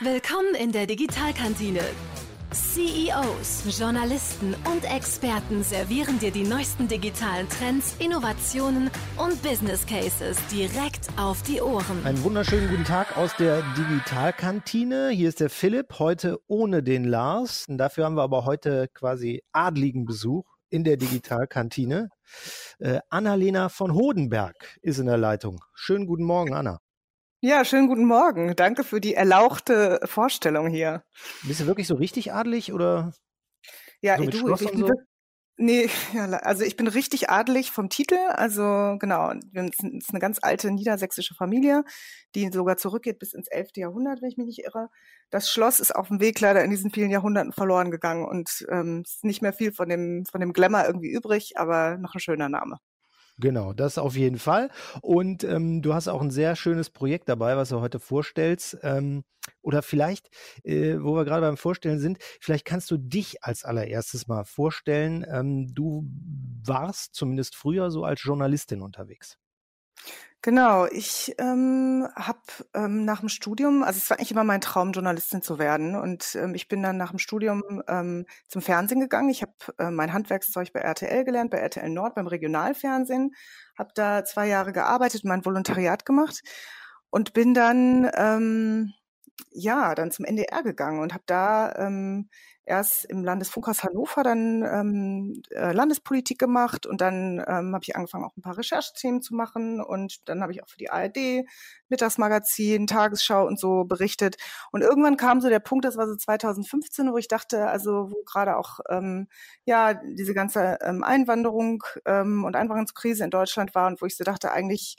Willkommen 0.00 0.56
in 0.60 0.72
der 0.72 0.88
Digitalkantine. 0.88 1.78
CEOs, 2.52 3.78
Journalisten 3.78 4.56
und 4.68 4.84
Experten 4.84 5.62
servieren 5.62 6.18
dir 6.18 6.32
die 6.32 6.42
neuesten 6.42 6.88
digitalen 6.88 7.48
Trends, 7.48 7.94
Innovationen 8.00 8.90
und 9.16 9.40
Business 9.40 9.86
Cases 9.86 10.36
direkt 10.48 11.08
auf 11.16 11.42
die 11.42 11.60
Ohren. 11.60 12.04
Einen 12.04 12.20
wunderschönen 12.24 12.68
guten 12.68 12.82
Tag 12.82 13.16
aus 13.16 13.36
der 13.36 13.62
Digitalkantine. 13.78 15.10
Hier 15.10 15.28
ist 15.28 15.38
der 15.38 15.48
Philipp, 15.48 16.00
heute 16.00 16.40
ohne 16.48 16.82
den 16.82 17.04
Lars. 17.04 17.64
Und 17.68 17.78
dafür 17.78 18.06
haben 18.06 18.16
wir 18.16 18.22
aber 18.22 18.44
heute 18.44 18.88
quasi 18.94 19.44
adligen 19.52 20.06
Besuch 20.06 20.44
in 20.70 20.82
der 20.82 20.96
Digitalkantine. 20.96 22.08
Äh, 22.80 22.98
Annalena 23.10 23.68
von 23.68 23.94
Hodenberg 23.94 24.76
ist 24.82 24.98
in 24.98 25.06
der 25.06 25.18
Leitung. 25.18 25.60
Schönen 25.72 26.06
guten 26.06 26.24
Morgen, 26.24 26.52
Anna. 26.52 26.80
Ja, 27.46 27.62
schönen 27.62 27.88
guten 27.88 28.06
Morgen. 28.06 28.56
Danke 28.56 28.84
für 28.84 29.02
die 29.02 29.12
erlauchte 29.12 30.00
Vorstellung 30.04 30.68
hier. 30.68 31.04
Bist 31.42 31.60
du 31.60 31.66
wirklich 31.66 31.86
so 31.86 31.94
richtig 31.94 32.32
adelig 32.32 32.72
oder? 32.72 33.12
Ja, 34.00 34.16
so 34.16 34.24
du, 34.24 34.54
ich 34.54 34.70
bin, 34.70 34.80
so? 34.80 34.90
Nee, 35.58 35.90
ja, 36.14 36.24
also 36.24 36.64
ich 36.64 36.76
bin 36.76 36.86
richtig 36.86 37.28
adelig 37.28 37.70
vom 37.70 37.90
Titel. 37.90 38.16
Also 38.30 38.96
genau, 38.98 39.30
es 39.52 39.78
ist 39.78 40.08
eine 40.08 40.20
ganz 40.20 40.38
alte 40.40 40.70
niedersächsische 40.70 41.34
Familie, 41.34 41.84
die 42.34 42.48
sogar 42.50 42.78
zurückgeht 42.78 43.18
bis 43.18 43.34
ins 43.34 43.48
11. 43.48 43.72
Jahrhundert, 43.76 44.22
wenn 44.22 44.30
ich 44.30 44.38
mich 44.38 44.46
nicht 44.46 44.64
irre. 44.64 44.88
Das 45.28 45.50
Schloss 45.50 45.80
ist 45.80 45.94
auf 45.94 46.08
dem 46.08 46.20
Weg 46.20 46.40
leider 46.40 46.64
in 46.64 46.70
diesen 46.70 46.92
vielen 46.92 47.10
Jahrhunderten 47.10 47.52
verloren 47.52 47.90
gegangen 47.90 48.24
und 48.24 48.64
ähm, 48.70 49.02
ist 49.04 49.22
nicht 49.22 49.42
mehr 49.42 49.52
viel 49.52 49.74
von 49.74 49.90
dem, 49.90 50.24
von 50.24 50.40
dem 50.40 50.54
Glamour 50.54 50.86
irgendwie 50.86 51.12
übrig, 51.12 51.58
aber 51.58 51.98
noch 51.98 52.14
ein 52.14 52.20
schöner 52.20 52.48
Name. 52.48 52.78
Genau, 53.38 53.72
das 53.72 53.98
auf 53.98 54.16
jeden 54.16 54.38
Fall. 54.38 54.70
Und 55.02 55.42
ähm, 55.42 55.82
du 55.82 55.92
hast 55.92 56.06
auch 56.06 56.22
ein 56.22 56.30
sehr 56.30 56.54
schönes 56.54 56.88
Projekt 56.90 57.28
dabei, 57.28 57.56
was 57.56 57.70
du 57.70 57.80
heute 57.80 57.98
vorstellst. 57.98 58.78
Ähm, 58.82 59.24
oder 59.60 59.82
vielleicht, 59.82 60.28
äh, 60.62 60.96
wo 61.00 61.16
wir 61.16 61.24
gerade 61.24 61.42
beim 61.46 61.56
Vorstellen 61.56 61.98
sind, 61.98 62.18
vielleicht 62.40 62.64
kannst 62.64 62.90
du 62.90 62.96
dich 62.96 63.42
als 63.42 63.64
allererstes 63.64 64.28
mal 64.28 64.44
vorstellen. 64.44 65.26
Ähm, 65.28 65.74
du 65.74 66.06
warst 66.64 67.14
zumindest 67.14 67.56
früher 67.56 67.90
so 67.90 68.04
als 68.04 68.22
Journalistin 68.22 68.80
unterwegs. 68.82 69.36
Genau, 70.44 70.84
ich 70.84 71.34
ähm, 71.38 72.06
habe 72.14 72.38
ähm, 72.74 73.06
nach 73.06 73.20
dem 73.20 73.30
Studium, 73.30 73.82
also 73.82 73.96
es 73.96 74.10
war 74.10 74.18
eigentlich 74.18 74.30
immer 74.30 74.44
mein 74.44 74.60
Traum, 74.60 74.92
Journalistin 74.92 75.40
zu 75.40 75.58
werden. 75.58 75.96
Und 75.96 76.34
ähm, 76.34 76.54
ich 76.54 76.68
bin 76.68 76.82
dann 76.82 76.98
nach 76.98 77.08
dem 77.12 77.18
Studium 77.18 77.82
ähm, 77.88 78.26
zum 78.48 78.60
Fernsehen 78.60 79.00
gegangen. 79.00 79.30
Ich 79.30 79.40
habe 79.40 79.54
äh, 79.78 79.90
mein 79.90 80.12
Handwerkszeug 80.12 80.70
bei 80.74 80.80
RTL 80.80 81.24
gelernt, 81.24 81.50
bei 81.50 81.56
RTL 81.60 81.88
Nord, 81.88 82.14
beim 82.14 82.26
Regionalfernsehen. 82.26 83.34
Habe 83.78 83.92
da 83.94 84.22
zwei 84.26 84.46
Jahre 84.46 84.74
gearbeitet, 84.74 85.24
mein 85.24 85.46
Volontariat 85.46 86.04
gemacht 86.04 86.42
und 87.08 87.32
bin 87.32 87.54
dann 87.54 88.10
ähm, 88.14 88.92
ja 89.50 89.94
dann 89.94 90.10
zum 90.10 90.26
NDR 90.26 90.62
gegangen 90.62 91.00
und 91.00 91.14
habe 91.14 91.24
da 91.24 91.74
ähm, 91.76 92.28
erst 92.66 93.04
im 93.06 93.24
Landesfunkhaus 93.24 93.82
Hannover 93.82 94.22
dann 94.22 94.62
ähm, 94.62 95.42
äh, 95.50 95.72
Landespolitik 95.72 96.38
gemacht 96.38 96.86
und 96.86 97.00
dann 97.00 97.38
ähm, 97.46 97.74
habe 97.74 97.82
ich 97.82 97.96
angefangen, 97.96 98.24
auch 98.24 98.36
ein 98.36 98.42
paar 98.42 98.56
Recherchethemen 98.56 99.22
zu 99.22 99.34
machen 99.34 99.80
und 99.80 100.28
dann 100.28 100.42
habe 100.42 100.52
ich 100.52 100.62
auch 100.62 100.68
für 100.68 100.78
die 100.78 100.90
ARD, 100.90 101.46
Mittagsmagazin, 101.88 102.86
Tagesschau 102.86 103.46
und 103.46 103.58
so 103.60 103.84
berichtet. 103.84 104.36
Und 104.72 104.82
irgendwann 104.82 105.16
kam 105.16 105.40
so 105.40 105.48
der 105.48 105.60
Punkt, 105.60 105.84
das 105.84 105.96
war 105.96 106.08
so 106.08 106.16
2015, 106.16 107.12
wo 107.12 107.18
ich 107.18 107.28
dachte, 107.28 107.68
also 107.68 108.10
wo 108.10 108.22
gerade 108.24 108.56
auch 108.56 108.80
ähm, 108.88 109.28
ja 109.64 109.94
diese 109.94 110.34
ganze 110.34 110.78
ähm, 110.82 111.04
Einwanderung 111.04 111.84
ähm, 112.06 112.44
und 112.44 112.56
Einwanderungskrise 112.56 113.24
in 113.24 113.30
Deutschland 113.30 113.74
war 113.74 113.86
und 113.86 114.00
wo 114.00 114.06
ich 114.06 114.16
so 114.16 114.24
dachte, 114.24 114.52
eigentlich 114.52 114.96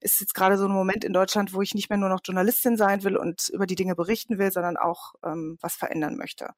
ist 0.00 0.20
jetzt 0.20 0.34
gerade 0.34 0.56
so 0.56 0.66
ein 0.66 0.72
Moment 0.72 1.04
in 1.04 1.12
Deutschland, 1.12 1.52
wo 1.52 1.62
ich 1.62 1.74
nicht 1.74 1.90
mehr 1.90 1.98
nur 1.98 2.08
noch 2.08 2.20
Journalistin 2.24 2.76
sein 2.76 3.02
will 3.02 3.16
und 3.16 3.48
über 3.48 3.66
die 3.66 3.74
Dinge 3.74 3.96
berichten 3.96 4.38
will, 4.38 4.52
sondern 4.52 4.76
auch 4.76 5.14
ähm, 5.24 5.58
was 5.60 5.74
verändern 5.74 6.16
möchte. 6.16 6.50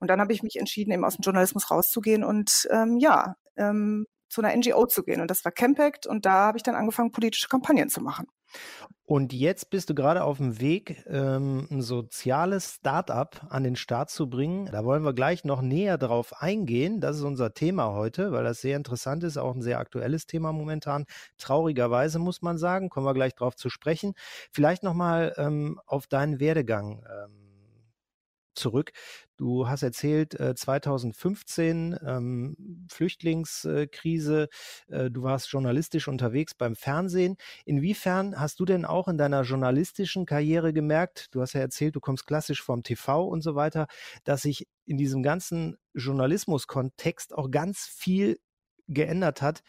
Und 0.00 0.07
dann 0.08 0.20
habe 0.20 0.32
ich 0.32 0.42
mich 0.42 0.56
entschieden, 0.56 0.92
eben 0.92 1.04
aus 1.04 1.16
dem 1.16 1.22
Journalismus 1.22 1.70
rauszugehen 1.70 2.24
und 2.24 2.68
ähm, 2.70 2.98
ja, 2.98 3.34
ähm, 3.56 4.06
zu 4.28 4.42
einer 4.42 4.54
NGO 4.56 4.86
zu 4.86 5.02
gehen. 5.04 5.20
Und 5.20 5.30
das 5.30 5.44
war 5.44 5.52
Campact 5.52 6.06
und 6.06 6.26
da 6.26 6.46
habe 6.48 6.58
ich 6.58 6.62
dann 6.62 6.74
angefangen, 6.74 7.12
politische 7.12 7.48
Kampagnen 7.48 7.88
zu 7.88 8.00
machen. 8.00 8.26
Und 9.04 9.32
jetzt 9.32 9.70
bist 9.70 9.88
du 9.88 9.94
gerade 9.94 10.22
auf 10.22 10.36
dem 10.36 10.60
Weg, 10.60 11.02
ähm, 11.06 11.66
ein 11.70 11.80
soziales 11.80 12.74
Start-up 12.74 13.46
an 13.48 13.64
den 13.64 13.76
Start 13.76 14.10
zu 14.10 14.28
bringen. 14.28 14.66
Da 14.66 14.84
wollen 14.84 15.02
wir 15.02 15.14
gleich 15.14 15.44
noch 15.44 15.62
näher 15.62 15.96
drauf 15.96 16.42
eingehen. 16.42 17.00
Das 17.00 17.16
ist 17.16 17.22
unser 17.22 17.54
Thema 17.54 17.92
heute, 17.92 18.32
weil 18.32 18.44
das 18.44 18.60
sehr 18.60 18.76
interessant 18.76 19.24
ist, 19.24 19.38
auch 19.38 19.54
ein 19.54 19.62
sehr 19.62 19.78
aktuelles 19.78 20.26
Thema 20.26 20.52
momentan. 20.52 21.06
Traurigerweise 21.38 22.18
muss 22.18 22.42
man 22.42 22.58
sagen, 22.58 22.90
kommen 22.90 23.06
wir 23.06 23.14
gleich 23.14 23.34
drauf 23.34 23.56
zu 23.56 23.70
sprechen. 23.70 24.12
Vielleicht 24.52 24.82
nochmal 24.82 25.34
ähm, 25.38 25.80
auf 25.86 26.06
deinen 26.06 26.38
Werdegang. 26.38 27.02
Ähm, 27.06 27.47
zurück. 28.58 28.92
Du 29.36 29.68
hast 29.68 29.82
erzählt, 29.82 30.32
2015 30.32 31.92
äh, 31.92 31.98
ähm, 32.04 32.86
Flüchtlingskrise, 32.90 34.48
äh, 34.88 35.10
du 35.10 35.22
warst 35.22 35.50
journalistisch 35.50 36.08
unterwegs 36.08 36.54
beim 36.54 36.74
Fernsehen. 36.74 37.36
Inwiefern 37.64 38.38
hast 38.38 38.60
du 38.60 38.64
denn 38.64 38.84
auch 38.84 39.08
in 39.08 39.16
deiner 39.16 39.42
journalistischen 39.42 40.26
Karriere 40.26 40.72
gemerkt, 40.72 41.28
du 41.30 41.40
hast 41.40 41.52
ja 41.52 41.60
erzählt, 41.60 41.94
du 41.96 42.00
kommst 42.00 42.26
klassisch 42.26 42.62
vom 42.62 42.82
TV 42.82 43.24
und 43.24 43.42
so 43.42 43.54
weiter, 43.54 43.86
dass 44.24 44.42
sich 44.42 44.66
in 44.86 44.96
diesem 44.96 45.22
ganzen 45.22 45.76
Journalismuskontext 45.94 47.34
auch 47.34 47.50
ganz 47.50 47.86
viel 47.86 48.38
geändert 48.88 49.42
hat, 49.42 49.62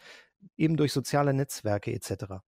eben 0.56 0.76
durch 0.76 0.92
soziale 0.92 1.34
Netzwerke 1.34 1.92
etc. 1.92 2.42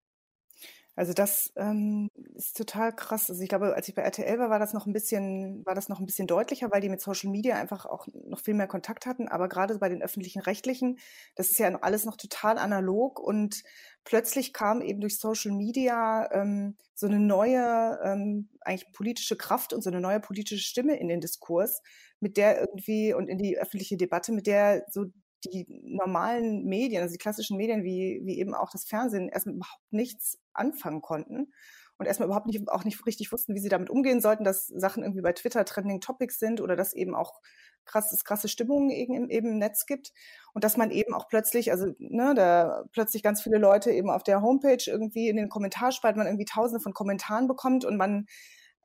Also 0.95 1.15
das 1.15 1.53
ähm, 1.57 2.11
ist 2.35 2.57
total 2.57 2.95
krass. 2.95 3.31
Also 3.31 3.43
ich 3.43 3.49
glaube, 3.49 3.75
als 3.75 3.89
ich 3.89 3.95
bei 3.95 4.03
RTL 4.03 4.39
war, 4.39 4.51
war 4.51 4.59
das 4.59 4.75
noch 4.75 4.87
ein 4.87 4.93
bisschen, 4.93 5.65
war 5.65 5.75
das 5.75 5.89
noch 5.89 6.01
ein 6.01 6.07
bisschen 6.07 6.27
deutlicher, 6.27 6.71
weil 6.71 6.83
die 6.83 6.91
mit 6.91 7.01
Social 7.01 7.31
Media 7.31 7.57
einfach 7.57 7.87
auch 7.87 8.07
noch 8.13 8.41
viel 8.41 8.53
mehr 8.53 8.67
Kontakt 8.67 9.07
hatten. 9.07 9.27
Aber 9.29 9.49
gerade 9.49 9.79
bei 9.79 9.89
den 9.89 10.03
öffentlichen 10.03 10.43
Rechtlichen, 10.43 10.99
das 11.35 11.51
ist 11.51 11.59
ja 11.59 11.75
alles 11.81 12.05
noch 12.05 12.17
total 12.17 12.59
analog 12.59 13.19
und 13.19 13.63
plötzlich 14.05 14.53
kam 14.53 14.83
eben 14.83 15.01
durch 15.01 15.19
Social 15.19 15.53
Media 15.53 16.31
ähm, 16.31 16.77
so 16.95 17.07
eine 17.07 17.21
neue, 17.21 17.99
ähm, 18.05 18.51
eigentlich 18.61 18.93
politische 18.93 19.37
Kraft 19.37 19.73
und 19.73 19.83
so 19.83 19.89
eine 19.91 20.01
neue 20.01 20.21
politische 20.21 20.63
Stimme 20.63 20.99
in 20.99 21.09
den 21.09 21.21
Diskurs, 21.23 21.81
mit 22.21 22.37
der 22.37 22.61
irgendwie 22.61 23.15
und 23.15 23.29
in 23.29 23.39
die 23.39 23.59
öffentliche 23.59 23.97
Debatte, 23.97 24.33
mit 24.33 24.47
der 24.47 24.85
so 24.91 25.07
die 25.45 25.67
normalen 25.69 26.65
Medien, 26.65 27.03
also 27.03 27.13
die 27.13 27.19
klassischen 27.19 27.57
Medien 27.57 27.85
wie, 27.85 28.21
wie 28.25 28.39
eben 28.39 28.55
auch 28.55 28.71
das 28.71 28.85
Fernsehen, 28.85 29.29
erstmal 29.29 29.57
überhaupt 29.57 29.93
nichts 29.93 30.39
anfangen 30.53 31.03
konnten 31.03 31.53
und 31.99 32.07
erstmal 32.07 32.27
überhaupt 32.27 32.47
nicht, 32.47 32.69
auch 32.69 32.85
nicht 32.85 33.05
richtig 33.07 33.33
wussten, 33.33 33.55
wie 33.55 33.61
sie 33.61 33.69
damit 33.69 33.91
umgehen 33.91 34.21
sollten, 34.21 34.45
dass 34.45 34.67
Sachen 34.67 35.03
irgendwie 35.03 35.23
bei 35.23 35.33
Twitter 35.33 35.65
Trending 35.65 36.01
Topics 36.01 36.39
sind 36.39 36.61
oder 36.61 36.77
dass 36.77 36.95
eben 36.95 37.15
auch 37.15 37.41
krasses, 37.85 38.25
krasse 38.25 38.49
Stimmungen 38.49 38.91
eben, 38.91 39.29
eben 39.31 39.49
im 39.49 39.59
Netz 39.59 39.87
gibt 39.87 40.13
und 40.53 40.65
dass 40.65 40.77
man 40.77 40.91
eben 40.91 41.15
auch 41.15 41.29
plötzlich, 41.29 41.71
also 41.71 41.95
ne, 41.99 42.35
da 42.35 42.85
plötzlich 42.93 43.23
ganz 43.23 43.43
viele 43.43 43.59
Leute 43.59 43.91
eben 43.91 44.11
auf 44.11 44.23
der 44.23 44.43
Homepage 44.43 44.83
irgendwie 44.87 45.29
in 45.29 45.37
den 45.37 45.49
Kommentarspalten 45.49 46.19
man 46.19 46.27
irgendwie 46.27 46.45
tausende 46.45 46.81
von 46.81 46.93
Kommentaren 46.93 47.49
bekommt 47.49 47.85
und 47.85 47.97
man 47.97 48.27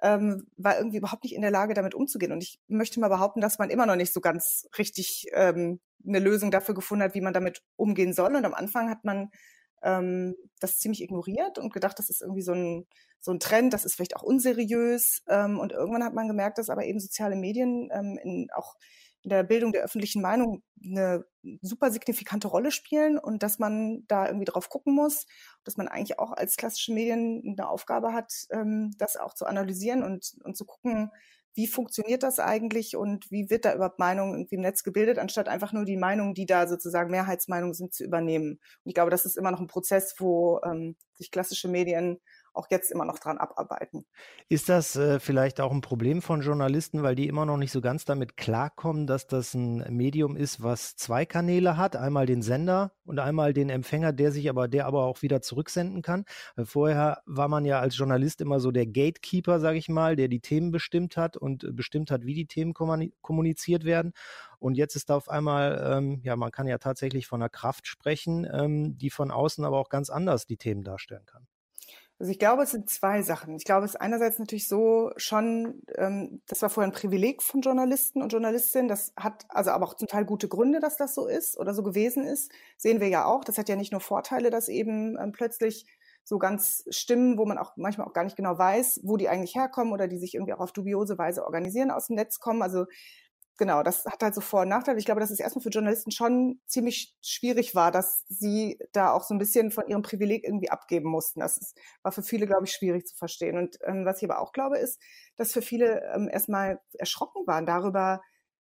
ähm, 0.02 0.48
war 0.58 0.78
irgendwie 0.78 0.98
überhaupt 0.98 1.24
nicht 1.24 1.36
in 1.36 1.42
der 1.42 1.52
Lage, 1.52 1.74
damit 1.74 1.96
umzugehen. 1.96 2.32
Und 2.32 2.44
ich 2.44 2.60
möchte 2.68 3.00
mal 3.00 3.08
behaupten, 3.08 3.42
dass 3.42 3.60
man 3.60 3.70
immer 3.70 3.86
noch 3.86 3.96
nicht 3.96 4.14
so 4.14 4.22
ganz 4.22 4.68
richtig 4.78 5.28
ähm, 5.34 5.80
eine 6.06 6.20
Lösung 6.20 6.52
dafür 6.52 6.76
gefunden 6.76 7.04
hat, 7.04 7.16
wie 7.16 7.22
man 7.22 7.34
damit 7.34 7.64
umgehen 7.76 8.14
soll. 8.14 8.36
Und 8.36 8.46
am 8.46 8.54
Anfang 8.54 8.90
hat 8.90 9.04
man 9.04 9.32
ähm, 9.84 10.36
das 10.60 10.80
ziemlich 10.80 11.02
ignoriert 11.02 11.58
und 11.58 11.74
gedacht, 11.74 11.98
das 12.00 12.10
ist 12.10 12.22
irgendwie 12.22 12.42
so 12.42 12.54
ein, 12.54 12.86
so 13.20 13.32
ein 13.32 13.40
Trend, 13.40 13.74
das 13.74 13.86
ist 13.86 13.96
vielleicht 13.96 14.16
auch 14.16 14.24
unseriös. 14.24 15.24
Ähm, 15.28 15.60
und 15.60 15.72
irgendwann 15.72 16.04
hat 16.04 16.14
man 16.14 16.28
gemerkt, 16.28 16.58
dass 16.58 16.70
aber 16.70 16.86
eben 16.86 17.00
soziale 17.00 17.36
Medien 17.36 17.90
ähm, 17.92 18.20
in, 18.22 18.48
auch 18.56 18.76
der 19.30 19.44
Bildung 19.44 19.72
der 19.72 19.84
öffentlichen 19.84 20.22
Meinung 20.22 20.64
eine 20.84 21.26
super 21.62 21.92
signifikante 21.92 22.48
Rolle 22.48 22.72
spielen 22.72 23.18
und 23.18 23.44
dass 23.44 23.60
man 23.60 24.04
da 24.08 24.28
irgendwie 24.28 24.46
drauf 24.46 24.70
gucken 24.70 24.94
muss, 24.94 25.26
dass 25.64 25.78
man 25.78 25.88
eigentlich 25.88 26.20
auch 26.20 26.32
als 26.32 26.58
klassische 26.58 26.94
Medien 26.94 27.44
eine 27.46 27.70
Aufgabe 27.70 28.14
hat, 28.14 28.32
ähm, 28.52 28.92
das 28.98 29.18
auch 29.18 29.34
zu 29.34 29.46
analysieren 29.46 30.04
und, 30.04 30.36
und 30.44 30.58
zu 30.58 30.66
gucken, 30.66 31.12
wie 31.58 31.66
funktioniert 31.66 32.22
das 32.22 32.40
eigentlich 32.40 32.96
und 32.96 33.32
wie 33.32 33.50
wird 33.50 33.66
da 33.66 33.74
überhaupt 33.74 33.98
Meinung 33.98 34.34
irgendwie 34.36 34.56
im 34.56 34.62
Netz 34.62 34.84
gebildet, 34.84 35.18
anstatt 35.18 35.48
einfach 35.48 35.74
nur 35.74 35.86
die 35.86 35.98
Meinungen, 35.98 36.36
die 36.36 36.46
da 36.46 36.68
sozusagen 36.68 37.10
Mehrheitsmeinungen 37.10 37.74
sind, 37.74 37.96
zu 37.96 38.04
übernehmen. 38.04 38.60
Und 38.84 38.90
ich 38.90 38.94
glaube, 38.94 39.10
das 39.10 39.26
ist 39.26 39.38
immer 39.38 39.50
noch 39.50 39.60
ein 39.60 39.66
Prozess, 39.66 40.14
wo 40.20 40.62
ähm, 40.64 40.96
sich 41.16 41.32
klassische 41.32 41.68
Medien 41.68 42.20
auch 42.58 42.68
jetzt 42.70 42.92
immer 42.92 43.06
noch 43.06 43.20
dran 43.20 43.38
abarbeiten. 43.38 44.06
Ist 44.50 44.70
das 44.70 44.96
äh, 44.96 45.20
vielleicht 45.20 45.62
auch 45.62 45.72
ein 45.72 45.82
Problem 45.82 46.22
von 46.22 46.42
Journalisten, 46.42 47.04
weil 47.04 47.16
die 47.16 47.28
immer 47.28 47.46
noch 47.46 47.58
nicht 47.58 47.72
so 47.72 47.82
ganz 47.82 48.06
damit 48.06 48.38
klarkommen, 48.38 49.08
dass 49.08 49.28
das 49.28 49.54
ein 49.54 49.86
Medium 49.96 50.36
ist, 50.36 50.64
was 50.64 50.96
zwei 50.96 51.26
Kanäle 51.26 51.78
hat, 51.78 51.96
einmal 51.96 52.26
den 52.26 52.42
Sender 52.42 52.92
und 53.06 53.20
einmal 53.20 53.54
den 53.54 53.70
Empfänger, 53.70 54.14
der 54.14 54.32
sich 54.32 54.50
aber, 54.50 54.68
der 54.68 54.86
aber 54.88 55.04
auch 55.06 55.22
wieder 55.22 55.42
zurücksenden 55.42 56.02
kann? 56.02 56.26
Weil 56.56 56.66
vorher 56.66 57.22
war 57.26 57.48
man 57.48 57.66
ja 57.66 57.80
als 57.80 57.98
Journalist 57.98 58.42
immer 58.42 58.60
so 58.60 58.72
der 58.72 58.88
Gatekeeper, 58.88 59.60
sage 59.60 59.78
ich 59.78 59.90
mal, 59.90 60.16
der 60.16 60.28
die 60.28 60.40
Themen 60.40 60.72
bestimmt 60.72 61.18
hat 61.18 61.38
und 61.38 61.76
bestimmt 61.76 62.12
hat, 62.12 62.26
wie 62.26 62.34
die 62.34 62.48
Themen 62.48 62.74
kommuniziert 62.74 63.86
werden. 63.86 64.14
Und 64.60 64.76
jetzt 64.76 64.96
ist 64.96 65.10
da 65.10 65.16
auf 65.16 65.30
einmal, 65.30 65.98
ähm, 65.98 66.22
ja, 66.24 66.36
man 66.36 66.52
kann 66.52 66.68
ja 66.68 66.78
tatsächlich 66.80 67.28
von 67.28 67.42
einer 67.42 67.50
Kraft 67.50 67.88
sprechen, 67.88 68.48
ähm, 68.52 68.98
die 68.98 69.10
von 69.10 69.32
außen 69.32 69.64
aber 69.64 69.78
auch 69.78 69.90
ganz 69.90 70.10
anders 70.10 70.48
die 70.48 70.58
Themen 70.58 70.84
darstellen 70.84 71.26
kann. 71.26 71.48
Also 72.20 72.32
ich 72.32 72.40
glaube, 72.40 72.64
es 72.64 72.72
sind 72.72 72.90
zwei 72.90 73.22
Sachen. 73.22 73.56
Ich 73.56 73.64
glaube, 73.64 73.86
es 73.86 73.92
ist 73.92 74.02
einerseits 74.02 74.40
natürlich 74.40 74.68
so 74.68 75.12
schon, 75.18 75.84
ähm, 75.96 76.42
das 76.48 76.64
war 76.64 76.70
vorher 76.72 76.92
ein 76.92 76.96
Privileg 76.96 77.44
von 77.44 77.62
Journalisten 77.62 78.24
und 78.24 78.34
Journalistinnen. 78.34 78.88
Das 78.88 79.14
hat 79.16 79.46
also 79.50 79.70
aber 79.70 79.86
auch 79.86 79.94
zum 79.94 80.08
Teil 80.08 80.26
gute 80.26 80.48
Gründe, 80.48 80.80
dass 80.80 80.98
das 80.98 81.14
so 81.14 81.28
ist 81.28 81.60
oder 81.60 81.76
so 81.76 81.84
gewesen 81.84 82.24
ist. 82.24 82.52
Sehen 82.76 83.02
wir 83.02 83.08
ja 83.10 83.26
auch. 83.26 83.44
Das 83.44 83.60
hat 83.60 83.70
ja 83.70 83.76
nicht 83.76 83.92
nur 83.92 84.02
Vorteile, 84.02 84.50
dass 84.50 84.68
eben 84.68 85.16
ähm, 85.20 85.32
plötzlich 85.32 85.86
so 86.24 86.40
ganz 86.40 86.84
Stimmen, 86.90 87.38
wo 87.38 87.46
man 87.46 87.60
auch 87.60 87.78
manchmal 87.78 88.08
auch 88.08 88.14
gar 88.14 88.24
nicht 88.24 88.36
genau 88.36 88.58
weiß, 88.58 89.02
wo 89.04 89.16
die 89.16 89.30
eigentlich 89.30 89.56
herkommen 89.56 89.94
oder 89.94 90.08
die 90.08 90.18
sich 90.18 90.34
irgendwie 90.34 90.54
auch 90.54 90.60
auf 90.60 90.74
dubiose 90.74 91.18
Weise 91.20 91.46
organisieren, 91.46 91.92
aus 91.92 92.08
dem 92.08 92.16
Netz 92.16 92.40
kommen. 92.40 92.64
Also 92.64 92.86
genau, 93.58 93.84
das 93.84 94.06
hat 94.06 94.22
halt 94.24 94.36
so 94.36 94.42
Vor- 94.42 94.62
und 94.62 94.70
Nachteile. 94.70 95.00
Ich 95.00 95.06
glaube, 95.06 95.20
dass 95.20 95.32
es 95.32 95.40
erstmal 95.40 95.64
für 95.64 95.70
Journalisten 95.70 96.12
schon 96.12 96.60
ziemlich 96.66 97.16
schwierig 97.22 97.76
war, 97.76 97.92
dass 97.92 98.24
sie 98.28 98.80
da 98.94 99.12
auch 99.12 99.24
so 99.24 99.34
ein 99.34 99.40
bisschen 99.40 99.72
von 99.72 99.88
ihrem 99.88 100.02
Privileg 100.02 100.44
irgendwie 100.44 100.70
abgeben 100.70 101.10
mussten. 101.10 101.40
Das 101.40 101.58
ist, 101.58 101.78
war 102.04 102.12
für 102.12 102.24
viele, 102.24 102.48
glaube 102.48 102.66
ich, 102.66 102.72
schwierig 102.72 103.06
zu 103.06 103.16
verstehen. 103.16 103.58
Und 103.58 103.78
ähm, 103.84 104.06
was 104.06 104.22
ich 104.22 104.30
aber 104.30 104.40
auch 104.40 104.54
glaube, 104.54 104.78
ist, 104.78 105.02
dass 105.36 105.54
für 105.54 105.62
viele 105.62 106.04
ähm, 106.14 106.30
erstmal 106.32 106.80
erschrocken 106.94 107.46
waren 107.48 107.66
darüber, 107.66 108.22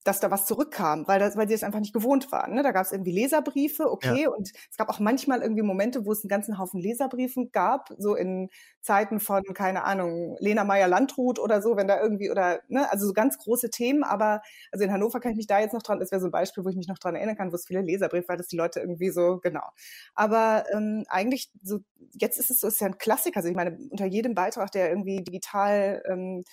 dass 0.07 0.21
da 0.21 0.31
was 0.31 0.47
zurückkam, 0.47 1.07
weil, 1.09 1.19
das, 1.19 1.37
weil 1.37 1.49
sie 1.49 1.55
es 1.55 1.65
einfach 1.65 1.81
nicht 1.81 1.93
gewohnt 1.93 2.31
waren. 2.31 2.55
Ne? 2.55 2.63
Da 2.63 2.71
gab 2.71 2.85
es 2.87 2.93
irgendwie 2.93 3.13
Leserbriefe, 3.13 3.91
okay, 3.91 4.23
ja. 4.23 4.31
und 4.31 4.53
es 4.71 4.77
gab 4.77 4.89
auch 4.89 5.01
manchmal 5.01 5.43
irgendwie 5.43 5.63
Momente, 5.63 6.07
wo 6.07 6.13
es 6.13 6.23
einen 6.23 6.29
ganzen 6.29 6.59
Haufen 6.59 6.81
Leserbriefen 6.81 7.51
gab, 7.51 7.89
so 7.99 8.15
in 8.15 8.49
Zeiten 8.81 9.19
von, 9.19 9.43
keine 9.55 9.85
Ahnung, 9.85 10.37
Lena 10.39 10.65
Meyer-Landrut 10.65 11.39
oder 11.39 11.61
so, 11.61 11.77
wenn 11.77 11.89
da 11.89 12.01
irgendwie, 12.01 12.31
oder, 12.31 12.61
ne, 12.69 12.91
also 12.91 13.07
so 13.07 13.13
ganz 13.13 13.37
große 13.39 13.71
Themen, 13.71 14.05
aber, 14.05 14.43
also 14.71 14.85
in 14.85 14.93
Hannover 14.93 15.19
kann 15.19 15.33
ich 15.33 15.37
mich 15.37 15.49
da 15.49 15.59
jetzt 15.59 15.75
noch 15.75 15.83
dran, 15.83 15.99
das 15.99 16.13
wäre 16.13 16.21
so 16.21 16.29
ein 16.29 16.33
Beispiel, 16.33 16.65
wo 16.65 16.69
ich 16.69 16.77
mich 16.77 16.89
noch 16.89 16.99
dran 16.99 17.17
erinnern 17.17 17.37
kann, 17.37 17.51
wo 17.51 17.57
es 17.57 17.67
viele 17.67 17.83
Leserbriefe 17.83 18.29
war, 18.29 18.37
dass 18.37 18.47
die 18.47 18.57
Leute 18.57 18.81
irgendwie 18.81 19.11
so, 19.11 19.39
genau. 19.43 19.69
Aber 20.15 20.65
ähm, 20.73 21.05
eigentlich, 21.09 21.51
so, 21.63 21.81
jetzt 22.13 22.39
ist 22.39 22.51
es 22.51 22.61
so, 22.61 22.69
ist 22.69 22.81
ja 22.81 22.87
ein 22.87 22.99
Klassiker, 22.99 23.39
also 23.39 23.49
ich 23.49 23.57
meine, 23.57 23.77
unter 23.91 24.07
jedem 24.07 24.35
Beitrag, 24.35 24.71
der 24.71 24.89
irgendwie 24.89 25.23
digital 25.25 26.03
ähm, 26.09 26.45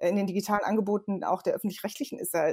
in 0.00 0.16
den 0.16 0.26
digitalen 0.26 0.64
Angeboten 0.64 1.24
auch 1.24 1.42
der 1.42 1.54
öffentlich-rechtlichen 1.54 2.18
ist, 2.18 2.34
da 2.34 2.52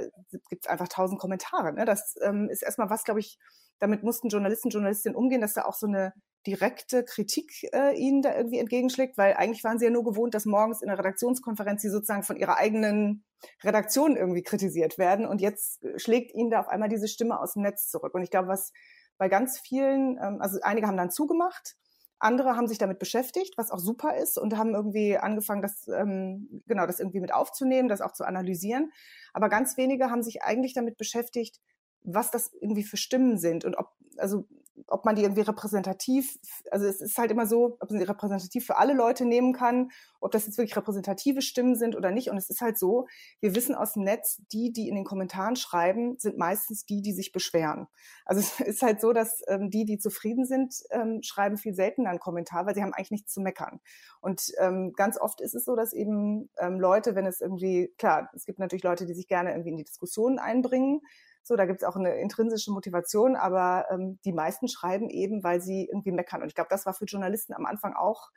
gibt 0.50 0.64
es 0.64 0.66
einfach 0.66 0.88
tausend 0.88 1.20
Kommentare. 1.20 1.72
Ne? 1.72 1.84
Das 1.84 2.14
ähm, 2.22 2.48
ist 2.50 2.62
erstmal 2.62 2.90
was, 2.90 3.04
glaube 3.04 3.20
ich, 3.20 3.38
damit 3.78 4.02
mussten 4.02 4.28
Journalisten, 4.28 4.70
Journalistinnen 4.70 5.16
umgehen, 5.16 5.40
dass 5.40 5.54
da 5.54 5.64
auch 5.64 5.74
so 5.74 5.86
eine 5.86 6.12
direkte 6.46 7.04
Kritik 7.04 7.50
äh, 7.72 7.96
ihnen 7.96 8.22
da 8.22 8.36
irgendwie 8.36 8.58
entgegenschlägt, 8.58 9.18
weil 9.18 9.34
eigentlich 9.34 9.64
waren 9.64 9.78
sie 9.78 9.86
ja 9.86 9.90
nur 9.90 10.04
gewohnt, 10.04 10.34
dass 10.34 10.46
morgens 10.46 10.82
in 10.82 10.88
der 10.88 10.98
Redaktionskonferenz 10.98 11.82
sie 11.82 11.90
sozusagen 11.90 12.22
von 12.22 12.36
ihrer 12.36 12.56
eigenen 12.56 13.24
Redaktion 13.62 14.16
irgendwie 14.16 14.42
kritisiert 14.42 14.98
werden 14.98 15.26
und 15.26 15.40
jetzt 15.40 15.80
schlägt 15.96 16.34
ihnen 16.34 16.50
da 16.50 16.60
auf 16.60 16.68
einmal 16.68 16.88
diese 16.88 17.08
Stimme 17.08 17.38
aus 17.40 17.54
dem 17.54 17.62
Netz 17.62 17.88
zurück. 17.88 18.14
Und 18.14 18.22
ich 18.22 18.30
glaube, 18.30 18.48
was 18.48 18.72
bei 19.16 19.28
ganz 19.28 19.58
vielen, 19.58 20.18
ähm, 20.22 20.40
also 20.40 20.58
einige 20.62 20.86
haben 20.86 20.96
dann 20.96 21.10
zugemacht, 21.10 21.76
andere 22.18 22.56
haben 22.56 22.66
sich 22.66 22.78
damit 22.78 22.98
beschäftigt, 22.98 23.56
was 23.56 23.70
auch 23.70 23.78
super 23.78 24.16
ist 24.16 24.38
und 24.38 24.56
haben 24.56 24.74
irgendwie 24.74 25.16
angefangen, 25.16 25.62
das 25.62 25.88
ähm, 25.88 26.62
genau 26.66 26.86
das 26.86 27.00
irgendwie 27.00 27.20
mit 27.20 27.32
aufzunehmen, 27.32 27.88
das 27.88 28.00
auch 28.00 28.12
zu 28.12 28.24
analysieren. 28.24 28.90
Aber 29.32 29.48
ganz 29.48 29.76
wenige 29.76 30.10
haben 30.10 30.22
sich 30.22 30.42
eigentlich 30.42 30.74
damit 30.74 30.96
beschäftigt, 30.96 31.60
was 32.04 32.30
das 32.30 32.52
irgendwie 32.60 32.84
für 32.84 32.96
Stimmen 32.96 33.38
sind 33.38 33.64
und 33.64 33.76
ob 33.76 33.92
also 34.16 34.46
ob 34.86 35.04
man 35.04 35.16
die 35.16 35.22
irgendwie 35.22 35.42
repräsentativ, 35.42 36.38
also 36.70 36.86
es 36.86 37.00
ist 37.00 37.18
halt 37.18 37.30
immer 37.30 37.46
so, 37.46 37.76
ob 37.80 37.90
man 37.90 37.98
sie 37.98 38.06
repräsentativ 38.06 38.66
für 38.66 38.76
alle 38.76 38.94
Leute 38.94 39.24
nehmen 39.24 39.52
kann, 39.52 39.90
ob 40.20 40.30
das 40.30 40.46
jetzt 40.46 40.58
wirklich 40.58 40.76
repräsentative 40.76 41.42
Stimmen 41.42 41.74
sind 41.74 41.96
oder 41.96 42.10
nicht. 42.10 42.30
Und 42.30 42.36
es 42.36 42.50
ist 42.50 42.60
halt 42.60 42.78
so, 42.78 43.06
wir 43.40 43.54
wissen 43.54 43.74
aus 43.74 43.94
dem 43.94 44.04
Netz, 44.04 44.40
die, 44.52 44.72
die 44.72 44.88
in 44.88 44.94
den 44.94 45.04
Kommentaren 45.04 45.56
schreiben, 45.56 46.16
sind 46.18 46.38
meistens 46.38 46.84
die, 46.84 47.02
die 47.02 47.12
sich 47.12 47.32
beschweren. 47.32 47.88
Also 48.24 48.40
es 48.40 48.60
ist 48.60 48.82
halt 48.82 49.00
so, 49.00 49.12
dass 49.12 49.42
ähm, 49.48 49.70
die, 49.70 49.84
die 49.84 49.98
zufrieden 49.98 50.44
sind, 50.46 50.74
ähm, 50.90 51.20
schreiben 51.22 51.56
viel 51.56 51.74
seltener 51.74 52.10
einen 52.10 52.20
Kommentar, 52.20 52.66
weil 52.66 52.74
sie 52.74 52.82
haben 52.82 52.92
eigentlich 52.92 53.10
nichts 53.10 53.32
zu 53.32 53.40
meckern. 53.40 53.80
Und 54.20 54.52
ähm, 54.58 54.92
ganz 54.94 55.20
oft 55.20 55.40
ist 55.40 55.54
es 55.54 55.64
so, 55.64 55.76
dass 55.76 55.92
eben 55.92 56.50
ähm, 56.58 56.80
Leute, 56.80 57.14
wenn 57.14 57.26
es 57.26 57.40
irgendwie, 57.40 57.92
klar, 57.98 58.30
es 58.34 58.46
gibt 58.46 58.58
natürlich 58.58 58.84
Leute, 58.84 59.06
die 59.06 59.14
sich 59.14 59.28
gerne 59.28 59.50
irgendwie 59.50 59.70
in 59.70 59.76
die 59.76 59.84
Diskussion 59.84 60.38
einbringen, 60.38 61.00
so, 61.42 61.56
da 61.56 61.66
gibt 61.66 61.82
es 61.82 61.88
auch 61.88 61.96
eine 61.96 62.16
intrinsische 62.16 62.70
Motivation, 62.70 63.36
aber 63.36 63.86
ähm, 63.90 64.18
die 64.24 64.32
meisten 64.32 64.68
schreiben 64.68 65.08
eben, 65.08 65.42
weil 65.42 65.60
sie 65.60 65.86
irgendwie 65.86 66.12
meckern. 66.12 66.42
Und 66.42 66.48
ich 66.48 66.54
glaube, 66.54 66.68
das 66.70 66.86
war 66.86 66.94
für 66.94 67.06
Journalisten 67.06 67.54
am 67.54 67.66
Anfang 67.66 67.94
auch 67.94 68.30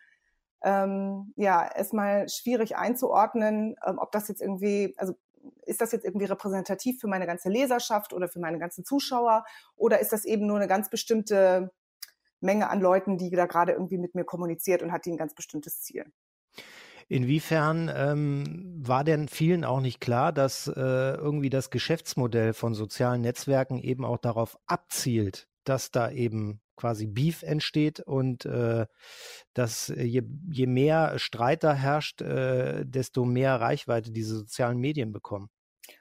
ähm, 0.63 1.33
ja 1.35 1.69
erstmal 1.73 2.29
schwierig 2.29 2.77
einzuordnen, 2.77 3.75
ähm, 3.85 3.97
ob 3.99 4.11
das 4.11 4.27
jetzt 4.27 4.41
irgendwie, 4.41 4.93
also 4.97 5.13
ist 5.65 5.81
das 5.81 5.91
jetzt 5.91 6.05
irgendwie 6.05 6.25
repräsentativ 6.25 6.99
für 6.99 7.07
meine 7.07 7.25
ganze 7.25 7.49
Leserschaft 7.49 8.13
oder 8.13 8.27
für 8.27 8.39
meine 8.39 8.59
ganzen 8.59 8.85
Zuschauer 8.85 9.43
oder 9.75 9.99
ist 9.99 10.13
das 10.13 10.25
eben 10.25 10.45
nur 10.45 10.57
eine 10.57 10.67
ganz 10.67 10.89
bestimmte 10.89 11.71
Menge 12.39 12.69
an 12.69 12.79
Leuten, 12.79 13.17
die 13.17 13.29
da 13.29 13.45
gerade 13.45 13.71
irgendwie 13.71 13.97
mit 13.97 14.15
mir 14.15 14.23
kommuniziert 14.23 14.83
und 14.83 14.91
hat 14.91 15.05
die 15.05 15.11
ein 15.11 15.17
ganz 15.17 15.33
bestimmtes 15.35 15.81
Ziel. 15.81 16.05
Inwiefern 17.07 17.91
ähm, 17.93 18.73
war 18.85 19.03
denn 19.03 19.27
vielen 19.27 19.63
auch 19.63 19.81
nicht 19.81 19.99
klar, 19.99 20.31
dass 20.31 20.67
äh, 20.67 20.71
irgendwie 20.73 21.49
das 21.49 21.69
Geschäftsmodell 21.69 22.53
von 22.53 22.73
sozialen 22.73 23.21
Netzwerken 23.21 23.79
eben 23.79 24.05
auch 24.05 24.17
darauf 24.17 24.57
abzielt, 24.65 25.47
dass 25.63 25.91
da 25.91 26.09
eben 26.11 26.61
quasi 26.75 27.05
Beef 27.05 27.43
entsteht 27.43 27.99
und 27.99 28.45
äh, 28.45 28.87
dass 29.53 29.87
je, 29.89 30.23
je 30.51 30.65
mehr 30.67 31.19
Streit 31.19 31.63
da 31.63 31.73
herrscht, 31.73 32.21
äh, 32.21 32.83
desto 32.85 33.23
mehr 33.23 33.61
Reichweite 33.61 34.11
diese 34.11 34.35
sozialen 34.35 34.79
Medien 34.79 35.11
bekommen? 35.11 35.49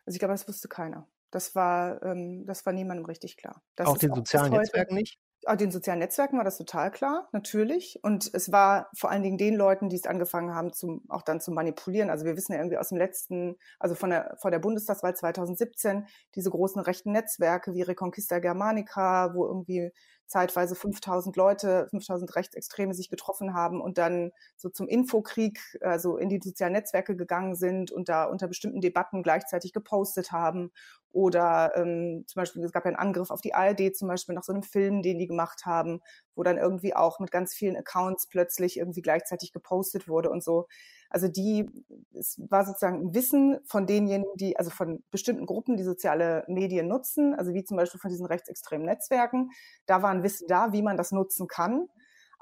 Also 0.07 0.17
ich 0.17 0.19
glaube, 0.19 0.33
das 0.35 0.49
wusste 0.49 0.69
keiner. 0.69 1.07
Das 1.31 1.55
war, 1.55 2.03
ähm, 2.03 2.45
das 2.47 2.65
war 2.67 2.73
niemandem 2.73 3.05
richtig 3.05 3.37
klar. 3.37 3.63
Das 3.77 3.87
auch 3.87 3.99
den 3.99 4.15
sozialen 4.15 4.53
Netzwerken 4.53 4.95
nicht? 4.95 5.19
Ah, 5.47 5.57
den 5.57 5.71
sozialen 5.71 6.01
Netzwerken 6.01 6.37
war 6.37 6.45
das 6.45 6.59
total 6.59 6.91
klar, 6.91 7.29
natürlich. 7.33 7.99
Und 8.03 8.31
es 8.35 8.53
war 8.53 8.91
vor 8.95 9.11
allen 9.11 9.23
Dingen 9.23 9.39
den 9.39 9.55
Leuten, 9.55 9.89
die 9.89 9.97
es 9.97 10.07
angefangen 10.07 10.55
haben, 10.55 10.73
zum, 10.73 11.03
auch 11.09 11.23
dann 11.23 11.41
zu 11.41 11.51
manipulieren. 11.51 12.11
Also 12.11 12.27
wir 12.27 12.37
wissen 12.37 12.53
ja 12.53 12.59
irgendwie 12.59 12.77
aus 12.77 12.91
dem 12.91 12.99
letzten, 12.99 13.57
also 13.79 13.95
von 13.95 14.11
der, 14.11 14.37
vor 14.41 14.51
der 14.51 14.59
Bundestagswahl 14.59 15.17
2017, 15.17 16.07
diese 16.35 16.51
großen 16.51 16.83
rechten 16.83 17.13
Netzwerke 17.13 17.73
wie 17.73 17.83
Reconquista 17.83 18.39
Germanica, 18.39 19.35
wo 19.35 19.47
irgendwie 19.47 19.91
zeitweise 20.31 20.77
5000 20.77 21.35
Leute, 21.37 21.89
5000 21.91 22.37
Rechtsextreme 22.37 22.95
sich 22.95 23.11
getroffen 23.11 23.53
haben 23.53 23.81
und 23.81 23.99
dann 23.99 24.31
so 24.57 24.69
zum 24.69 24.87
Infokrieg, 24.87 25.59
also 25.81 26.17
in 26.17 26.29
die 26.29 26.41
sozialen 26.41 26.73
Netzwerke 26.75 27.17
gegangen 27.17 27.57
sind 27.57 27.91
und 27.91 28.09
da 28.09 28.25
unter 28.25 28.47
bestimmten 28.47 28.81
Debatten 28.81 29.25
gleichzeitig 29.25 29.73
gepostet 29.73 30.31
haben. 30.31 30.71
Oder 31.11 31.73
ähm, 31.75 32.23
zum 32.29 32.41
Beispiel, 32.41 32.63
es 32.63 32.71
gab 32.71 32.85
ja 32.85 32.91
einen 32.91 32.97
Angriff 32.97 33.33
auf 33.33 33.41
die 33.41 33.55
ARD 33.55 33.97
zum 33.97 34.07
Beispiel 34.07 34.37
nach 34.37 34.45
so 34.45 34.53
einem 34.53 34.63
Film, 34.63 35.03
den 35.03 35.19
die 35.19 35.27
gemacht 35.27 35.67
haben, 35.67 36.01
wo 36.37 36.45
dann 36.45 36.59
irgendwie 36.59 36.95
auch 36.95 37.19
mit 37.19 37.33
ganz 37.33 37.53
vielen 37.53 37.77
Accounts 37.77 38.29
plötzlich 38.29 38.79
irgendwie 38.79 39.03
gleichzeitig 39.03 39.53
gepostet 39.53 40.07
wurde 40.07 40.31
und 40.31 40.45
so. 40.45 40.69
Also 41.11 41.29
die, 41.29 41.69
es 42.15 42.41
war 42.49 42.65
sozusagen 42.65 43.03
ein 43.03 43.15
Wissen 43.15 43.59
von 43.67 43.87
denjenigen, 43.87 44.33
die, 44.37 44.57
also 44.57 44.71
von 44.71 45.03
bestimmten 45.11 45.45
Gruppen, 45.45 45.77
die 45.77 45.83
soziale 45.83 46.45
Medien 46.47 46.87
nutzen, 46.89 47.35
also 47.35 47.53
wie 47.53 47.65
zum 47.65 47.77
Beispiel 47.77 48.01
von 48.01 48.11
diesen 48.11 48.27
rechtsextremen 48.27 48.87
Netzwerken. 48.87 49.51
Da 49.87 50.03
war 50.03 50.11
ein 50.11 50.23
Wissen 50.23 50.47
da, 50.49 50.73
wie 50.73 50.83
man 50.83 50.97
das 50.97 51.13
nutzen 51.13 51.49
kann. 51.49 51.89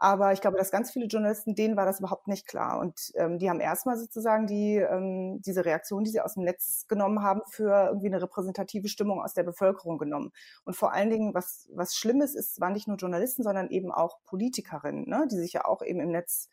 Aber 0.01 0.33
ich 0.33 0.41
glaube, 0.41 0.57
dass 0.57 0.71
ganz 0.71 0.93
viele 0.93 1.07
Journalisten, 1.07 1.57
denen 1.57 1.77
war 1.77 1.85
das 1.85 1.99
überhaupt 1.99 2.29
nicht 2.29 2.47
klar. 2.47 2.79
Und 2.79 3.11
ähm, 3.17 3.39
die 3.39 3.51
haben 3.51 3.59
erstmal 3.59 3.99
sozusagen 3.99 4.47
die, 4.47 4.77
ähm, 4.77 5.43
diese 5.43 5.65
Reaktion, 5.65 6.05
die 6.05 6.11
sie 6.11 6.21
aus 6.21 6.35
dem 6.35 6.45
Netz 6.45 6.87
genommen 6.87 7.25
haben, 7.25 7.41
für 7.51 7.87
irgendwie 7.89 8.07
eine 8.07 8.23
repräsentative 8.23 8.87
Stimmung 8.87 9.21
aus 9.21 9.35
der 9.35 9.43
Bevölkerung 9.43 9.99
genommen. 9.99 10.31
Und 10.65 10.77
vor 10.77 10.93
allen 10.93 11.11
Dingen, 11.11 11.35
was, 11.35 11.69
was 11.75 11.97
Schlimmes 11.97 12.37
ist, 12.37 12.61
waren 12.61 12.75
nicht 12.75 12.87
nur 12.87 12.97
Journalisten, 12.97 13.43
sondern 13.43 13.71
eben 13.71 13.91
auch 13.91 14.19
Politikerinnen, 14.25 15.09
ne, 15.09 15.27
die 15.33 15.37
sich 15.37 15.55
ja 15.55 15.65
auch 15.65 15.83
eben 15.83 15.99
im 15.99 16.13
Netz 16.13 16.49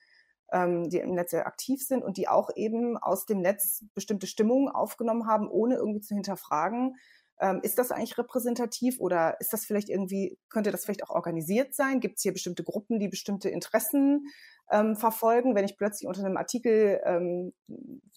ähm, 0.51 0.89
die 0.89 0.99
im 0.99 1.13
Netz 1.13 1.31
sehr 1.31 1.47
aktiv 1.47 1.85
sind 1.85 2.03
und 2.03 2.17
die 2.17 2.27
auch 2.27 2.49
eben 2.55 2.97
aus 2.97 3.25
dem 3.25 3.41
Netz 3.41 3.83
bestimmte 3.93 4.27
Stimmungen 4.27 4.69
aufgenommen 4.69 5.27
haben, 5.27 5.49
ohne 5.49 5.75
irgendwie 5.75 6.01
zu 6.01 6.13
hinterfragen, 6.13 6.95
ähm, 7.39 7.59
ist 7.63 7.77
das 7.79 7.91
eigentlich 7.91 8.17
repräsentativ 8.17 8.99
oder 8.99 9.39
ist 9.41 9.51
das 9.51 9.65
vielleicht 9.65 9.89
irgendwie, 9.89 10.37
könnte 10.49 10.71
das 10.71 10.85
vielleicht 10.85 11.03
auch 11.03 11.09
organisiert 11.09 11.73
sein? 11.73 11.99
Gibt 11.99 12.17
es 12.17 12.23
hier 12.23 12.31
bestimmte 12.31 12.63
Gruppen, 12.63 12.99
die 12.99 13.09
bestimmte 13.09 13.49
Interessen 13.49 14.27
ähm, 14.71 14.95
verfolgen? 14.95 15.53
Wenn 15.53 15.65
ich 15.65 15.77
plötzlich 15.77 16.07
unter 16.07 16.23
einem 16.23 16.37
Artikel 16.37 17.01
ähm, 17.03 17.53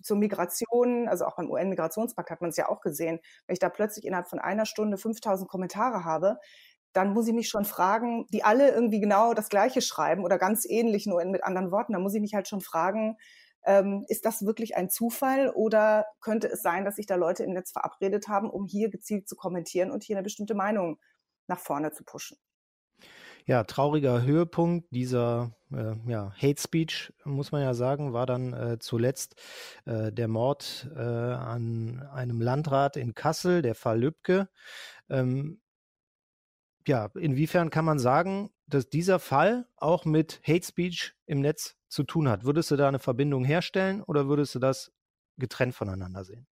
zur 0.03 0.19
Migration, 0.19 1.09
also 1.09 1.25
auch 1.25 1.37
beim 1.37 1.51
UN-Migrationspakt 1.51 2.31
hat 2.31 2.41
man 2.41 2.51
es 2.51 2.57
ja 2.57 2.69
auch 2.69 2.81
gesehen, 2.81 3.19
wenn 3.47 3.55
ich 3.55 3.59
da 3.59 3.69
plötzlich 3.69 4.07
innerhalb 4.07 4.29
von 4.29 4.39
einer 4.39 4.67
Stunde 4.67 4.99
5000 4.99 5.51
Kommentare 5.51 6.05
habe, 6.05 6.39
dann 6.93 7.13
muss 7.13 7.29
ich 7.29 7.35
mich 7.35 7.49
schon 7.49 7.65
fragen, 7.65 8.27
die 8.33 8.45
alle 8.45 8.71
irgendwie 8.71 9.01
genau 9.01 9.35
das 9.35 9.49
Gleiche 9.49 9.81
schreiben 9.81 10.25
oder 10.25 10.39
ganz 10.39 10.65
ähnlich, 10.69 11.07
nur 11.07 11.25
mit 11.25 11.45
anderen 11.45 11.71
Worten, 11.71 11.93
dann 11.93 12.03
muss 12.03 12.15
ich 12.15 12.21
mich 12.21 12.35
halt 12.35 12.49
schon 12.49 12.61
fragen, 12.61 13.17
ähm, 13.65 14.05
ist 14.09 14.25
das 14.25 14.45
wirklich 14.45 14.77
ein 14.77 14.89
Zufall 14.89 15.51
oder 15.51 16.07
könnte 16.21 16.49
es 16.49 16.63
sein, 16.63 16.85
dass 16.85 16.97
sich 16.97 17.07
da 17.07 17.17
Leute 17.17 17.45
im 17.45 17.53
Netz 17.53 17.73
verabredet 17.73 18.29
haben, 18.29 18.51
um 18.51 18.67
hier 18.67 18.89
gezielt 18.89 19.29
zu 19.29 19.37
kommentieren 19.37 19.91
und 19.91 20.03
hier 20.03 20.17
eine 20.17 20.23
bestimmte 20.23 20.55
Meinung 20.55 20.99
nach 21.47 21.59
vorne 21.59 21.93
zu 21.93 22.05
pushen? 22.05 22.39
Ja, 23.45 23.65
trauriger 23.65 24.23
Höhepunkt 24.23 24.89
dieser 24.91 25.53
äh, 25.73 25.95
ja, 26.07 26.33
Hate 26.37 26.61
Speech, 26.61 27.15
muss 27.25 27.51
man 27.51 27.63
ja 27.63 27.73
sagen, 27.73 28.13
war 28.13 28.27
dann 28.27 28.53
äh, 28.53 28.79
zuletzt 28.79 29.37
äh, 29.87 30.13
der 30.13 30.29
Mord 30.29 30.91
äh, 30.95 30.99
an 30.99 32.07
einem 32.13 32.43
Landrat 32.43 32.99
in 32.99 33.15
Kassel, 33.15 33.63
der 33.63 33.75
Fall 33.75 34.01
Lübcke. 34.01 34.51
Ähm, 35.09 35.63
ja, 36.89 37.11
inwiefern 37.15 37.71
kann 37.71 37.85
man 37.85 37.99
sagen, 37.99 38.51
dass 38.67 38.89
dieser 38.89 39.19
Fall 39.19 39.69
auch 39.77 40.05
mit 40.05 40.41
Hate 40.47 40.67
Speech 40.67 41.15
im 41.27 41.41
Netz 41.41 41.77
zu 41.89 42.03
tun 42.03 42.29
hat? 42.29 42.45
Würdest 42.45 42.71
du 42.71 42.77
da 42.77 42.89
eine 42.89 42.99
Verbindung 42.99 43.45
herstellen 43.45 44.03
oder 44.03 44.27
würdest 44.27 44.55
du 44.55 44.59
das 44.59 44.93
getrennt 45.39 45.75
voneinander 45.75 46.25
sehen? 46.25 46.47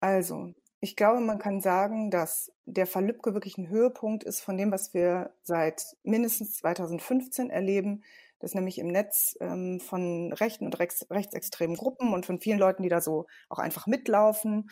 Also, 0.00 0.54
ich 0.80 0.94
glaube, 0.94 1.20
man 1.20 1.38
kann 1.38 1.60
sagen, 1.60 2.10
dass 2.10 2.52
der 2.64 2.86
Fall 2.86 3.06
Lübcke 3.06 3.34
wirklich 3.34 3.58
ein 3.58 3.68
Höhepunkt 3.68 4.24
ist 4.24 4.40
von 4.40 4.56
dem, 4.56 4.70
was 4.70 4.94
wir 4.94 5.34
seit 5.42 5.96
mindestens 6.04 6.56
2015 6.58 7.50
erleben, 7.50 8.04
dass 8.38 8.54
nämlich 8.54 8.78
im 8.78 8.88
Netz 8.88 9.36
ähm, 9.40 9.80
von 9.80 10.32
rechten 10.32 10.66
und 10.66 10.78
rechts, 10.78 11.06
rechtsextremen 11.10 11.76
Gruppen 11.76 12.12
und 12.12 12.26
von 12.26 12.38
vielen 12.38 12.58
Leuten, 12.58 12.82
die 12.82 12.90
da 12.90 13.00
so 13.00 13.26
auch 13.48 13.58
einfach 13.58 13.86
mitlaufen, 13.86 14.68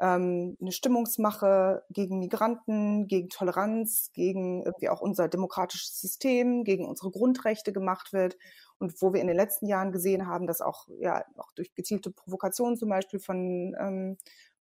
ähm, 0.00 0.56
eine 0.60 0.72
Stimmungsmache 0.72 1.84
gegen 1.90 2.18
Migranten, 2.18 3.06
gegen 3.06 3.28
Toleranz, 3.28 4.10
gegen 4.12 4.62
irgendwie 4.64 4.88
auch 4.88 5.00
unser 5.00 5.28
demokratisches 5.28 6.00
System, 6.00 6.64
gegen 6.64 6.86
unsere 6.86 7.10
Grundrechte 7.10 7.72
gemacht 7.72 8.12
wird. 8.12 8.36
Und 8.78 9.00
wo 9.00 9.12
wir 9.12 9.20
in 9.20 9.28
den 9.28 9.36
letzten 9.36 9.66
Jahren 9.66 9.92
gesehen 9.92 10.26
haben, 10.26 10.46
dass 10.46 10.60
auch, 10.60 10.88
ja, 10.98 11.24
auch 11.36 11.52
durch 11.52 11.74
gezielte 11.74 12.10
Provokationen 12.10 12.76
zum 12.76 12.88
Beispiel 12.88 13.20
von, 13.20 13.74
ähm, 13.78 14.16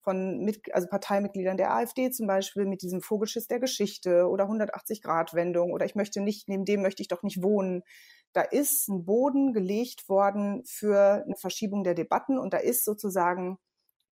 von 0.02 0.40
mit, 0.40 0.74
also 0.74 0.88
Parteimitgliedern 0.88 1.58
der 1.58 1.74
AfD 1.76 2.10
zum 2.10 2.26
Beispiel 2.26 2.66
mit 2.66 2.82
diesem 2.82 3.02
Vogelschiss 3.02 3.48
der 3.48 3.60
Geschichte 3.60 4.28
oder 4.28 4.46
180-Grad-Wendung 4.46 5.72
oder 5.72 5.86
ich 5.86 5.96
möchte 5.96 6.22
nicht, 6.22 6.48
neben 6.48 6.66
dem 6.66 6.82
möchte 6.82 7.04
ich 7.04 7.08
doch 7.08 7.22
nicht 7.22 7.44
wohnen. 7.44 7.84
Da 8.34 8.42
ist 8.42 8.88
ein 8.90 9.06
Boden 9.06 9.54
gelegt 9.54 10.10
worden 10.10 10.64
für 10.66 11.24
eine 11.26 11.36
Verschiebung 11.36 11.84
der 11.84 11.96
Debatten 11.96 12.40
und 12.40 12.54
da 12.54 12.58
ist 12.58 12.86
sozusagen, 12.86 13.60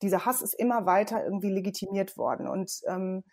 dieser 0.01 0.25
Hass 0.25 0.41
ist 0.41 0.53
immer 0.53 0.85
weiter 0.85 1.23
irgendwie 1.23 1.49
legitimiert 1.49 2.17
worden. 2.17 2.47
Und 2.47 2.81
ähm, 2.87 3.23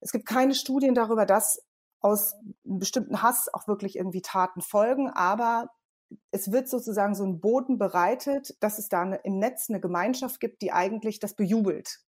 es 0.00 0.12
gibt 0.12 0.26
keine 0.26 0.54
Studien 0.54 0.94
darüber, 0.94 1.26
dass 1.26 1.60
aus 2.00 2.34
einem 2.64 2.78
bestimmten 2.78 3.22
Hass 3.22 3.48
auch 3.52 3.66
wirklich 3.66 3.96
irgendwie 3.96 4.22
Taten 4.22 4.60
folgen, 4.60 5.10
aber 5.10 5.70
es 6.30 6.52
wird 6.52 6.68
sozusagen 6.68 7.14
so 7.14 7.24
ein 7.24 7.40
Boden 7.40 7.78
bereitet, 7.78 8.56
dass 8.60 8.78
es 8.78 8.88
da 8.88 9.02
eine, 9.02 9.16
im 9.24 9.38
Netz 9.38 9.68
eine 9.68 9.80
Gemeinschaft 9.80 10.40
gibt, 10.40 10.62
die 10.62 10.72
eigentlich 10.72 11.18
das 11.18 11.34
bejubelt. 11.34 12.00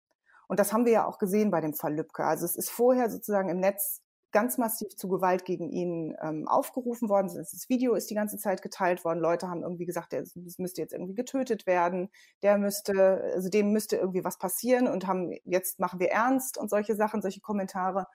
Und 0.46 0.60
das 0.60 0.72
haben 0.72 0.84
wir 0.84 0.92
ja 0.92 1.06
auch 1.06 1.18
gesehen 1.18 1.50
bei 1.50 1.60
dem 1.60 1.74
Fall 1.74 1.94
Lübcke. 1.94 2.24
Also 2.24 2.44
es 2.44 2.56
ist 2.56 2.70
vorher 2.70 3.10
sozusagen 3.10 3.48
im 3.48 3.60
Netz 3.60 4.02
ganz 4.32 4.58
massiv 4.58 4.94
zu 4.96 5.08
Gewalt 5.08 5.44
gegen 5.44 5.70
ihn 5.70 6.14
ähm, 6.20 6.46
aufgerufen 6.48 7.08
worden. 7.08 7.30
Das 7.34 7.68
Video 7.68 7.94
ist 7.94 8.10
die 8.10 8.14
ganze 8.14 8.36
Zeit 8.36 8.62
geteilt 8.62 9.04
worden. 9.04 9.20
Leute 9.20 9.48
haben 9.48 9.62
irgendwie 9.62 9.86
gesagt, 9.86 10.12
der 10.12 10.24
müsste 10.58 10.80
jetzt 10.82 10.92
irgendwie 10.92 11.14
getötet 11.14 11.66
werden. 11.66 12.10
Der 12.42 12.58
müsste, 12.58 13.22
also 13.34 13.48
dem 13.48 13.72
müsste 13.72 13.96
irgendwie 13.96 14.24
was 14.24 14.38
passieren 14.38 14.88
und 14.88 15.06
haben 15.06 15.32
jetzt 15.44 15.80
machen 15.80 16.00
wir 16.00 16.10
ernst 16.10 16.58
und 16.58 16.70
solche 16.70 16.94
Sachen, 16.94 17.22
solche 17.22 17.40
Kommentare. 17.40 18.06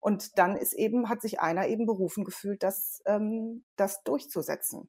Und 0.00 0.38
dann 0.38 0.56
ist 0.56 0.74
eben, 0.74 1.08
hat 1.08 1.20
sich 1.20 1.40
einer 1.40 1.66
eben 1.66 1.86
berufen 1.86 2.24
gefühlt, 2.24 2.62
das, 2.62 3.02
ähm, 3.06 3.64
das 3.76 4.02
durchzusetzen. 4.04 4.88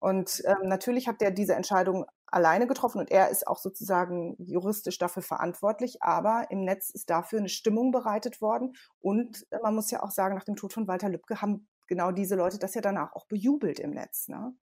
Und 0.00 0.42
ähm, 0.44 0.68
natürlich 0.68 1.08
hat 1.08 1.20
er 1.22 1.30
diese 1.30 1.54
Entscheidung 1.54 2.04
alleine 2.26 2.66
getroffen 2.66 2.98
und 2.98 3.10
er 3.10 3.30
ist 3.30 3.46
auch 3.46 3.58
sozusagen 3.58 4.36
juristisch 4.38 4.98
dafür 4.98 5.22
verantwortlich, 5.22 6.02
aber 6.02 6.46
im 6.50 6.64
Netz 6.64 6.90
ist 6.90 7.10
dafür 7.10 7.38
eine 7.38 7.48
Stimmung 7.48 7.90
bereitet 7.90 8.40
worden 8.40 8.74
und 9.00 9.46
äh, 9.50 9.58
man 9.62 9.74
muss 9.74 9.90
ja 9.90 10.02
auch 10.02 10.10
sagen, 10.10 10.34
nach 10.34 10.44
dem 10.44 10.56
Tod 10.56 10.72
von 10.72 10.86
Walter 10.86 11.08
Lübcke 11.08 11.40
haben 11.40 11.66
genau 11.86 12.12
diese 12.12 12.36
Leute 12.36 12.58
das 12.58 12.74
ja 12.74 12.82
danach 12.82 13.12
auch 13.14 13.26
bejubelt 13.26 13.80
im 13.80 13.90
Netz. 13.90 14.28
Ne? 14.28 14.54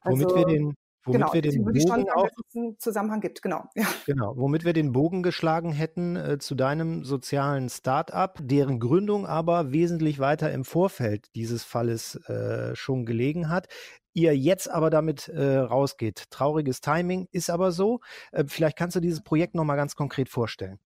Also, 0.00 0.24
Womit 0.24 0.36
wir 0.36 0.44
den 0.46 0.74
Womit 1.04 1.20
genau, 1.20 1.32
wir 1.32 1.42
den 1.42 1.64
Bogen 1.64 2.10
auch, 2.10 2.28
einen 2.54 2.78
Zusammenhang 2.78 3.20
gibt, 3.20 3.42
genau. 3.42 3.64
Ja. 3.74 3.86
Genau, 4.06 4.34
womit 4.36 4.64
wir 4.64 4.72
den 4.72 4.92
Bogen 4.92 5.22
geschlagen 5.22 5.72
hätten 5.72 6.16
äh, 6.16 6.38
zu 6.38 6.54
deinem 6.54 7.04
sozialen 7.04 7.68
Start-up, 7.68 8.38
deren 8.42 8.78
Gründung 8.78 9.26
aber 9.26 9.72
wesentlich 9.72 10.18
weiter 10.18 10.52
im 10.52 10.64
Vorfeld 10.64 11.34
dieses 11.34 11.64
Falles 11.64 12.16
äh, 12.28 12.74
schon 12.76 13.06
gelegen 13.06 13.48
hat 13.48 13.68
ihr 14.14 14.36
jetzt 14.36 14.70
aber 14.70 14.90
damit 14.90 15.28
äh, 15.28 15.56
rausgeht. 15.56 16.30
Trauriges 16.30 16.80
Timing 16.80 17.28
ist 17.32 17.50
aber 17.50 17.72
so. 17.72 18.00
Äh, 18.32 18.44
vielleicht 18.46 18.76
kannst 18.76 18.96
du 18.96 19.00
dieses 19.00 19.22
Projekt 19.22 19.54
nochmal 19.54 19.76
ganz 19.76 19.96
konkret 19.96 20.28
vorstellen. 20.28 20.78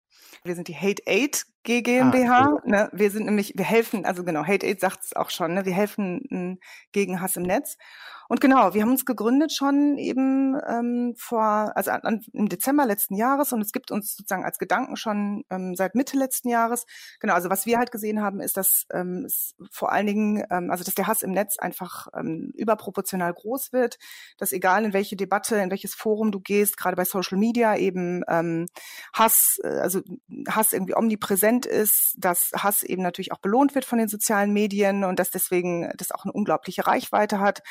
Wir 0.44 0.54
sind 0.54 0.68
die 0.68 0.76
Hate 0.76 1.02
Aid 1.06 1.44
GmbH. 1.64 2.40
Ah, 2.40 2.52
okay. 2.52 2.70
ne? 2.70 2.90
Wir 2.92 3.10
sind 3.10 3.26
nämlich, 3.26 3.54
wir 3.56 3.64
helfen, 3.64 4.04
also 4.04 4.24
genau, 4.24 4.44
Hate 4.44 4.66
Aid 4.66 4.80
sagt 4.80 5.04
es 5.04 5.16
auch 5.16 5.30
schon, 5.30 5.54
ne? 5.54 5.64
wir 5.64 5.72
helfen 5.72 6.22
m, 6.30 6.58
gegen 6.92 7.20
Hass 7.20 7.36
im 7.36 7.42
Netz. 7.42 7.76
Und 8.28 8.40
genau, 8.40 8.74
wir 8.74 8.82
haben 8.82 8.90
uns 8.90 9.04
gegründet 9.04 9.52
schon 9.52 9.98
eben 9.98 10.58
ähm, 10.66 11.14
vor, 11.16 11.72
also 11.74 11.90
an, 11.92 12.00
an, 12.02 12.20
im 12.32 12.48
Dezember 12.48 12.86
letzten 12.86 13.14
Jahres 13.14 13.52
und 13.52 13.60
es 13.60 13.72
gibt 13.72 13.90
uns 13.90 14.16
sozusagen 14.16 14.44
als 14.44 14.58
Gedanken 14.58 14.96
schon 14.96 15.44
ähm, 15.50 15.74
seit 15.76 15.94
Mitte 15.94 16.16
letzten 16.16 16.48
Jahres. 16.48 16.86
Genau, 17.20 17.34
also 17.34 17.50
was 17.50 17.66
wir 17.66 17.78
halt 17.78 17.92
gesehen 17.92 18.22
haben, 18.22 18.40
ist, 18.40 18.56
dass 18.56 18.86
ähm, 18.92 19.24
es 19.26 19.54
vor 19.70 19.92
allen 19.92 20.06
Dingen, 20.06 20.44
ähm, 20.50 20.70
also 20.70 20.82
dass 20.82 20.94
der 20.94 21.06
Hass 21.06 21.22
im 21.22 21.30
Netz 21.30 21.58
einfach 21.58 22.08
ähm, 22.16 22.52
überproportional 22.56 23.32
groß 23.32 23.72
wird, 23.72 23.98
dass 24.38 24.52
egal 24.52 24.84
in 24.84 24.92
welche 24.92 25.16
Debatte, 25.16 25.56
in 25.56 25.70
welches 25.70 25.94
Forum 25.94 26.32
du 26.32 26.40
gehst, 26.40 26.76
gerade 26.76 26.96
bei 26.96 27.04
Social 27.04 27.38
Media 27.38 27.76
eben 27.76 28.22
ähm, 28.28 28.66
Hass, 29.12 29.58
äh, 29.62 29.68
also 29.68 30.00
Hass 30.48 30.72
irgendwie 30.72 30.96
omnipräsent 30.96 31.66
ist, 31.66 32.16
dass 32.18 32.50
Hass 32.56 32.82
eben 32.82 33.02
natürlich 33.02 33.32
auch 33.32 33.38
belohnt 33.38 33.74
wird 33.74 33.84
von 33.84 33.98
den 33.98 34.08
sozialen 34.08 34.52
Medien 34.52 35.04
und 35.04 35.18
dass 35.18 35.30
deswegen 35.30 35.92
das 35.96 36.10
auch 36.10 36.24
eine 36.24 36.32
unglaubliche 36.32 36.86
Reichweite 36.86 37.40
hat. 37.40 37.62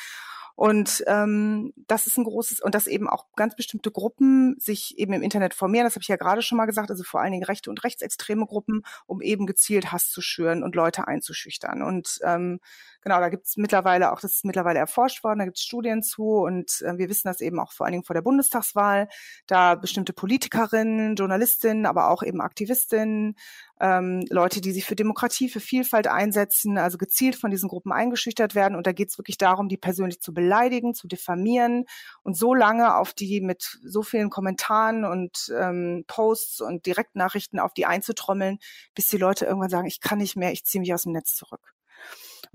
Und 0.56 1.04
ähm, 1.06 1.74
das 1.86 2.06
ist 2.06 2.16
ein 2.16 2.24
großes, 2.24 2.60
und 2.60 2.74
dass 2.74 2.86
eben 2.86 3.08
auch 3.08 3.26
ganz 3.36 3.54
bestimmte 3.54 3.90
Gruppen 3.90 4.56
sich 4.58 4.98
eben 4.98 5.12
im 5.12 5.22
Internet 5.22 5.52
formieren, 5.52 5.84
das 5.84 5.94
habe 5.94 6.02
ich 6.02 6.08
ja 6.08 6.16
gerade 6.16 6.40
schon 6.40 6.56
mal 6.56 6.64
gesagt, 6.64 6.90
also 6.90 7.04
vor 7.04 7.20
allen 7.20 7.32
Dingen 7.32 7.44
rechte 7.44 7.68
und 7.68 7.84
rechtsextreme 7.84 8.46
Gruppen, 8.46 8.82
um 9.06 9.20
eben 9.20 9.46
gezielt 9.46 9.92
Hass 9.92 10.08
zu 10.08 10.22
schüren 10.22 10.62
und 10.62 10.74
Leute 10.74 11.06
einzuschüchtern. 11.06 11.82
Und 11.82 12.18
ähm, 12.24 12.60
genau, 13.02 13.20
da 13.20 13.28
gibt 13.28 13.46
es 13.46 13.56
mittlerweile 13.56 14.12
auch, 14.12 14.20
das 14.20 14.36
ist 14.36 14.44
mittlerweile 14.44 14.78
erforscht 14.78 15.24
worden, 15.24 15.38
da 15.40 15.44
gibt 15.44 15.58
es 15.58 15.62
Studien 15.62 16.02
zu 16.02 16.38
und 16.38 16.82
äh, 16.82 16.98
wir 16.98 17.08
wissen 17.08 17.28
das 17.28 17.40
eben 17.40 17.58
auch 17.60 17.72
vor 17.72 17.86
allen 17.86 17.92
Dingen 17.92 18.04
vor 18.04 18.14
der 18.14 18.22
Bundestagswahl, 18.22 19.08
da 19.46 19.74
bestimmte 19.74 20.12
Politikerinnen, 20.12 21.16
Journalistinnen, 21.16 21.86
aber 21.86 22.10
auch 22.10 22.22
eben 22.22 22.40
Aktivistinnen 22.40 23.36
ähm, 23.80 24.24
Leute, 24.30 24.60
die 24.60 24.72
sich 24.72 24.84
für 24.84 24.96
Demokratie, 24.96 25.48
für 25.48 25.60
Vielfalt 25.60 26.06
einsetzen, 26.06 26.78
also 26.78 26.98
gezielt 26.98 27.36
von 27.36 27.50
diesen 27.50 27.68
Gruppen 27.68 27.92
eingeschüchtert 27.92 28.54
werden. 28.54 28.74
Und 28.74 28.86
da 28.86 28.92
geht 28.92 29.10
es 29.10 29.18
wirklich 29.18 29.38
darum, 29.38 29.68
die 29.68 29.76
persönlich 29.76 30.20
zu 30.20 30.32
beleidigen, 30.32 30.94
zu 30.94 31.08
diffamieren 31.08 31.84
und 32.22 32.36
so 32.36 32.54
lange 32.54 32.96
auf 32.96 33.12
die 33.12 33.40
mit 33.40 33.78
so 33.84 34.02
vielen 34.02 34.30
Kommentaren 34.30 35.04
und 35.04 35.52
ähm, 35.58 36.04
Posts 36.06 36.62
und 36.62 36.86
Direktnachrichten 36.86 37.58
auf 37.58 37.74
die 37.74 37.86
einzutrommeln, 37.86 38.58
bis 38.94 39.08
die 39.08 39.18
Leute 39.18 39.44
irgendwann 39.44 39.70
sagen, 39.70 39.86
ich 39.86 40.00
kann 40.00 40.18
nicht 40.18 40.36
mehr, 40.36 40.52
ich 40.52 40.64
ziehe 40.64 40.80
mich 40.80 40.94
aus 40.94 41.02
dem 41.02 41.12
Netz 41.12 41.34
zurück. 41.34 41.75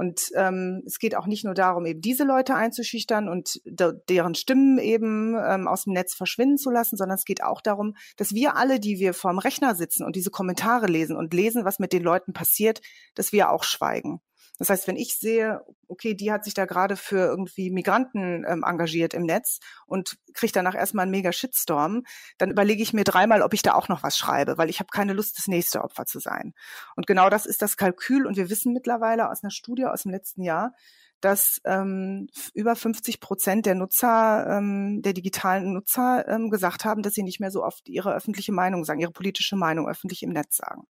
Und 0.01 0.31
ähm, 0.35 0.81
es 0.87 0.97
geht 0.97 1.15
auch 1.15 1.27
nicht 1.27 1.45
nur 1.45 1.53
darum, 1.53 1.85
eben 1.85 2.01
diese 2.01 2.23
Leute 2.23 2.55
einzuschüchtern 2.55 3.29
und 3.29 3.61
de 3.65 3.93
deren 4.09 4.33
Stimmen 4.33 4.79
eben 4.79 5.35
ähm, 5.35 5.67
aus 5.67 5.83
dem 5.83 5.93
Netz 5.93 6.15
verschwinden 6.15 6.57
zu 6.57 6.71
lassen, 6.71 6.97
sondern 6.97 7.19
es 7.19 7.23
geht 7.23 7.43
auch 7.43 7.61
darum, 7.61 7.93
dass 8.17 8.33
wir 8.33 8.55
alle, 8.55 8.79
die 8.79 8.97
wir 8.97 9.13
vorm 9.13 9.37
Rechner 9.37 9.75
sitzen 9.75 10.03
und 10.03 10.15
diese 10.15 10.31
Kommentare 10.31 10.87
lesen 10.87 11.15
und 11.15 11.35
lesen, 11.35 11.65
was 11.65 11.77
mit 11.77 11.93
den 11.93 12.01
Leuten 12.01 12.33
passiert, 12.33 12.81
dass 13.13 13.31
wir 13.31 13.51
auch 13.51 13.63
schweigen. 13.63 14.21
Das 14.61 14.69
heißt, 14.69 14.87
wenn 14.87 14.95
ich 14.95 15.15
sehe, 15.15 15.65
okay, 15.87 16.13
die 16.13 16.31
hat 16.31 16.43
sich 16.43 16.53
da 16.53 16.65
gerade 16.65 16.95
für 16.95 17.17
irgendwie 17.17 17.71
Migranten 17.71 18.45
ähm, 18.47 18.63
engagiert 18.63 19.15
im 19.15 19.23
Netz 19.23 19.57
und 19.87 20.19
kriegt 20.35 20.55
danach 20.55 20.75
erstmal 20.75 21.01
einen 21.01 21.11
mega 21.11 21.31
Shitstorm, 21.31 22.03
dann 22.37 22.51
überlege 22.51 22.83
ich 22.83 22.93
mir 22.93 23.03
dreimal, 23.03 23.41
ob 23.41 23.55
ich 23.55 23.63
da 23.63 23.73
auch 23.73 23.89
noch 23.89 24.03
was 24.03 24.19
schreibe, 24.19 24.59
weil 24.59 24.69
ich 24.69 24.79
habe 24.79 24.89
keine 24.93 25.13
Lust, 25.13 25.39
das 25.39 25.47
nächste 25.47 25.83
Opfer 25.83 26.05
zu 26.05 26.19
sein. 26.19 26.53
Und 26.95 27.07
genau 27.07 27.31
das 27.31 27.47
ist 27.47 27.63
das 27.63 27.75
Kalkül. 27.75 28.27
Und 28.27 28.37
wir 28.37 28.51
wissen 28.51 28.71
mittlerweile 28.71 29.31
aus 29.31 29.41
einer 29.43 29.49
Studie 29.49 29.87
aus 29.87 30.03
dem 30.03 30.11
letzten 30.11 30.43
Jahr, 30.43 30.75
dass 31.21 31.59
ähm, 31.65 32.27
über 32.53 32.75
50 32.75 33.19
Prozent 33.19 33.65
der 33.65 33.73
Nutzer, 33.73 34.45
ähm, 34.47 35.01
der 35.01 35.13
digitalen 35.13 35.73
Nutzer 35.73 36.27
ähm, 36.27 36.51
gesagt 36.51 36.85
haben, 36.85 37.01
dass 37.01 37.15
sie 37.15 37.23
nicht 37.23 37.39
mehr 37.39 37.49
so 37.49 37.63
oft 37.63 37.89
ihre 37.89 38.13
öffentliche 38.13 38.51
Meinung 38.51 38.85
sagen, 38.85 38.99
ihre 38.99 39.11
politische 39.11 39.55
Meinung 39.55 39.89
öffentlich 39.89 40.21
im 40.21 40.33
Netz 40.33 40.57
sagen. 40.57 40.83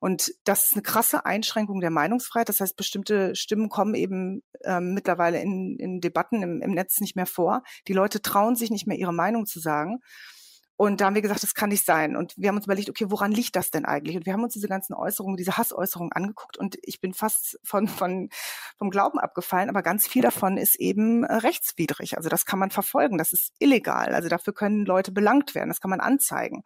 Und 0.00 0.32
das 0.44 0.66
ist 0.66 0.72
eine 0.74 0.82
krasse 0.82 1.26
Einschränkung 1.26 1.80
der 1.80 1.90
Meinungsfreiheit. 1.90 2.48
Das 2.48 2.60
heißt, 2.60 2.76
bestimmte 2.76 3.34
Stimmen 3.34 3.68
kommen 3.68 3.94
eben 3.94 4.42
ähm, 4.64 4.94
mittlerweile 4.94 5.40
in, 5.40 5.76
in 5.78 6.00
Debatten 6.00 6.42
im, 6.42 6.62
im 6.62 6.72
Netz 6.72 7.00
nicht 7.00 7.16
mehr 7.16 7.26
vor. 7.26 7.62
Die 7.88 7.92
Leute 7.92 8.22
trauen 8.22 8.56
sich 8.56 8.70
nicht 8.70 8.86
mehr, 8.86 8.98
ihre 8.98 9.14
Meinung 9.14 9.46
zu 9.46 9.60
sagen. 9.60 10.00
Und 10.80 11.00
da 11.00 11.06
haben 11.06 11.16
wir 11.16 11.22
gesagt, 11.22 11.42
das 11.42 11.54
kann 11.54 11.70
nicht 11.70 11.84
sein. 11.84 12.14
Und 12.14 12.34
wir 12.36 12.48
haben 12.48 12.56
uns 12.56 12.66
überlegt, 12.66 12.88
okay, 12.88 13.06
woran 13.08 13.32
liegt 13.32 13.56
das 13.56 13.72
denn 13.72 13.84
eigentlich? 13.84 14.16
Und 14.16 14.26
wir 14.26 14.32
haben 14.32 14.44
uns 14.44 14.52
diese 14.52 14.68
ganzen 14.68 14.94
Äußerungen, 14.94 15.36
diese 15.36 15.56
Hassäußerungen 15.56 16.12
angeguckt 16.12 16.56
und 16.56 16.76
ich 16.82 17.00
bin 17.00 17.14
fast 17.14 17.58
von, 17.64 17.88
von, 17.88 18.28
vom 18.76 18.90
Glauben 18.90 19.18
abgefallen, 19.18 19.70
aber 19.70 19.82
ganz 19.82 20.06
viel 20.06 20.22
davon 20.22 20.56
ist 20.56 20.78
eben 20.78 21.24
äh, 21.24 21.34
rechtswidrig. 21.34 22.16
Also 22.16 22.28
das 22.28 22.44
kann 22.44 22.60
man 22.60 22.70
verfolgen, 22.70 23.18
das 23.18 23.32
ist 23.32 23.52
illegal. 23.58 24.14
Also 24.14 24.28
dafür 24.28 24.54
können 24.54 24.86
Leute 24.86 25.10
belangt 25.10 25.56
werden, 25.56 25.68
das 25.68 25.80
kann 25.80 25.90
man 25.90 25.98
anzeigen. 25.98 26.62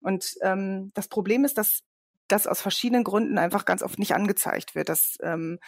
Und 0.00 0.34
ähm, 0.42 0.90
das 0.94 1.06
Problem 1.06 1.44
ist, 1.44 1.56
dass 1.56 1.84
das 2.28 2.46
aus 2.46 2.60
verschiedenen 2.60 3.04
Gründen 3.04 3.38
einfach 3.38 3.64
ganz 3.64 3.82
oft 3.82 3.98
nicht 3.98 4.14
angezeigt 4.14 4.74
wird. 4.74 4.88
Dass 4.88 5.16
ähm, 5.22 5.58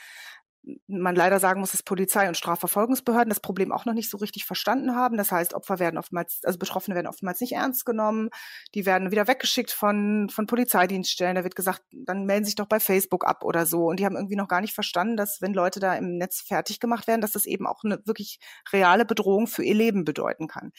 man 0.89 1.15
leider 1.15 1.39
sagen 1.39 1.61
muss, 1.61 1.71
dass 1.71 1.83
Polizei 1.83 2.27
und 2.27 2.37
Strafverfolgungsbehörden 2.37 3.29
das 3.29 3.41
Problem 3.41 3.71
auch 3.73 3.85
noch 3.85 3.95
nicht 3.95 4.11
so 4.11 4.17
richtig 4.17 4.45
verstanden 4.45 4.97
haben. 4.97 5.17
Das 5.17 5.31
heißt, 5.31 5.55
Opfer 5.55 5.79
werden 5.79 5.99
oftmals, 5.99 6.41
also 6.43 6.59
Betroffene 6.59 6.97
werden 6.97 7.07
oftmals 7.07 7.41
nicht 7.41 7.53
ernst 7.53 7.87
genommen. 7.87 8.31
Die 8.75 8.85
werden 8.85 9.11
wieder 9.13 9.29
weggeschickt 9.29 9.71
von, 9.71 10.29
von 10.29 10.47
Polizeidienststellen. 10.47 11.37
Da 11.37 11.45
wird 11.45 11.57
gesagt, 11.57 11.83
dann 11.93 12.25
melden 12.25 12.45
sich 12.45 12.57
doch 12.57 12.67
bei 12.67 12.81
Facebook 12.81 13.27
ab 13.27 13.45
oder 13.45 13.65
so. 13.65 13.87
Und 13.87 14.01
die 14.01 14.05
haben 14.05 14.17
irgendwie 14.17 14.37
noch 14.37 14.49
gar 14.49 14.61
nicht 14.61 14.75
verstanden, 14.75 15.17
dass 15.17 15.41
wenn 15.41 15.55
Leute 15.55 15.79
da 15.79 15.95
im 15.95 16.19
Netz 16.19 16.41
fertig 16.41 16.81
gemacht 16.81 17.07
werden, 17.07 17.21
dass 17.21 17.33
das 17.33 17.47
eben 17.47 17.67
auch 17.67 17.85
eine 17.85 18.01
wirklich 18.05 18.41
reale 18.73 19.05
Bedrohung 19.05 19.47
für 19.47 19.63
ihr 19.63 19.75
Leben 19.75 20.05
bedeuten 20.05 20.49
kann. 20.49 20.73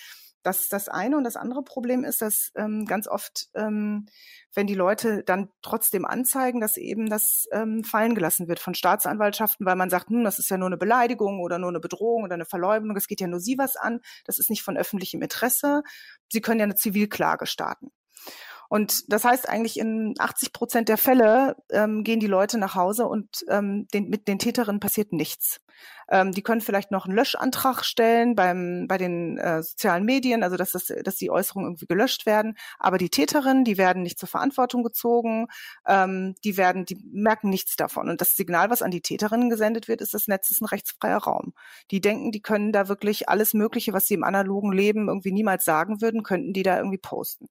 Das 0.48 0.62
ist 0.62 0.72
das 0.72 0.88
eine. 0.88 1.18
Und 1.18 1.26
das 1.26 1.36
andere 1.36 1.62
Problem 1.62 2.06
ist, 2.06 2.22
dass 2.22 2.54
ähm, 2.56 2.86
ganz 2.86 3.10
oft, 3.10 3.50
ähm, 3.54 4.06
wenn 4.54 4.66
die 4.66 4.76
Leute 4.76 5.22
dann 5.26 5.50
trotzdem 5.62 6.06
anzeigen, 6.06 6.62
dass 6.62 6.78
eben 6.78 7.10
das 7.10 7.48
ähm, 7.52 7.84
fallen 7.84 8.16
gelassen 8.16 8.48
wird 8.48 8.60
von 8.60 8.74
Staatsanwaltschaften, 8.74 9.66
weil 9.66 9.76
man 9.76 9.90
sagt, 9.90 10.08
hm, 10.08 10.24
das 10.24 10.40
ist 10.40 10.50
ja 10.50 10.58
nur 10.58 10.68
eine 10.68 10.78
Beleidigung 10.78 11.42
oder 11.42 11.60
nur 11.60 11.68
eine 11.68 11.82
Bedrohung 11.82 12.24
oder 12.24 12.36
eine 12.36 12.46
Verleumdung, 12.46 12.96
es 12.96 13.08
geht 13.08 13.20
ja 13.20 13.28
nur 13.28 13.42
sie 13.42 13.58
was 13.58 13.76
an, 13.76 14.00
das 14.24 14.40
ist 14.40 14.50
nicht 14.50 14.64
von 14.64 14.78
öffentlichem 14.78 15.22
Interesse. 15.22 15.84
Sie 16.32 16.40
können 16.40 16.62
ja 16.62 16.64
eine 16.64 16.76
Zivilklage 16.76 17.46
starten. 17.46 17.92
Und 18.70 19.12
das 19.12 19.26
heißt 19.26 19.50
eigentlich 19.50 19.78
in 19.78 20.14
80 20.18 20.54
Prozent 20.54 20.88
der 20.88 20.98
Fälle 20.98 21.58
ähm, 21.72 22.06
gehen 22.06 22.22
die 22.22 22.28
Leute 22.28 22.58
nach 22.58 22.76
Hause 22.76 23.06
und 23.06 23.44
ähm, 23.50 23.88
den, 23.94 24.08
mit 24.08 24.30
den 24.30 24.40
Täterinnen 24.40 24.80
passiert 24.80 25.12
nichts. 25.12 25.60
Ähm, 26.10 26.32
die 26.32 26.42
können 26.42 26.62
vielleicht 26.62 26.92
noch 26.92 27.06
einen 27.06 27.16
Löschantrag 27.16 27.84
stellen 27.84 28.36
beim, 28.36 28.88
bei 28.88 28.98
den 28.98 29.38
äh, 29.38 29.62
sozialen 29.62 30.06
Medien, 30.06 30.44
also 30.44 30.56
dass, 30.56 30.72
das, 30.72 30.92
dass 31.04 31.16
die 31.16 31.30
Äußerungen 31.30 31.70
irgendwie 31.70 31.88
gelöscht 31.88 32.26
werden. 32.26 32.58
Aber 32.80 32.98
die 32.98 33.10
Täterinnen, 33.10 33.64
die 33.64 33.78
werden 33.78 34.04
nicht 34.04 34.20
zur 34.20 34.30
Verantwortung 34.30 34.84
gezogen, 34.84 35.48
ähm, 35.86 36.36
die 36.44 36.58
werden, 36.58 36.86
die 36.86 36.98
merken 37.12 37.50
nichts 37.50 37.76
davon. 37.76 38.10
Und 38.10 38.22
das 38.22 38.36
Signal, 38.36 38.70
was 38.70 38.82
an 38.82 38.92
die 38.92 39.02
Täterinnen 39.02 39.50
gesendet 39.50 39.88
wird, 39.88 40.02
ist, 40.02 40.14
das 40.14 40.28
Netz 40.28 40.50
ist 40.50 40.62
ein 40.62 40.66
rechtsfreier 40.66 41.18
Raum. 41.18 41.54
Die 41.92 42.02
denken, 42.02 42.32
die 42.32 42.42
können 42.42 42.72
da 42.72 42.88
wirklich 42.88 43.30
alles 43.30 43.54
Mögliche, 43.54 43.94
was 43.94 44.08
sie 44.08 44.14
im 44.14 44.24
analogen 44.24 44.72
Leben 44.72 45.08
irgendwie 45.08 45.32
niemals 45.32 45.66
sagen 45.66 46.02
würden, 46.02 46.24
könnten 46.24 46.54
die 46.54 46.64
da 46.64 46.78
irgendwie 46.78 46.98
posten. 46.98 47.48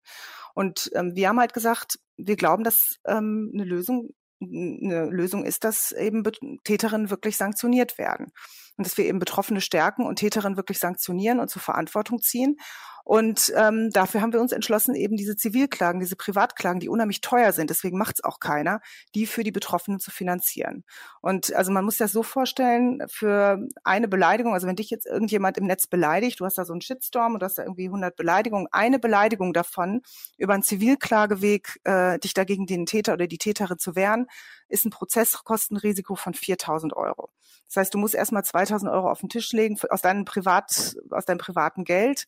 Und 0.55 0.91
ähm, 0.95 1.15
wir 1.15 1.29
haben 1.29 1.39
halt 1.39 1.53
gesagt, 1.53 1.99
wir 2.17 2.37
glauben, 2.37 2.65
dass 2.65 2.99
ähm, 3.07 3.51
eine 3.53 3.65
Lösung 3.65 4.11
eine 4.41 5.07
Lösung 5.07 5.45
ist, 5.45 5.65
dass 5.65 5.93
eben 5.93 6.23
Täterinnen 6.65 7.11
wirklich 7.11 7.37
sanktioniert 7.37 7.99
werden 7.99 8.33
und 8.77 8.87
dass 8.87 8.99
wir 8.99 9.07
eben 9.07 9.19
Betroffene 9.19 9.61
stärken 9.61 10.05
und 10.05 10.17
Täterinnen 10.17 10.57
wirklich 10.57 10.79
sanktionieren 10.79 11.41
und 11.41 11.49
zur 11.49 11.63
Verantwortung 11.63 12.21
ziehen. 12.21 12.57
Und 13.07 13.53
ähm, 13.55 13.91
dafür 13.93 14.21
haben 14.21 14.33
wir 14.33 14.41
uns 14.41 14.51
entschlossen, 14.51 14.97
eben 14.97 15.17
diese 15.17 15.37
Zivilklagen, 15.37 16.01
diese 16.01 16.17
Privatklagen, 16.17 16.81
die 16.81 16.89
unheimlich 16.89 17.21
teuer 17.21 17.53
sind, 17.53 17.71
deswegen 17.71 17.97
macht 17.97 18.17
es 18.17 18.25
auch 18.25 18.41
keiner, 18.41 18.81
die 19.15 19.27
für 19.27 19.45
die 19.45 19.53
Betroffenen 19.53 20.01
zu 20.01 20.11
finanzieren. 20.11 20.83
Und 21.21 21.55
also 21.55 21.71
man 21.71 21.85
muss 21.85 21.99
das 21.99 22.11
so 22.11 22.25
vorstellen, 22.25 23.01
für 23.07 23.61
eine 23.85 24.09
Beleidigung, 24.09 24.55
also 24.55 24.67
wenn 24.67 24.75
dich 24.75 24.91
jetzt 24.91 25.07
irgendjemand 25.07 25.57
im 25.57 25.67
Netz 25.67 25.87
beleidigt, 25.87 26.41
du 26.41 26.47
hast 26.47 26.59
da 26.59 26.65
so 26.65 26.73
einen 26.73 26.81
Shitstorm 26.81 27.35
und 27.35 27.45
hast 27.45 27.59
da 27.59 27.63
irgendwie 27.63 27.87
100 27.87 28.17
Beleidigungen, 28.17 28.67
eine 28.73 28.99
Beleidigung 28.99 29.53
davon 29.53 30.03
über 30.37 30.55
einen 30.55 30.65
Zivilklageweg, 30.65 31.79
äh, 31.85 32.19
dich 32.19 32.35
dagegen 32.35 32.67
den 32.67 32.87
Täter 32.87 33.13
oder 33.13 33.29
die 33.29 33.39
Täterin 33.39 33.79
zu 33.79 33.95
wehren, 33.95 34.27
ist 34.69 34.85
ein 34.85 34.91
Prozesskostenrisiko 34.91 36.17
von 36.17 36.35
4000 36.35 36.93
Euro. 36.95 37.31
Das 37.69 37.77
heißt, 37.77 37.95
du 37.95 37.99
musst 37.99 38.15
erstmal 38.15 38.45
2000 38.45 38.91
Euro 38.91 39.11
auf 39.11 39.21
den 39.21 39.29
Tisch 39.29 39.53
legen 39.53 39.79
aus 39.91 40.03
deinem 40.03 40.25
Privat, 40.25 40.97
aus 41.11 41.25
deinem 41.25 41.39
privaten 41.39 41.85
Geld 41.85 42.27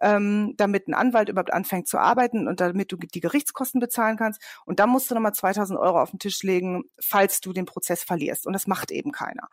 ähm, 0.00 0.54
damit 0.56 0.88
ein 0.88 0.94
Anwalt 0.94 1.28
überhaupt 1.28 1.52
anfängt 1.52 1.88
zu 1.88 1.98
arbeiten 1.98 2.48
und 2.48 2.60
damit 2.60 2.92
du 2.92 2.96
die 2.96 3.20
Gerichtskosten 3.20 3.80
bezahlen 3.80 4.16
kannst. 4.16 4.42
Und 4.64 4.80
dann 4.80 4.90
musst 4.90 5.10
du 5.10 5.14
nochmal 5.14 5.34
2000 5.34 5.78
Euro 5.78 6.00
auf 6.00 6.10
den 6.10 6.18
Tisch 6.18 6.42
legen, 6.42 6.84
falls 7.00 7.40
du 7.40 7.52
den 7.52 7.66
Prozess 7.66 8.02
verlierst. 8.02 8.46
Und 8.46 8.52
das 8.52 8.66
macht 8.66 8.90
eben 8.90 9.12
keiner. 9.12 9.48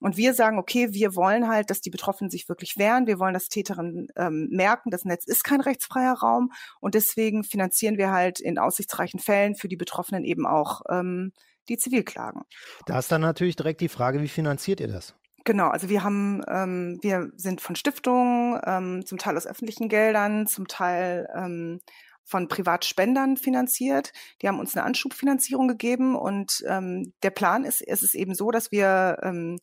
Und 0.00 0.16
wir 0.16 0.32
sagen, 0.32 0.58
okay, 0.58 0.92
wir 0.92 1.16
wollen 1.16 1.48
halt, 1.48 1.70
dass 1.70 1.80
die 1.80 1.90
Betroffenen 1.90 2.30
sich 2.30 2.48
wirklich 2.48 2.76
wehren. 2.76 3.06
Wir 3.06 3.18
wollen, 3.18 3.34
dass 3.34 3.48
Täterinnen 3.48 4.08
ähm, 4.16 4.48
merken, 4.50 4.90
das 4.90 5.04
Netz 5.04 5.26
ist 5.26 5.42
kein 5.42 5.60
rechtsfreier 5.60 6.14
Raum. 6.14 6.52
Und 6.80 6.94
deswegen 6.94 7.42
finanzieren 7.42 7.98
wir 7.98 8.12
halt 8.12 8.38
in 8.38 8.58
aussichtsreichen 8.58 9.18
Fällen 9.18 9.56
für 9.56 9.68
die 9.68 9.76
Betroffenen 9.76 10.24
eben 10.24 10.46
auch 10.46 10.82
ähm, 10.88 11.32
die 11.68 11.78
Zivilklagen. 11.78 12.42
Da 12.86 12.98
ist 12.98 13.10
dann 13.10 13.20
natürlich 13.20 13.56
direkt 13.56 13.80
die 13.80 13.88
Frage, 13.88 14.22
wie 14.22 14.28
finanziert 14.28 14.80
ihr 14.80 14.88
das? 14.88 15.14
Genau, 15.48 15.68
also 15.68 15.88
wir 15.88 16.04
haben, 16.04 16.42
ähm, 16.46 16.98
wir 17.00 17.32
sind 17.36 17.62
von 17.62 17.74
Stiftungen, 17.74 18.60
ähm, 18.66 19.06
zum 19.06 19.16
Teil 19.16 19.34
aus 19.34 19.46
öffentlichen 19.46 19.88
Geldern, 19.88 20.46
zum 20.46 20.68
Teil 20.68 21.26
ähm, 21.34 21.80
von 22.22 22.48
Privatspendern 22.48 23.38
finanziert. 23.38 24.12
Die 24.42 24.48
haben 24.48 24.60
uns 24.60 24.76
eine 24.76 24.84
Anschubfinanzierung 24.84 25.66
gegeben 25.66 26.16
und 26.16 26.62
ähm, 26.68 27.14
der 27.22 27.30
Plan 27.30 27.64
ist, 27.64 27.80
es 27.80 28.02
ist 28.02 28.14
eben 28.14 28.34
so, 28.34 28.50
dass 28.50 28.72
wir 28.72 29.20
ähm, 29.22 29.58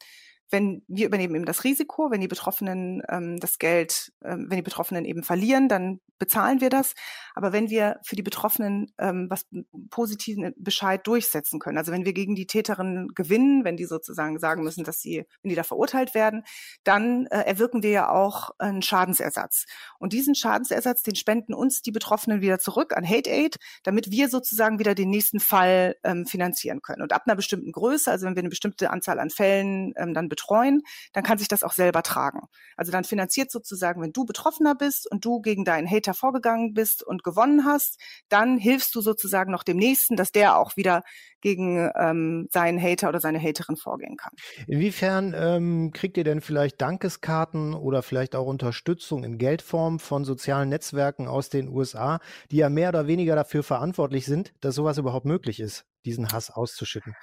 wenn 0.51 0.83
wir 0.87 1.07
übernehmen 1.07 1.35
eben 1.35 1.45
das 1.45 1.63
Risiko, 1.63 2.11
wenn 2.11 2.21
die 2.21 2.27
Betroffenen 2.27 3.01
ähm, 3.09 3.39
das 3.39 3.57
Geld, 3.57 4.13
ähm, 4.23 4.47
wenn 4.49 4.57
die 4.57 4.63
Betroffenen 4.63 5.05
eben 5.05 5.23
verlieren, 5.23 5.67
dann 5.67 5.99
bezahlen 6.19 6.61
wir 6.61 6.69
das. 6.69 6.93
Aber 7.33 7.51
wenn 7.51 7.69
wir 7.69 7.99
für 8.03 8.15
die 8.15 8.23
Betroffenen 8.23 8.93
ähm, 8.97 9.27
was 9.29 9.45
positiven 9.89 10.53
Bescheid 10.57 11.05
durchsetzen 11.05 11.59
können, 11.59 11.77
also 11.77 11.91
wenn 11.91 12.05
wir 12.05 12.13
gegen 12.13 12.35
die 12.35 12.47
Täterin 12.47 13.09
gewinnen, 13.15 13.63
wenn 13.65 13.77
die 13.77 13.85
sozusagen 13.85 14.39
sagen 14.39 14.63
müssen, 14.63 14.83
dass 14.83 14.99
sie, 14.99 15.25
wenn 15.41 15.49
die 15.49 15.55
da 15.55 15.63
verurteilt 15.63 16.13
werden, 16.15 16.43
dann 16.83 17.25
äh, 17.27 17.41
erwirken 17.41 17.83
wir 17.83 17.89
ja 17.89 18.09
auch 18.09 18.51
einen 18.59 18.81
Schadensersatz. 18.81 19.65
Und 19.99 20.13
diesen 20.13 20.35
Schadensersatz, 20.35 21.03
den 21.03 21.15
spenden 21.15 21.53
uns 21.53 21.81
die 21.81 21.91
Betroffenen 21.91 22.41
wieder 22.41 22.59
zurück 22.59 22.95
an 22.95 23.07
Hate 23.07 23.29
Aid, 23.29 23.57
damit 23.83 24.11
wir 24.11 24.29
sozusagen 24.29 24.79
wieder 24.79 24.95
den 24.95 25.09
nächsten 25.09 25.39
Fall 25.39 25.95
ähm, 26.03 26.25
finanzieren 26.25 26.81
können. 26.81 27.01
Und 27.01 27.13
ab 27.13 27.23
einer 27.25 27.35
bestimmten 27.35 27.71
Größe, 27.71 28.09
also 28.09 28.25
wenn 28.25 28.35
wir 28.35 28.43
eine 28.43 28.49
bestimmte 28.49 28.89
Anzahl 28.89 29.19
an 29.19 29.29
Fällen 29.29 29.93
ähm, 29.97 30.13
dann 30.13 30.29
betreuen, 30.35 30.81
dann 31.13 31.23
kann 31.23 31.37
sich 31.37 31.47
das 31.47 31.63
auch 31.63 31.71
selber 31.71 32.03
tragen. 32.03 32.41
Also 32.75 32.91
dann 32.91 33.03
finanziert 33.03 33.51
sozusagen, 33.51 34.01
wenn 34.01 34.11
du 34.11 34.25
Betroffener 34.25 34.75
bist 34.75 35.09
und 35.09 35.23
du 35.23 35.41
gegen 35.41 35.63
deinen 35.63 35.89
Hater 35.89 36.13
vorgegangen 36.13 36.73
bist 36.73 37.03
und 37.03 37.23
gewonnen 37.23 37.65
hast, 37.65 37.99
dann 38.29 38.57
hilfst 38.57 38.93
du 38.95 39.01
sozusagen 39.01 39.51
noch 39.51 39.63
dem 39.63 39.77
Nächsten, 39.77 40.15
dass 40.15 40.31
der 40.31 40.57
auch 40.57 40.75
wieder 40.75 41.03
gegen 41.41 41.91
ähm, 41.95 42.47
seinen 42.51 42.81
Hater 42.81 43.09
oder 43.09 43.19
seine 43.19 43.39
Haterin 43.39 43.75
vorgehen 43.75 44.17
kann. 44.17 44.33
Inwiefern 44.67 45.33
ähm, 45.37 45.91
kriegt 45.93 46.17
ihr 46.17 46.23
denn 46.23 46.41
vielleicht 46.41 46.81
Dankeskarten 46.81 47.73
oder 47.75 48.01
vielleicht 48.01 48.35
auch 48.35 48.47
Unterstützung 48.47 49.23
in 49.23 49.37
Geldform 49.37 49.99
von 49.99 50.25
sozialen 50.25 50.69
Netzwerken 50.69 51.27
aus 51.27 51.49
den 51.49 51.69
USA, 51.69 52.19
die 52.51 52.57
ja 52.57 52.69
mehr 52.69 52.89
oder 52.89 53.07
weniger 53.07 53.35
dafür 53.35 53.63
verantwortlich 53.63 54.25
sind, 54.25 54.53
dass 54.61 54.75
sowas 54.75 54.97
überhaupt 54.97 55.25
möglich 55.25 55.59
ist, 55.59 55.85
diesen 56.03 56.31
Hass 56.31 56.49
auszuschütten? 56.49 57.15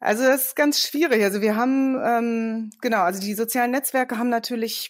Also 0.00 0.24
das 0.24 0.46
ist 0.46 0.56
ganz 0.56 0.80
schwierig. 0.80 1.22
Also 1.22 1.42
wir 1.42 1.56
haben, 1.56 2.00
ähm, 2.02 2.70
genau, 2.80 3.02
also 3.02 3.20
die 3.20 3.34
sozialen 3.34 3.70
Netzwerke 3.70 4.16
haben 4.16 4.30
natürlich, 4.30 4.88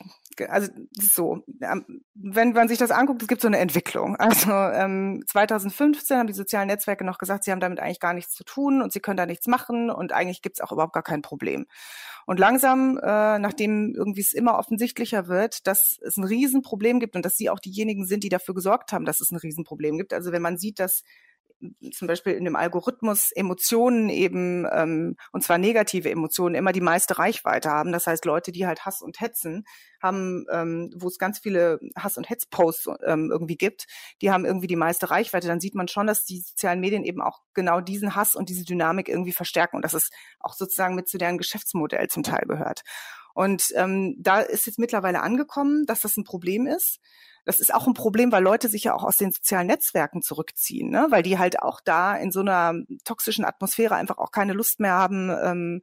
also 0.49 0.71
so, 0.93 1.45
ähm, 1.61 2.03
wenn 2.15 2.53
man 2.53 2.69
sich 2.69 2.79
das 2.79 2.93
anguckt, 2.93 3.21
es 3.21 3.27
gibt 3.27 3.43
so 3.43 3.49
eine 3.49 3.59
Entwicklung. 3.59 4.15
Also 4.17 4.53
ähm, 4.53 5.25
2015 5.27 6.17
haben 6.17 6.29
die 6.29 6.33
sozialen 6.33 6.69
Netzwerke 6.69 7.05
noch 7.05 7.19
gesagt, 7.19 7.43
sie 7.43 7.51
haben 7.51 7.59
damit 7.59 7.81
eigentlich 7.81 7.99
gar 7.99 8.15
nichts 8.15 8.35
zu 8.35 8.45
tun 8.45 8.83
und 8.83 8.93
sie 8.93 9.01
können 9.01 9.17
da 9.17 9.27
nichts 9.27 9.49
machen 9.49 9.91
und 9.91 10.13
eigentlich 10.13 10.43
gibt's 10.43 10.61
auch 10.61 10.71
überhaupt 10.71 10.93
gar 10.93 11.03
kein 11.03 11.23
Problem. 11.23 11.67
Und 12.27 12.39
langsam, 12.39 12.97
äh, 12.99 13.39
nachdem 13.41 13.93
irgendwie 13.97 14.21
es 14.21 14.33
immer 14.33 14.59
offensichtlicher 14.59 15.27
wird, 15.27 15.67
dass 15.67 15.99
es 16.07 16.19
ein 16.19 16.25
Riesenproblem 16.25 17.01
gibt 17.01 17.17
und 17.17 17.25
dass 17.25 17.37
sie 17.37 17.51
auch 17.51 17.59
diejenigen 17.59 18.07
sind, 18.07 18.23
die 18.23 18.29
dafür 18.29 18.55
gesorgt 18.55 18.93
haben, 18.93 19.05
dass 19.05 19.21
es 19.21 19.33
ein 19.33 19.39
Riesenproblem 19.39 19.99
gibt. 19.99 20.13
Also 20.13 20.31
wenn 20.31 20.43
man 20.43 20.57
sieht, 20.57 20.79
dass 20.79 21.03
zum 21.93 22.09
Beispiel 22.09 22.35
in 22.35 22.45
dem 22.45 22.57
Algorithmus 22.57 23.33
Emotionen 23.33 24.09
eben, 24.09 24.67
ähm, 24.73 25.17
und 25.33 25.43
zwar 25.43 25.59
negative 25.59 26.11
Emotionen, 26.11 26.55
immer 26.55 26.73
die 26.73 26.81
meiste 26.81 27.19
Reichweite 27.19 27.71
haben. 27.71 27.93
Das 27.93 28.07
heißt, 28.07 28.25
Leute, 28.25 28.53
die 28.53 28.67
halt 28.67 28.85
Hass 28.87 29.03
und 29.03 29.21
Hetzen 29.21 29.65
haben, 30.03 30.47
ähm, 30.51 30.93
wo 30.97 31.09
es 31.09 31.19
ganz 31.19 31.39
viele 31.39 31.79
Hass- 31.97 32.17
und 32.17 32.31
Hetzposts 32.31 32.89
ähm, 33.07 33.31
irgendwie 33.31 33.57
gibt, 33.57 33.87
die 34.23 34.31
haben 34.31 34.45
irgendwie 34.45 34.67
die 34.67 34.77
meiste 34.77 35.11
Reichweite. 35.11 35.49
Dann 35.49 35.61
sieht 35.61 35.75
man 35.75 35.89
schon, 35.89 36.07
dass 36.07 36.25
die 36.25 36.41
sozialen 36.41 36.81
Medien 36.81 37.05
eben 37.05 37.21
auch 37.21 37.41
genau 37.55 37.81
diesen 37.81 38.15
Hass 38.15 38.37
und 38.37 38.49
diese 38.49 38.65
Dynamik 38.65 39.09
irgendwie 39.09 39.33
verstärken 39.33 39.77
und 39.77 39.85
dass 39.85 39.95
es 39.95 40.11
auch 40.39 40.55
sozusagen 40.55 40.95
mit 40.95 41.09
zu 41.09 41.19
deren 41.19 41.39
Geschäftsmodell 41.39 42.09
zum 42.09 42.23
Teil 42.23 42.47
gehört. 42.47 42.83
Und 43.35 43.73
ähm, 43.77 44.17
da 44.19 44.41
ist 44.41 44.67
jetzt 44.67 44.79
mittlerweile 44.79 45.23
angekommen, 45.23 45.87
dass 45.87 46.01
das 46.01 46.17
ein 46.17 46.25
Problem 46.25 46.67
ist. 46.67 47.01
Das 47.45 47.61
ist 47.61 47.75
auch 47.75 47.87
ein 47.87 47.95
Problem, 47.95 48.33
weil 48.33 48.43
Leute 48.43 48.69
sich 48.69 48.85
ja 48.85 48.95
auch 48.95 49.05
aus 49.05 49.17
den 49.17 49.33
sozialen 49.33 49.67
Netzwerken 49.67 50.23
zurückziehen, 50.23 50.91
ne? 50.91 51.07
weil 51.11 51.23
die 51.23 51.39
halt 51.39 51.63
auch 51.63 51.81
da 51.81 52.15
in 52.17 52.33
so 52.33 52.41
einer 52.41 52.75
toxischen 53.05 53.45
Atmosphäre 53.45 53.95
einfach 53.95 54.19
auch 54.19 54.31
keine 54.31 54.53
Lust 54.53 54.81
mehr 54.81 54.95
haben, 54.95 55.31
ähm, 55.31 55.83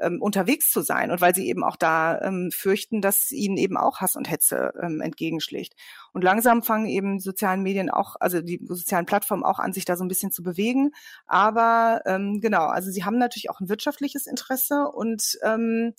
ähm, 0.00 0.20
unterwegs 0.20 0.70
zu 0.70 0.82
sein 0.82 1.10
und 1.10 1.20
weil 1.20 1.34
sie 1.34 1.48
eben 1.48 1.64
auch 1.64 1.76
da 1.76 2.20
ähm, 2.20 2.50
fürchten, 2.52 3.00
dass 3.00 3.30
ihnen 3.32 3.56
eben 3.56 3.76
auch 3.76 4.00
Hass 4.00 4.16
und 4.16 4.30
Hetze 4.30 4.72
ähm, 4.82 5.00
entgegenschlägt. 5.00 5.74
Und 6.12 6.22
langsam 6.22 6.62
fangen 6.62 6.86
eben 6.86 7.18
sozialen 7.18 7.62
Medien 7.62 7.90
auch, 7.90 8.16
also 8.20 8.40
die 8.40 8.60
sozialen 8.64 9.06
Plattformen 9.06 9.44
auch 9.44 9.58
an, 9.58 9.72
sich 9.72 9.84
da 9.84 9.96
so 9.96 10.04
ein 10.04 10.08
bisschen 10.08 10.32
zu 10.32 10.42
bewegen. 10.42 10.90
Aber 11.26 12.02
ähm, 12.06 12.40
genau, 12.40 12.66
also 12.66 12.90
sie 12.90 13.04
haben 13.04 13.18
natürlich 13.18 13.50
auch 13.50 13.60
ein 13.60 13.68
wirtschaftliches 13.68 14.26
Interesse 14.26 14.88
und 14.88 15.38
ähm, 15.42 15.94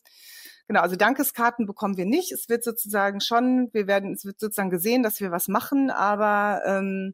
Genau, 0.67 0.81
also 0.81 0.95
Dankeskarten 0.95 1.65
bekommen 1.65 1.97
wir 1.97 2.05
nicht. 2.05 2.31
Es 2.31 2.49
wird 2.49 2.63
sozusagen 2.63 3.21
schon, 3.21 3.69
wir 3.71 3.87
werden, 3.87 4.13
es 4.13 4.25
wird 4.25 4.39
sozusagen 4.39 4.69
gesehen, 4.69 5.01
dass 5.01 5.21
wir 5.21 5.31
was 5.31 5.47
machen, 5.47 5.89
aber 5.89 6.61
ähm, 6.65 7.13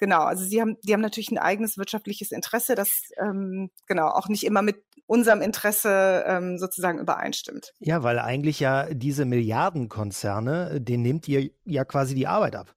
Genau, 0.00 0.22
also 0.22 0.44
sie 0.44 0.62
haben, 0.62 0.78
die 0.82 0.94
haben 0.94 1.02
natürlich 1.02 1.30
ein 1.30 1.36
eigenes 1.36 1.76
wirtschaftliches 1.76 2.32
Interesse, 2.32 2.74
das 2.74 3.10
ähm, 3.18 3.70
genau 3.86 4.08
auch 4.08 4.28
nicht 4.28 4.44
immer 4.44 4.62
mit 4.62 4.82
unserem 5.04 5.42
Interesse 5.42 6.24
ähm, 6.26 6.56
sozusagen 6.56 6.98
übereinstimmt. 6.98 7.74
Ja, 7.80 8.02
weil 8.02 8.18
eigentlich 8.18 8.60
ja 8.60 8.86
diese 8.94 9.26
Milliardenkonzerne, 9.26 10.80
denen 10.80 11.02
nehmt 11.02 11.28
ihr 11.28 11.50
ja 11.66 11.84
quasi 11.84 12.14
die 12.14 12.26
Arbeit 12.26 12.56
ab. 12.56 12.74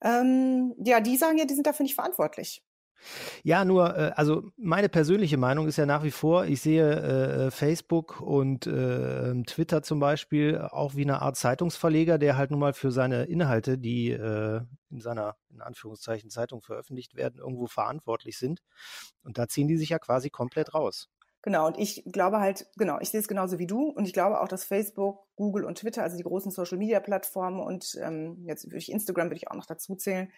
Ähm, 0.00 0.74
ja, 0.84 1.00
die 1.00 1.16
sagen 1.16 1.38
ja, 1.38 1.44
die 1.44 1.54
sind 1.54 1.66
dafür 1.66 1.82
nicht 1.82 1.96
verantwortlich. 1.96 2.62
Ja, 3.42 3.64
nur, 3.64 3.96
äh, 3.96 4.12
also 4.14 4.50
meine 4.56 4.88
persönliche 4.88 5.36
Meinung 5.36 5.66
ist 5.66 5.76
ja 5.76 5.86
nach 5.86 6.04
wie 6.04 6.10
vor, 6.10 6.44
ich 6.44 6.60
sehe 6.60 7.46
äh, 7.46 7.50
Facebook 7.50 8.20
und 8.20 8.66
äh, 8.66 9.42
Twitter 9.44 9.82
zum 9.82 10.00
Beispiel 10.00 10.58
auch 10.58 10.94
wie 10.94 11.02
eine 11.02 11.22
Art 11.22 11.36
Zeitungsverleger, 11.36 12.18
der 12.18 12.36
halt 12.36 12.50
nun 12.50 12.60
mal 12.60 12.72
für 12.72 12.92
seine 12.92 13.24
Inhalte, 13.24 13.78
die 13.78 14.10
äh, 14.10 14.60
in 14.90 15.00
seiner, 15.00 15.36
in 15.50 15.60
Anführungszeichen, 15.60 16.30
Zeitung 16.30 16.62
veröffentlicht 16.62 17.16
werden, 17.16 17.38
irgendwo 17.38 17.66
verantwortlich 17.66 18.38
sind. 18.38 18.62
Und 19.24 19.38
da 19.38 19.48
ziehen 19.48 19.68
die 19.68 19.76
sich 19.76 19.88
ja 19.88 19.98
quasi 19.98 20.30
komplett 20.30 20.74
raus. 20.74 21.08
Genau, 21.42 21.66
und 21.66 21.76
ich 21.76 22.04
glaube 22.06 22.38
halt, 22.38 22.66
genau, 22.76 23.00
ich 23.00 23.10
sehe 23.10 23.18
es 23.18 23.26
genauso 23.26 23.58
wie 23.58 23.66
du 23.66 23.88
und 23.88 24.04
ich 24.04 24.12
glaube 24.12 24.40
auch, 24.40 24.46
dass 24.46 24.64
Facebook, 24.64 25.26
Google 25.34 25.64
und 25.64 25.76
Twitter, 25.76 26.04
also 26.04 26.16
die 26.16 26.22
großen 26.22 26.52
Social-Media-Plattformen 26.52 27.58
und 27.58 27.98
ähm, 28.00 28.44
jetzt 28.46 28.66
würde 28.66 28.76
ich 28.76 28.92
Instagram 28.92 29.26
würde 29.26 29.36
ich 29.36 29.50
auch 29.50 29.56
noch 29.56 29.66
dazu 29.66 29.96
zählen, 29.96 30.30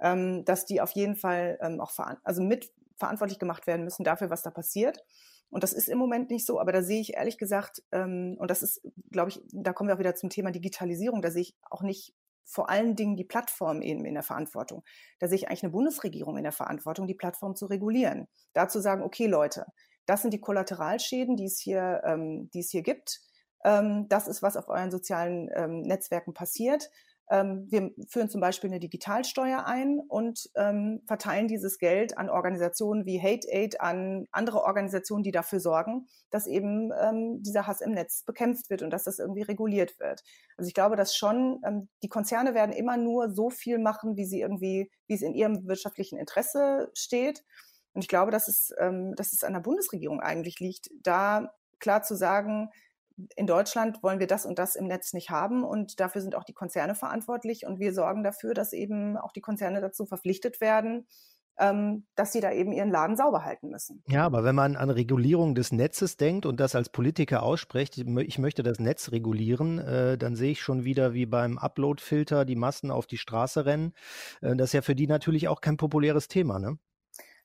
ähm, 0.00 0.44
dass 0.44 0.66
die 0.66 0.80
auf 0.80 0.92
jeden 0.92 1.16
Fall 1.16 1.58
ähm, 1.60 1.80
auch 1.80 1.92
also 2.22 2.42
mit 2.42 2.72
verantwortlich 2.96 3.38
gemacht 3.38 3.66
werden 3.66 3.84
müssen 3.84 4.04
dafür, 4.04 4.30
was 4.30 4.42
da 4.42 4.50
passiert. 4.50 5.04
Und 5.50 5.62
das 5.62 5.72
ist 5.72 5.88
im 5.88 5.98
Moment 5.98 6.30
nicht 6.30 6.46
so, 6.46 6.60
aber 6.60 6.72
da 6.72 6.82
sehe 6.82 7.00
ich 7.00 7.14
ehrlich 7.14 7.38
gesagt, 7.38 7.82
ähm, 7.92 8.36
und 8.38 8.50
das 8.50 8.62
ist, 8.62 8.82
glaube 9.12 9.30
ich, 9.30 9.40
da 9.52 9.72
kommen 9.72 9.88
wir 9.88 9.94
auch 9.94 10.00
wieder 10.00 10.14
zum 10.14 10.30
Thema 10.30 10.50
Digitalisierung, 10.50 11.22
da 11.22 11.30
sehe 11.30 11.42
ich 11.42 11.56
auch 11.70 11.82
nicht 11.82 12.14
vor 12.44 12.70
allen 12.70 12.94
Dingen 12.94 13.16
die 13.16 13.24
Plattform 13.24 13.82
eben 13.82 14.04
in 14.04 14.14
der 14.14 14.22
Verantwortung. 14.22 14.84
Da 15.18 15.28
sehe 15.28 15.36
ich 15.36 15.48
eigentlich 15.48 15.64
eine 15.64 15.72
Bundesregierung 15.72 16.36
in 16.36 16.44
der 16.44 16.52
Verantwortung, 16.52 17.06
die 17.06 17.14
Plattform 17.14 17.56
zu 17.56 17.66
regulieren. 17.66 18.28
Da 18.52 18.68
zu 18.68 18.80
sagen, 18.80 19.02
okay 19.02 19.26
Leute, 19.26 19.66
das 20.06 20.22
sind 20.22 20.32
die 20.32 20.40
Kollateralschäden, 20.40 21.36
die 21.36 21.46
es 21.46 21.58
hier, 21.58 22.02
ähm, 22.04 22.48
die 22.54 22.60
es 22.60 22.70
hier 22.70 22.82
gibt. 22.82 23.20
Ähm, 23.64 24.08
das 24.08 24.28
ist, 24.28 24.42
was 24.42 24.56
auf 24.56 24.68
euren 24.68 24.92
sozialen 24.92 25.50
ähm, 25.54 25.82
Netzwerken 25.82 26.34
passiert. 26.34 26.88
Ähm, 27.28 27.66
wir 27.68 27.90
führen 28.08 28.28
zum 28.28 28.40
Beispiel 28.40 28.70
eine 28.70 28.78
Digitalsteuer 28.78 29.66
ein 29.66 30.00
und 30.08 30.48
ähm, 30.54 31.02
verteilen 31.06 31.48
dieses 31.48 31.78
Geld 31.78 32.16
an 32.18 32.30
Organisationen 32.30 33.04
wie 33.04 33.20
Hate 33.20 33.48
Aid, 33.50 33.80
an 33.80 34.26
andere 34.30 34.62
Organisationen, 34.62 35.24
die 35.24 35.32
dafür 35.32 35.58
sorgen, 35.58 36.06
dass 36.30 36.46
eben 36.46 36.92
ähm, 37.00 37.42
dieser 37.42 37.66
Hass 37.66 37.80
im 37.80 37.92
Netz 37.92 38.22
bekämpft 38.22 38.70
wird 38.70 38.82
und 38.82 38.90
dass 38.90 39.04
das 39.04 39.18
irgendwie 39.18 39.42
reguliert 39.42 39.98
wird. 39.98 40.22
Also 40.56 40.68
ich 40.68 40.74
glaube, 40.74 40.96
dass 40.96 41.16
schon 41.16 41.60
ähm, 41.64 41.88
die 42.02 42.08
Konzerne 42.08 42.54
werden 42.54 42.72
immer 42.72 42.96
nur 42.96 43.30
so 43.30 43.50
viel 43.50 43.78
machen, 43.78 44.16
wie 44.16 44.24
sie 44.24 44.40
irgendwie, 44.40 44.90
wie 45.06 45.14
es 45.14 45.22
in 45.22 45.34
ihrem 45.34 45.66
wirtschaftlichen 45.66 46.18
Interesse 46.18 46.90
steht. 46.94 47.44
Und 47.92 48.02
ich 48.02 48.08
glaube, 48.08 48.30
dass 48.30 48.46
es, 48.46 48.72
ähm, 48.78 49.14
dass 49.16 49.32
es 49.32 49.42
an 49.42 49.54
der 49.54 49.60
Bundesregierung 49.60 50.20
eigentlich 50.20 50.60
liegt, 50.60 50.90
da 51.02 51.52
klar 51.78 52.02
zu 52.02 52.14
sagen, 52.14 52.70
in 53.34 53.46
Deutschland 53.46 54.02
wollen 54.02 54.20
wir 54.20 54.26
das 54.26 54.44
und 54.46 54.58
das 54.58 54.76
im 54.76 54.86
Netz 54.86 55.12
nicht 55.12 55.30
haben 55.30 55.64
und 55.64 56.00
dafür 56.00 56.20
sind 56.20 56.34
auch 56.34 56.44
die 56.44 56.52
Konzerne 56.52 56.94
verantwortlich 56.94 57.66
und 57.66 57.78
wir 57.78 57.92
sorgen 57.92 58.22
dafür, 58.22 58.54
dass 58.54 58.72
eben 58.72 59.16
auch 59.16 59.32
die 59.32 59.40
Konzerne 59.40 59.80
dazu 59.80 60.06
verpflichtet 60.06 60.60
werden, 60.60 61.06
ähm, 61.58 62.06
dass 62.14 62.32
sie 62.32 62.40
da 62.40 62.52
eben 62.52 62.72
ihren 62.72 62.90
Laden 62.90 63.16
sauber 63.16 63.44
halten 63.44 63.70
müssen. 63.70 64.02
Ja, 64.08 64.24
aber 64.24 64.44
wenn 64.44 64.54
man 64.54 64.76
an 64.76 64.90
Regulierung 64.90 65.54
des 65.54 65.72
Netzes 65.72 66.16
denkt 66.16 66.44
und 66.44 66.60
das 66.60 66.74
als 66.74 66.90
Politiker 66.90 67.42
ausspricht, 67.42 67.96
ich 67.96 68.38
möchte 68.38 68.62
das 68.62 68.78
Netz 68.78 69.10
regulieren, 69.12 69.78
äh, 69.78 70.18
dann 70.18 70.36
sehe 70.36 70.52
ich 70.52 70.60
schon 70.60 70.84
wieder 70.84 71.14
wie 71.14 71.26
beim 71.26 71.58
Upload-Filter 71.58 72.44
die 72.44 72.56
Massen 72.56 72.90
auf 72.90 73.06
die 73.06 73.18
Straße 73.18 73.64
rennen. 73.64 73.94
Äh, 74.42 74.56
das 74.56 74.68
ist 74.68 74.72
ja 74.74 74.82
für 74.82 74.94
die 74.94 75.06
natürlich 75.06 75.48
auch 75.48 75.60
kein 75.60 75.78
populäres 75.78 76.28
Thema, 76.28 76.58
ne? 76.58 76.78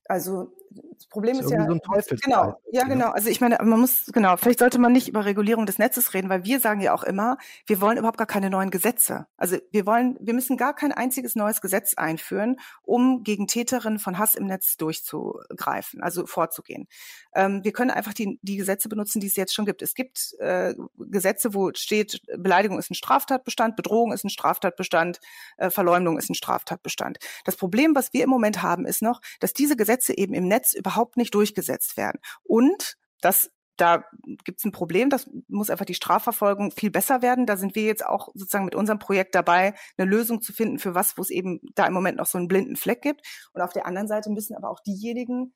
Also 0.05 0.51
das 0.73 1.07
Problem 1.07 1.39
ist, 1.39 1.45
ist 1.45 1.51
ja, 1.51 1.67
so 1.67 2.15
genau, 2.23 2.61
ja 2.71 2.83
genau. 2.83 3.09
Also 3.09 3.29
ich 3.29 3.41
meine, 3.41 3.57
man 3.61 3.79
muss 3.79 4.05
genau. 4.13 4.37
Vielleicht 4.37 4.59
sollte 4.59 4.79
man 4.79 4.93
nicht 4.93 5.07
über 5.07 5.25
Regulierung 5.25 5.65
des 5.65 5.79
Netzes 5.79 6.13
reden, 6.13 6.29
weil 6.29 6.45
wir 6.45 6.59
sagen 6.59 6.79
ja 6.79 6.93
auch 6.93 7.03
immer, 7.03 7.37
wir 7.65 7.81
wollen 7.81 7.97
überhaupt 7.97 8.17
gar 8.17 8.27
keine 8.27 8.49
neuen 8.49 8.69
Gesetze. 8.69 9.27
Also 9.35 9.57
wir 9.71 9.85
wollen, 9.85 10.17
wir 10.21 10.33
müssen 10.33 10.57
gar 10.57 10.73
kein 10.73 10.91
einziges 10.91 11.35
neues 11.35 11.59
Gesetz 11.59 11.95
einführen, 11.95 12.57
um 12.83 13.23
gegen 13.23 13.47
Täterinnen 13.47 13.99
von 13.99 14.17
Hass 14.17 14.35
im 14.35 14.45
Netz 14.45 14.77
durchzugreifen, 14.77 16.01
also 16.01 16.25
vorzugehen. 16.25 16.87
Ähm, 17.33 17.63
wir 17.63 17.73
können 17.73 17.91
einfach 17.91 18.13
die, 18.13 18.39
die 18.41 18.57
Gesetze 18.57 18.87
benutzen, 18.87 19.19
die 19.19 19.27
es 19.27 19.35
jetzt 19.35 19.53
schon 19.53 19.65
gibt. 19.65 19.81
Es 19.81 19.93
gibt 19.93 20.35
äh, 20.39 20.73
Gesetze, 20.97 21.53
wo 21.53 21.71
steht, 21.73 22.21
Beleidigung 22.37 22.79
ist 22.79 22.91
ein 22.91 22.95
Straftatbestand, 22.95 23.75
Bedrohung 23.75 24.13
ist 24.13 24.23
ein 24.23 24.29
Straftatbestand, 24.29 25.19
äh, 25.57 25.69
Verleumdung 25.69 26.17
ist 26.17 26.29
ein 26.29 26.35
Straftatbestand. 26.35 27.19
Das 27.43 27.57
Problem, 27.57 27.95
was 27.95 28.13
wir 28.13 28.23
im 28.23 28.29
Moment 28.29 28.61
haben, 28.61 28.85
ist 28.85 29.01
noch, 29.01 29.21
dass 29.39 29.53
diese 29.53 29.75
Gesetze 29.75 30.17
eben 30.17 30.33
im 30.33 30.47
Netz 30.47 30.60
Netz 30.61 30.73
überhaupt 30.73 31.17
nicht 31.17 31.33
durchgesetzt 31.33 31.97
werden. 31.97 32.19
Und 32.43 32.97
das 33.21 33.51
da 33.77 34.03
gibt 34.43 34.59
es 34.59 34.65
ein 34.65 34.71
Problem, 34.71 35.09
das 35.09 35.27
muss 35.47 35.71
einfach 35.71 35.85
die 35.85 35.95
Strafverfolgung 35.95 36.69
viel 36.69 36.91
besser 36.91 37.23
werden. 37.23 37.47
Da 37.47 37.57
sind 37.57 37.73
wir 37.73 37.83
jetzt 37.83 38.05
auch 38.05 38.29
sozusagen 38.35 38.65
mit 38.65 38.75
unserem 38.75 38.99
Projekt 38.99 39.33
dabei, 39.33 39.73
eine 39.97 40.07
Lösung 40.07 40.41
zu 40.43 40.53
finden 40.53 40.77
für 40.77 40.93
was, 40.93 41.17
wo 41.17 41.23
es 41.23 41.31
eben 41.31 41.59
da 41.73 41.87
im 41.87 41.93
Moment 41.93 42.17
noch 42.17 42.27
so 42.27 42.37
einen 42.37 42.47
blinden 42.47 42.75
Fleck 42.75 43.01
gibt. 43.01 43.25
Und 43.53 43.61
auf 43.61 43.73
der 43.73 43.87
anderen 43.87 44.07
Seite 44.07 44.29
müssen 44.29 44.55
aber 44.55 44.69
auch 44.69 44.81
diejenigen, 44.81 45.55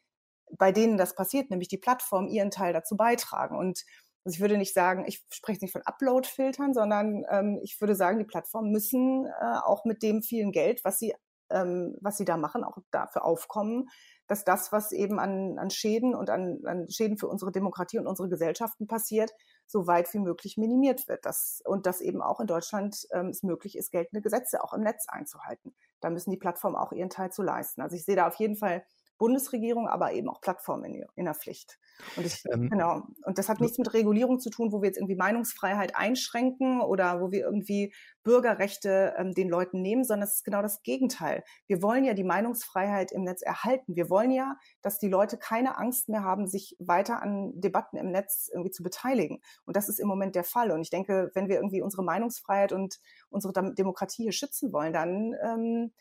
bei 0.57 0.71
denen 0.71 0.97
das 0.97 1.13
passiert, 1.13 1.51
nämlich 1.51 1.67
die 1.67 1.77
Plattform, 1.77 2.27
ihren 2.27 2.49
Teil 2.49 2.73
dazu 2.73 2.97
beitragen. 2.97 3.57
Und 3.57 3.83
also 4.23 4.35
ich 4.35 4.41
würde 4.41 4.57
nicht 4.57 4.73
sagen, 4.73 5.05
ich 5.05 5.23
spreche 5.29 5.59
nicht 5.61 5.73
von 5.73 5.83
Upload-Filtern, 5.83 6.73
sondern 6.73 7.25
ähm, 7.29 7.59
ich 7.61 7.79
würde 7.79 7.93
sagen, 7.93 8.17
die 8.17 8.25
Plattformen 8.25 8.71
müssen 8.71 9.27
äh, 9.27 9.57
auch 9.63 9.85
mit 9.85 10.01
dem 10.01 10.23
vielen 10.23 10.51
Geld, 10.51 10.83
was 10.83 10.97
sie, 10.97 11.13
ähm, 11.51 11.95
was 12.01 12.17
sie 12.17 12.25
da 12.25 12.37
machen, 12.37 12.63
auch 12.63 12.77
dafür 12.89 13.23
aufkommen, 13.23 13.87
dass 14.27 14.43
das, 14.43 14.71
was 14.71 14.91
eben 14.91 15.19
an, 15.19 15.57
an 15.59 15.69
Schäden 15.69 16.15
und 16.15 16.29
an, 16.29 16.61
an 16.65 16.89
Schäden 16.89 17.17
für 17.17 17.27
unsere 17.27 17.51
Demokratie 17.51 17.99
und 17.99 18.07
unsere 18.07 18.29
Gesellschaften 18.29 18.87
passiert, 18.87 19.31
so 19.67 19.87
weit 19.87 20.13
wie 20.13 20.19
möglich 20.19 20.57
minimiert 20.57 21.07
wird. 21.07 21.25
Das, 21.25 21.61
und 21.65 21.85
dass 21.85 22.01
eben 22.01 22.21
auch 22.21 22.39
in 22.39 22.47
Deutschland 22.47 23.07
ähm, 23.11 23.27
es 23.27 23.43
möglich 23.43 23.77
ist, 23.77 23.91
geltende 23.91 24.21
Gesetze 24.21 24.63
auch 24.63 24.73
im 24.73 24.81
Netz 24.81 25.05
einzuhalten. 25.07 25.75
Da 26.01 26.09
müssen 26.09 26.31
die 26.31 26.37
Plattformen 26.37 26.75
auch 26.75 26.91
ihren 26.91 27.09
Teil 27.09 27.31
zu 27.31 27.43
leisten. 27.43 27.81
Also 27.81 27.95
ich 27.95 28.05
sehe 28.05 28.15
da 28.15 28.27
auf 28.27 28.35
jeden 28.35 28.55
Fall 28.55 28.83
Bundesregierung, 29.17 29.87
aber 29.87 30.13
eben 30.13 30.29
auch 30.29 30.41
Plattformen 30.41 30.85
in, 30.85 31.05
in 31.15 31.25
der 31.25 31.33
Pflicht. 31.33 31.79
Und 32.17 32.25
ich, 32.25 32.43
ähm, 32.51 32.69
genau. 32.69 33.03
Und 33.23 33.37
das 33.37 33.47
hat 33.47 33.61
nichts 33.61 33.77
mit 33.77 33.93
Regulierung 33.93 34.39
zu 34.39 34.49
tun, 34.49 34.71
wo 34.71 34.81
wir 34.81 34.87
jetzt 34.87 34.97
irgendwie 34.97 35.15
Meinungsfreiheit 35.15 35.95
einschränken 35.95 36.81
oder 36.81 37.21
wo 37.21 37.31
wir 37.31 37.41
irgendwie 37.41 37.93
Bürgerrechte 38.23 39.13
ähm, 39.17 39.33
den 39.33 39.49
Leuten 39.49 39.81
nehmen, 39.81 40.03
sondern 40.03 40.27
es 40.27 40.35
ist 40.35 40.43
genau 40.43 40.61
das 40.61 40.83
Gegenteil. 40.83 41.43
Wir 41.67 41.81
wollen 41.81 42.03
ja 42.03 42.13
die 42.13 42.23
Meinungsfreiheit 42.23 43.11
im 43.11 43.23
Netz 43.23 43.41
erhalten. 43.41 43.95
Wir 43.95 44.09
wollen 44.09 44.31
ja, 44.31 44.57
dass 44.81 44.99
die 44.99 45.09
Leute 45.09 45.37
keine 45.37 45.77
Angst 45.77 46.09
mehr 46.09 46.23
haben, 46.23 46.47
sich 46.47 46.75
weiter 46.79 47.21
an 47.21 47.53
Debatten 47.55 47.97
im 47.97 48.11
Netz 48.11 48.49
irgendwie 48.51 48.71
zu 48.71 48.83
beteiligen. 48.83 49.41
Und 49.65 49.77
das 49.77 49.87
ist 49.87 49.99
im 49.99 50.07
Moment 50.07 50.35
der 50.35 50.43
Fall. 50.43 50.71
Und 50.71 50.81
ich 50.81 50.89
denke, 50.89 51.31
wenn 51.33 51.47
wir 51.47 51.55
irgendwie 51.55 51.81
unsere 51.81 52.03
Meinungsfreiheit 52.03 52.73
und 52.73 52.99
unsere 53.29 53.53
Demokratie 53.73 54.23
hier 54.23 54.33
schützen 54.33 54.73
wollen, 54.73 54.91
dann 54.91 55.33
ähm, 55.41 55.93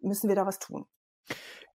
müssen 0.00 0.28
wir 0.28 0.36
da 0.36 0.46
was 0.46 0.58
tun. 0.58 0.86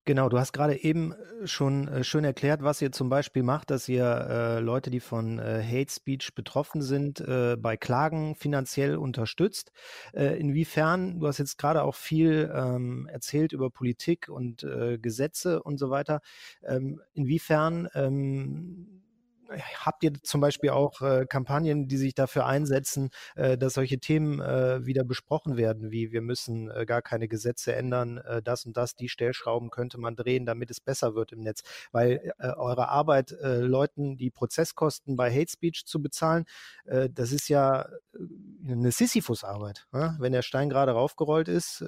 Genau, 0.07 0.29
du 0.29 0.39
hast 0.39 0.53
gerade 0.53 0.83
eben 0.83 1.13
äh, 1.13 1.47
schon 1.47 1.89
äh, 1.89 2.05
schön 2.05 2.25
erklärt, 2.25 2.63
was 2.63 2.83
ihr 2.83 2.93
zum 2.93 3.09
Beispiel 3.09 3.43
macht, 3.43 3.71
dass 3.71 3.89
ihr 3.89 4.05
äh, 4.05 4.61
Leute, 4.61 4.91
die 4.91 5.01
von 5.01 5.39
äh, 5.39 5.63
Hate 5.65 5.91
Speech 5.91 6.35
betroffen 6.35 6.83
sind, 6.83 7.21
äh, 7.21 7.57
bei 7.59 7.79
Klagen 7.79 8.35
finanziell 8.35 8.97
unterstützt. 8.97 9.73
Inwiefern, 10.13 11.21
du 11.21 11.27
hast 11.27 11.39
jetzt 11.39 11.57
gerade 11.59 11.83
auch 11.83 11.95
viel 11.95 12.51
ähm, 12.55 13.09
erzählt 13.11 13.53
über 13.53 13.71
Politik 13.71 14.29
und 14.29 14.67
Gesetze 15.01 15.63
und 15.63 15.79
so 15.79 15.91
weiter, 15.91 16.21
ähm, 16.63 17.01
inwiefern 17.15 17.89
ähm, 17.95 19.04
habt 19.81 20.03
ihr 20.03 20.13
zum 20.23 20.41
Beispiel 20.41 20.71
auch 20.71 21.01
äh, 21.01 21.27
Kampagnen, 21.27 21.89
die 21.89 21.97
sich 21.97 22.15
dafür 22.15 22.47
einsetzen, 22.47 23.11
äh, 23.37 23.59
dass 23.59 23.75
solche 23.75 23.99
Themen 23.99 24.41
äh, 24.41 24.85
wieder 24.87 25.05
besprochen 25.05 25.57
werden, 25.57 25.91
wie 25.91 26.13
wir 26.13 26.21
müssen 26.21 26.71
äh, 26.71 26.87
gar 26.87 27.03
keine 27.03 27.29
Gesetze 27.29 27.75
ändern, 27.75 28.19
äh, 28.19 28.43
das 28.43 28.65
und 28.65 28.77
das, 28.77 28.95
die 28.95 29.09
Stellschrauben 29.09 29.71
könnte 29.71 29.99
man 29.99 30.17
drehen, 30.17 30.47
damit 30.47 30.71
es 30.71 30.81
besser 30.81 31.15
wird 31.15 31.33
im 31.33 31.41
Netz. 31.41 31.63
Weil 31.93 32.33
äh, 32.39 32.49
eure 32.49 32.89
Arbeit, 32.89 33.35
Leuten 33.43 34.17
die 34.17 34.31
Prozesskosten 34.31 35.17
bei 35.17 35.31
Hate 35.31 35.51
Speech 35.51 35.85
zu 35.87 36.01
bezahlen, 36.01 36.45
das 36.85 37.33
ist 37.33 37.49
ja 37.49 37.87
eine 38.67 38.91
Sisyphus-Arbeit. 38.91 39.87
Ne? 39.93 40.17
Wenn 40.19 40.33
der 40.33 40.43
Stein 40.43 40.71
gerade 40.71 40.93
raufgerollt 40.93 41.49
ist, 41.49 41.85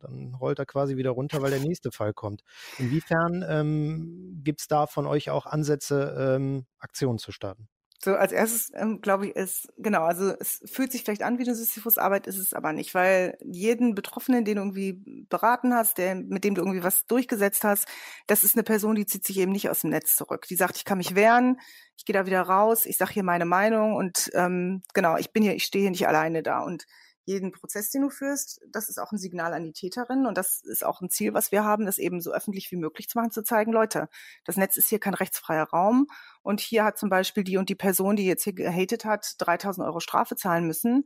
dann 0.00 0.34
rollt 0.34 0.58
er 0.58 0.66
quasi 0.66 0.96
wieder 0.96 1.10
runter, 1.10 1.42
weil 1.42 1.50
der 1.50 1.60
nächste 1.60 1.90
Fall 1.90 2.12
kommt. 2.12 2.42
Inwiefern 2.78 3.44
ähm, 3.48 4.40
gibt 4.44 4.60
es 4.60 4.68
da 4.68 4.86
von 4.86 5.06
euch 5.06 5.30
auch 5.30 5.46
Ansätze, 5.46 6.36
ähm, 6.36 6.66
Aktionen 6.78 7.18
zu 7.18 7.32
starten? 7.32 7.68
So, 8.00 8.14
als 8.14 8.30
erstes, 8.30 8.70
ähm, 8.74 9.00
glaube 9.00 9.26
ich, 9.26 9.34
ist, 9.34 9.72
genau, 9.76 10.04
also 10.04 10.32
es 10.38 10.62
fühlt 10.66 10.92
sich 10.92 11.02
vielleicht 11.02 11.24
an 11.24 11.38
wie 11.38 11.42
eine 11.42 11.56
Sisyphus-Arbeit, 11.56 12.28
ist 12.28 12.38
es 12.38 12.54
aber 12.54 12.72
nicht, 12.72 12.94
weil 12.94 13.36
jeden 13.44 13.96
Betroffenen, 13.96 14.44
den 14.44 14.54
du 14.54 14.62
irgendwie 14.62 15.26
beraten 15.28 15.74
hast, 15.74 15.98
der, 15.98 16.14
mit 16.14 16.44
dem 16.44 16.54
du 16.54 16.62
irgendwie 16.62 16.84
was 16.84 17.06
durchgesetzt 17.06 17.64
hast, 17.64 17.88
das 18.28 18.44
ist 18.44 18.54
eine 18.54 18.62
Person, 18.62 18.94
die 18.94 19.06
zieht 19.06 19.24
sich 19.26 19.38
eben 19.38 19.50
nicht 19.50 19.68
aus 19.68 19.80
dem 19.80 19.90
Netz 19.90 20.14
zurück. 20.14 20.46
Die 20.48 20.54
sagt, 20.54 20.76
ich 20.76 20.84
kann 20.84 20.98
mich 20.98 21.16
wehren, 21.16 21.58
ich 21.96 22.04
gehe 22.04 22.14
da 22.14 22.24
wieder 22.24 22.42
raus, 22.42 22.86
ich 22.86 22.98
sage 22.98 23.14
hier 23.14 23.24
meine 23.24 23.46
Meinung 23.46 23.96
und 23.96 24.30
ähm, 24.34 24.82
genau, 24.94 25.16
ich 25.16 25.32
bin 25.32 25.42
hier, 25.42 25.56
ich 25.56 25.64
stehe 25.64 25.82
hier 25.82 25.90
nicht 25.90 26.06
alleine 26.06 26.44
da. 26.44 26.60
Und 26.60 26.86
jeden 27.28 27.52
Prozess, 27.52 27.90
den 27.90 28.02
du 28.02 28.10
führst. 28.10 28.60
Das 28.72 28.88
ist 28.88 28.98
auch 28.98 29.12
ein 29.12 29.18
Signal 29.18 29.52
an 29.52 29.62
die 29.62 29.72
Täterin 29.72 30.26
und 30.26 30.38
das 30.38 30.62
ist 30.62 30.84
auch 30.84 31.00
ein 31.00 31.10
Ziel, 31.10 31.34
was 31.34 31.52
wir 31.52 31.62
haben, 31.62 31.86
das 31.86 31.98
eben 31.98 32.20
so 32.20 32.32
öffentlich 32.32 32.70
wie 32.72 32.76
möglich 32.76 33.08
zu 33.08 33.18
machen, 33.18 33.30
zu 33.30 33.42
zeigen, 33.42 33.72
Leute, 33.72 34.08
das 34.44 34.56
Netz 34.56 34.76
ist 34.76 34.88
hier 34.88 34.98
kein 34.98 35.14
rechtsfreier 35.14 35.64
Raum 35.64 36.06
und 36.42 36.60
hier 36.60 36.84
hat 36.84 36.98
zum 36.98 37.10
Beispiel 37.10 37.44
die 37.44 37.58
und 37.58 37.68
die 37.68 37.74
Person, 37.74 38.16
die 38.16 38.26
jetzt 38.26 38.44
hier 38.44 38.54
gehatet 38.54 39.04
hat, 39.04 39.34
3000 39.38 39.86
Euro 39.86 40.00
Strafe 40.00 40.36
zahlen 40.36 40.66
müssen 40.66 41.04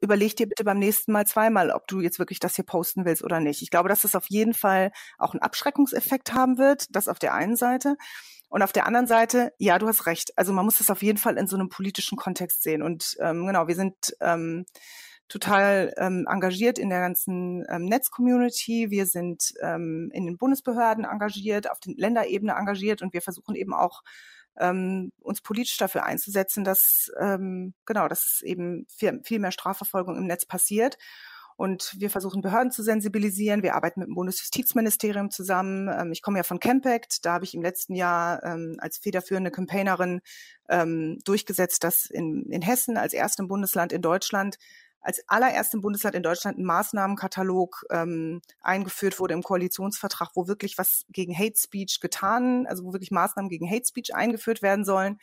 überleg 0.00 0.36
dir 0.36 0.46
bitte 0.46 0.64
beim 0.64 0.78
nächsten 0.78 1.12
Mal 1.12 1.26
zweimal, 1.26 1.70
ob 1.70 1.88
du 1.88 2.00
jetzt 2.00 2.18
wirklich 2.18 2.38
das 2.38 2.56
hier 2.56 2.64
posten 2.64 3.06
willst 3.06 3.24
oder 3.24 3.40
nicht. 3.40 3.62
Ich 3.62 3.70
glaube, 3.70 3.88
dass 3.88 4.02
das 4.02 4.14
auf 4.14 4.26
jeden 4.28 4.52
Fall 4.52 4.92
auch 5.18 5.32
einen 5.32 5.40
Abschreckungseffekt 5.40 6.34
haben 6.34 6.58
wird, 6.58 6.94
das 6.94 7.08
auf 7.08 7.18
der 7.18 7.32
einen 7.32 7.56
Seite. 7.56 7.96
Und 8.48 8.62
auf 8.62 8.72
der 8.72 8.86
anderen 8.86 9.06
Seite, 9.08 9.52
ja, 9.58 9.78
du 9.78 9.88
hast 9.88 10.06
recht. 10.06 10.36
Also 10.36 10.52
man 10.52 10.64
muss 10.64 10.78
das 10.78 10.90
auf 10.90 11.02
jeden 11.02 11.18
Fall 11.18 11.38
in 11.38 11.48
so 11.48 11.56
einem 11.56 11.70
politischen 11.70 12.16
Kontext 12.16 12.62
sehen. 12.62 12.82
Und 12.82 13.16
ähm, 13.18 13.46
genau, 13.46 13.66
wir 13.66 13.74
sind 13.74 14.16
ähm, 14.20 14.66
total 15.28 15.92
ähm, 15.96 16.26
engagiert 16.28 16.78
in 16.78 16.90
der 16.90 17.00
ganzen 17.00 17.64
ähm, 17.68 17.86
Netz-Community. 17.86 18.90
Wir 18.90 19.06
sind 19.06 19.54
ähm, 19.62 20.10
in 20.12 20.26
den 20.26 20.36
Bundesbehörden 20.36 21.04
engagiert, 21.04 21.70
auf 21.70 21.80
den 21.80 21.96
Länderebene 21.96 22.52
engagiert 22.52 23.02
und 23.02 23.12
wir 23.12 23.22
versuchen 23.22 23.54
eben 23.54 23.72
auch 23.72 24.02
ähm, 24.58 25.12
uns 25.20 25.40
politisch 25.40 25.76
dafür 25.76 26.04
einzusetzen, 26.04 26.64
dass 26.64 27.10
ähm, 27.18 27.74
genau, 27.86 28.08
dass 28.08 28.40
eben 28.42 28.86
viel, 28.88 29.20
viel 29.24 29.38
mehr 29.38 29.52
Strafverfolgung 29.52 30.16
im 30.16 30.26
Netz 30.26 30.46
passiert. 30.46 30.96
Und 31.56 31.94
wir 31.98 32.10
versuchen 32.10 32.42
Behörden 32.42 32.72
zu 32.72 32.82
sensibilisieren. 32.82 33.62
Wir 33.62 33.76
arbeiten 33.76 34.00
mit 34.00 34.08
dem 34.08 34.16
Bundesjustizministerium 34.16 35.30
zusammen. 35.30 35.88
Ähm, 35.88 36.10
ich 36.10 36.20
komme 36.20 36.38
ja 36.38 36.42
von 36.42 36.58
Campact. 36.58 37.24
Da 37.24 37.34
habe 37.34 37.44
ich 37.44 37.54
im 37.54 37.62
letzten 37.62 37.94
Jahr 37.94 38.42
ähm, 38.42 38.76
als 38.78 38.98
federführende 38.98 39.52
Campaignerin 39.52 40.20
ähm, 40.68 41.18
durchgesetzt, 41.24 41.84
dass 41.84 42.06
in, 42.06 42.50
in 42.50 42.62
Hessen 42.62 42.96
als 42.96 43.12
erstem 43.12 43.46
Bundesland 43.46 43.92
in 43.92 44.02
Deutschland 44.02 44.56
als 45.04 45.22
allererstem 45.28 45.82
Bundesland 45.82 46.16
in 46.16 46.22
Deutschland 46.22 46.58
ein 46.58 46.64
Maßnahmenkatalog 46.64 47.84
ähm, 47.90 48.40
eingeführt 48.60 49.20
wurde 49.20 49.34
im 49.34 49.42
Koalitionsvertrag, 49.42 50.30
wo 50.34 50.48
wirklich 50.48 50.78
was 50.78 51.04
gegen 51.10 51.36
Hate 51.36 51.56
Speech 51.56 52.00
getan, 52.00 52.66
also 52.66 52.84
wo 52.84 52.92
wirklich 52.92 53.10
Maßnahmen 53.10 53.50
gegen 53.50 53.70
Hate 53.70 53.86
Speech 53.86 54.14
eingeführt 54.14 54.62
werden 54.62 54.84
sollen. 54.84 55.18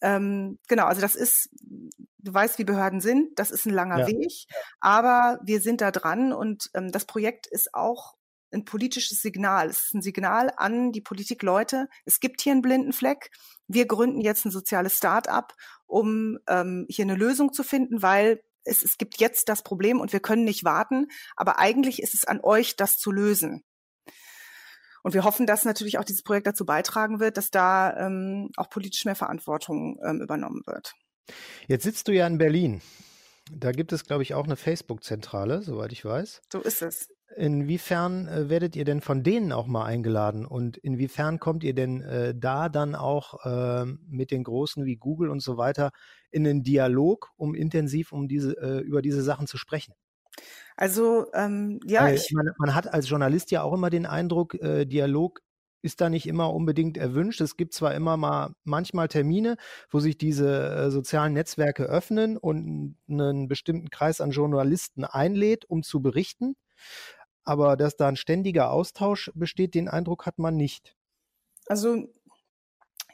Ähm, 0.00 0.58
genau, 0.68 0.86
also 0.86 1.00
das 1.00 1.16
ist, 1.16 1.50
du 1.60 2.32
weißt, 2.32 2.58
wie 2.58 2.64
Behörden 2.64 3.00
sind, 3.00 3.38
das 3.38 3.50
ist 3.50 3.66
ein 3.66 3.74
langer 3.74 3.98
ja. 4.00 4.06
Weg, 4.06 4.46
aber 4.78 5.40
wir 5.44 5.60
sind 5.60 5.80
da 5.80 5.90
dran 5.90 6.32
und 6.32 6.70
ähm, 6.74 6.92
das 6.92 7.04
Projekt 7.04 7.48
ist 7.48 7.74
auch 7.74 8.14
ein 8.52 8.64
politisches 8.64 9.20
Signal. 9.20 9.68
Es 9.68 9.86
ist 9.86 9.94
ein 9.94 10.02
Signal 10.02 10.52
an 10.56 10.92
die 10.92 11.00
Politik, 11.00 11.42
Leute, 11.42 11.88
es 12.04 12.20
gibt 12.20 12.40
hier 12.40 12.52
einen 12.52 12.62
blinden 12.62 12.92
Fleck. 12.92 13.30
Wir 13.66 13.86
gründen 13.86 14.20
jetzt 14.20 14.44
ein 14.44 14.50
soziales 14.50 14.96
Start-up, 14.96 15.54
um 15.86 16.38
ähm, 16.48 16.86
hier 16.88 17.04
eine 17.04 17.16
Lösung 17.16 17.52
zu 17.52 17.62
finden, 17.62 18.02
weil 18.02 18.40
es, 18.64 18.82
es 18.82 18.98
gibt 18.98 19.20
jetzt 19.20 19.48
das 19.48 19.62
Problem 19.62 20.00
und 20.00 20.12
wir 20.12 20.20
können 20.20 20.44
nicht 20.44 20.64
warten. 20.64 21.06
Aber 21.36 21.58
eigentlich 21.58 22.02
ist 22.02 22.14
es 22.14 22.24
an 22.24 22.40
euch, 22.42 22.76
das 22.76 22.98
zu 22.98 23.10
lösen. 23.10 23.64
Und 25.02 25.14
wir 25.14 25.24
hoffen, 25.24 25.46
dass 25.46 25.64
natürlich 25.64 25.98
auch 25.98 26.04
dieses 26.04 26.22
Projekt 26.22 26.46
dazu 26.46 26.66
beitragen 26.66 27.20
wird, 27.20 27.36
dass 27.36 27.50
da 27.50 27.96
ähm, 27.96 28.50
auch 28.56 28.68
politisch 28.68 29.04
mehr 29.04 29.14
Verantwortung 29.14 29.98
ähm, 30.06 30.20
übernommen 30.20 30.62
wird. 30.66 30.92
Jetzt 31.68 31.84
sitzt 31.84 32.08
du 32.08 32.12
ja 32.12 32.26
in 32.26 32.38
Berlin. 32.38 32.82
Da 33.50 33.72
gibt 33.72 33.92
es, 33.92 34.04
glaube 34.04 34.22
ich, 34.22 34.34
auch 34.34 34.44
eine 34.44 34.56
Facebook-Zentrale, 34.56 35.62
soweit 35.62 35.92
ich 35.92 36.04
weiß. 36.04 36.42
So 36.52 36.60
ist 36.60 36.82
es. 36.82 37.08
Inwiefern 37.36 38.26
äh, 38.26 38.48
werdet 38.48 38.74
ihr 38.74 38.84
denn 38.84 39.00
von 39.00 39.22
denen 39.22 39.52
auch 39.52 39.66
mal 39.66 39.84
eingeladen 39.84 40.44
und 40.44 40.76
inwiefern 40.76 41.38
kommt 41.38 41.62
ihr 41.62 41.74
denn 41.74 42.00
äh, 42.02 42.34
da 42.36 42.68
dann 42.68 42.94
auch 42.94 43.44
äh, 43.44 43.84
mit 44.08 44.30
den 44.30 44.42
Großen 44.42 44.84
wie 44.84 44.96
Google 44.96 45.30
und 45.30 45.40
so 45.40 45.56
weiter 45.56 45.90
in 46.30 46.44
den 46.44 46.62
Dialog, 46.62 47.30
um 47.36 47.54
intensiv 47.54 48.12
um 48.12 48.26
diese, 48.26 48.56
äh, 48.58 48.80
über 48.80 49.00
diese 49.00 49.22
Sachen 49.22 49.46
zu 49.46 49.58
sprechen? 49.58 49.94
Also 50.76 51.26
ähm, 51.34 51.80
ja, 51.86 52.08
ich, 52.08 52.26
ich 52.26 52.32
meine, 52.32 52.54
man 52.58 52.74
hat 52.74 52.92
als 52.92 53.08
Journalist 53.08 53.50
ja 53.50 53.62
auch 53.62 53.74
immer 53.74 53.90
den 53.90 54.06
Eindruck, 54.06 54.54
äh, 54.54 54.86
Dialog 54.86 55.40
ist 55.82 56.00
da 56.00 56.10
nicht 56.10 56.26
immer 56.26 56.52
unbedingt 56.52 56.96
erwünscht. 56.96 57.40
Es 57.40 57.56
gibt 57.56 57.74
zwar 57.74 57.94
immer 57.94 58.16
mal 58.16 58.54
manchmal 58.64 59.08
Termine, 59.08 59.56
wo 59.88 60.00
sich 60.00 60.18
diese 60.18 60.70
äh, 60.70 60.90
sozialen 60.90 61.32
Netzwerke 61.32 61.84
öffnen 61.84 62.36
und 62.36 62.96
einen 63.08 63.48
bestimmten 63.48 63.90
Kreis 63.90 64.20
an 64.20 64.30
Journalisten 64.30 65.04
einlädt, 65.04 65.64
um 65.64 65.82
zu 65.82 66.02
berichten, 66.02 66.56
aber 67.44 67.76
dass 67.76 67.96
da 67.96 68.08
ein 68.08 68.16
ständiger 68.16 68.70
Austausch 68.70 69.30
besteht, 69.34 69.74
den 69.74 69.88
Eindruck 69.88 70.26
hat 70.26 70.38
man 70.38 70.56
nicht. 70.56 70.96
Also 71.66 72.08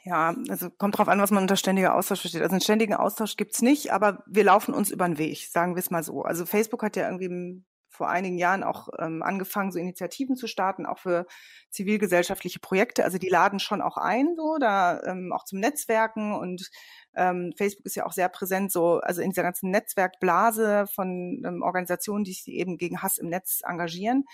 ja, 0.03 0.33
also 0.49 0.69
kommt 0.69 0.97
drauf 0.97 1.09
an, 1.09 1.19
was 1.19 1.31
man 1.31 1.43
unter 1.43 1.57
ständiger 1.57 1.93
Austausch 1.93 2.21
versteht. 2.21 2.41
Also 2.41 2.53
einen 2.53 2.61
ständigen 2.61 2.93
Austausch 2.93 3.35
gibt's 3.35 3.61
nicht, 3.61 3.91
aber 3.91 4.23
wir 4.25 4.45
laufen 4.45 4.73
uns 4.73 4.89
über 4.89 5.05
den 5.05 5.17
Weg, 5.17 5.47
sagen 5.49 5.75
wir 5.75 5.79
es 5.79 5.91
mal 5.91 6.03
so. 6.03 6.21
Also 6.21 6.45
Facebook 6.45 6.81
hat 6.81 6.95
ja 6.95 7.05
irgendwie 7.09 7.61
vor 7.97 8.09
einigen 8.09 8.37
Jahren 8.37 8.63
auch 8.63 8.89
ähm, 8.99 9.23
angefangen, 9.23 9.71
so 9.71 9.79
Initiativen 9.79 10.35
zu 10.35 10.47
starten, 10.47 10.85
auch 10.85 10.99
für 10.99 11.25
zivilgesellschaftliche 11.69 12.59
Projekte. 12.59 13.03
Also 13.03 13.17
die 13.17 13.29
laden 13.29 13.59
schon 13.59 13.81
auch 13.81 13.97
ein, 13.97 14.35
so 14.35 14.57
da 14.59 15.01
ähm, 15.03 15.33
auch 15.33 15.43
zum 15.43 15.59
Netzwerken 15.59 16.33
und 16.33 16.69
ähm, 17.15 17.51
Facebook 17.57 17.85
ist 17.85 17.95
ja 17.95 18.05
auch 18.05 18.13
sehr 18.13 18.29
präsent, 18.29 18.71
so 18.71 18.99
also 18.99 19.21
in 19.21 19.31
dieser 19.31 19.43
ganzen 19.43 19.71
Netzwerkblase 19.71 20.85
von 20.93 21.43
ähm, 21.45 21.61
Organisationen, 21.63 22.23
die 22.23 22.33
sich 22.33 22.47
eben 22.47 22.77
gegen 22.77 23.01
Hass 23.01 23.17
im 23.17 23.29
Netz 23.29 23.61
engagieren 23.65 24.25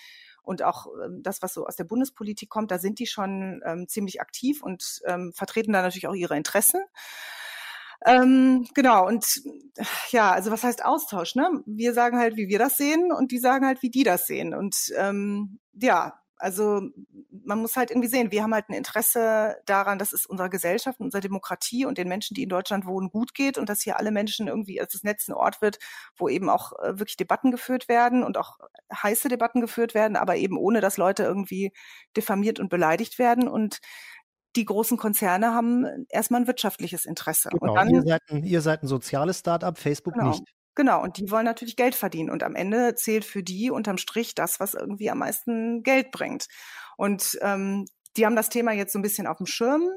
und 0.44 0.62
auch 0.62 0.88
ähm, 1.04 1.22
das, 1.24 1.42
was 1.42 1.54
so 1.54 1.66
aus 1.66 1.76
der 1.76 1.86
Bundespolitik 1.86 2.50
kommt, 2.50 2.70
da 2.70 2.78
sind 2.78 3.00
die 3.00 3.08
schon 3.08 3.62
ähm, 3.66 3.88
ziemlich 3.88 4.22
aktiv 4.22 4.62
und 4.62 5.02
ähm, 5.06 5.32
vertreten 5.34 5.72
da 5.72 5.82
natürlich 5.82 6.08
auch 6.08 6.14
ihre 6.14 6.38
Interessen. 6.38 6.82
Ähm, 8.06 8.68
genau, 8.74 9.08
und 9.08 9.26
ja, 10.12 10.32
also 10.32 10.52
was 10.52 10.64
heißt 10.64 10.84
Austausch? 10.86 11.36
Ne? 11.36 11.64
Wir 11.66 11.94
sagen 11.94 12.18
halt, 12.18 12.36
wie 12.36 12.48
wir 12.48 12.60
das 12.60 12.76
sehen 12.76 13.12
und 13.12 13.32
die 13.32 13.40
sagen 13.40 13.66
halt, 13.66 13.82
wie 13.82 13.90
die 13.90 14.04
das 14.04 14.26
sehen. 14.26 14.54
Und 14.54 14.76
ähm, 14.98 15.60
ja, 15.74 16.14
also 16.44 16.82
man 17.46 17.60
muss 17.60 17.78
halt 17.78 17.90
irgendwie 17.90 18.10
sehen, 18.10 18.32
wir 18.32 18.44
haben 18.44 18.54
halt 18.54 18.68
ein 18.68 18.74
Interesse 18.74 19.56
daran, 19.66 19.98
dass 19.98 20.12
es 20.12 20.26
unserer 20.26 20.50
Gesellschaft, 20.50 21.00
unserer 21.00 21.22
Demokratie 21.22 21.86
und 21.86 21.98
den 21.98 22.10
Menschen, 22.10 22.36
die 22.36 22.44
in 22.44 22.50
Deutschland 22.50 22.86
wohnen, 22.86 23.10
gut 23.10 23.34
geht 23.34 23.58
und 23.58 23.70
dass 23.70 23.82
hier 23.82 23.98
alle 23.98 24.12
Menschen 24.12 24.50
irgendwie, 24.50 24.82
als 24.82 24.92
das 24.92 25.04
Netz 25.04 25.28
ein 25.30 25.34
Ort 25.34 25.62
wird, 25.62 25.80
wo 26.18 26.28
eben 26.28 26.50
auch 26.50 26.74
äh, 26.80 27.00
wirklich 27.00 27.16
Debatten 27.16 27.52
geführt 27.52 27.88
werden 27.88 28.24
und 28.24 28.38
auch 28.38 28.58
heiße 28.94 29.30
Debatten 29.30 29.62
geführt 29.62 29.94
werden, 29.94 30.18
aber 30.18 30.36
eben 30.36 30.58
ohne, 30.58 30.82
dass 30.82 30.98
Leute 30.98 31.24
irgendwie 31.24 31.72
diffamiert 32.18 32.60
und 32.60 32.70
beleidigt 32.70 33.20
werden. 33.20 33.48
Und 33.48 33.80
die 34.56 34.66
großen 34.66 34.98
Konzerne 34.98 35.54
haben 35.54 36.06
erstmal 36.10 36.42
ein 36.42 36.48
wirtschaftliches 36.48 37.06
Interesse. 37.06 37.50
Genau. 37.50 37.72
Und 37.72 37.76
dann, 37.76 37.90
ihr, 37.90 38.04
seid 38.04 38.22
ein, 38.30 38.44
ihr 38.44 38.62
seid 38.62 38.84
ein 38.84 38.88
soziales 38.88 39.40
Startup, 39.40 39.78
Facebook 39.78 40.14
genau. 40.14 40.30
nicht. 40.30 40.44
Genau, 40.76 41.04
und 41.04 41.18
die 41.18 41.30
wollen 41.30 41.46
natürlich 41.46 41.76
Geld 41.76 41.96
verdienen. 41.96 42.30
Und 42.30 42.44
am 42.44 42.56
Ende 42.56 42.96
zählt 42.96 43.26
für 43.26 43.44
die 43.44 43.70
unterm 43.70 43.98
Strich 43.98 44.34
das, 44.34 44.60
was 44.60 44.74
irgendwie 44.74 45.10
am 45.10 45.20
meisten 45.20 45.84
Geld 45.84 46.12
bringt. 46.12 46.48
Und 46.98 47.38
ähm, 47.42 47.86
die 48.18 48.26
haben 48.26 48.36
das 48.36 48.50
Thema 48.50 48.72
jetzt 48.72 48.94
so 48.94 49.00
ein 49.00 49.04
bisschen 49.04 49.28
auf 49.28 49.38
dem 49.38 49.46
Schirm, 49.46 49.88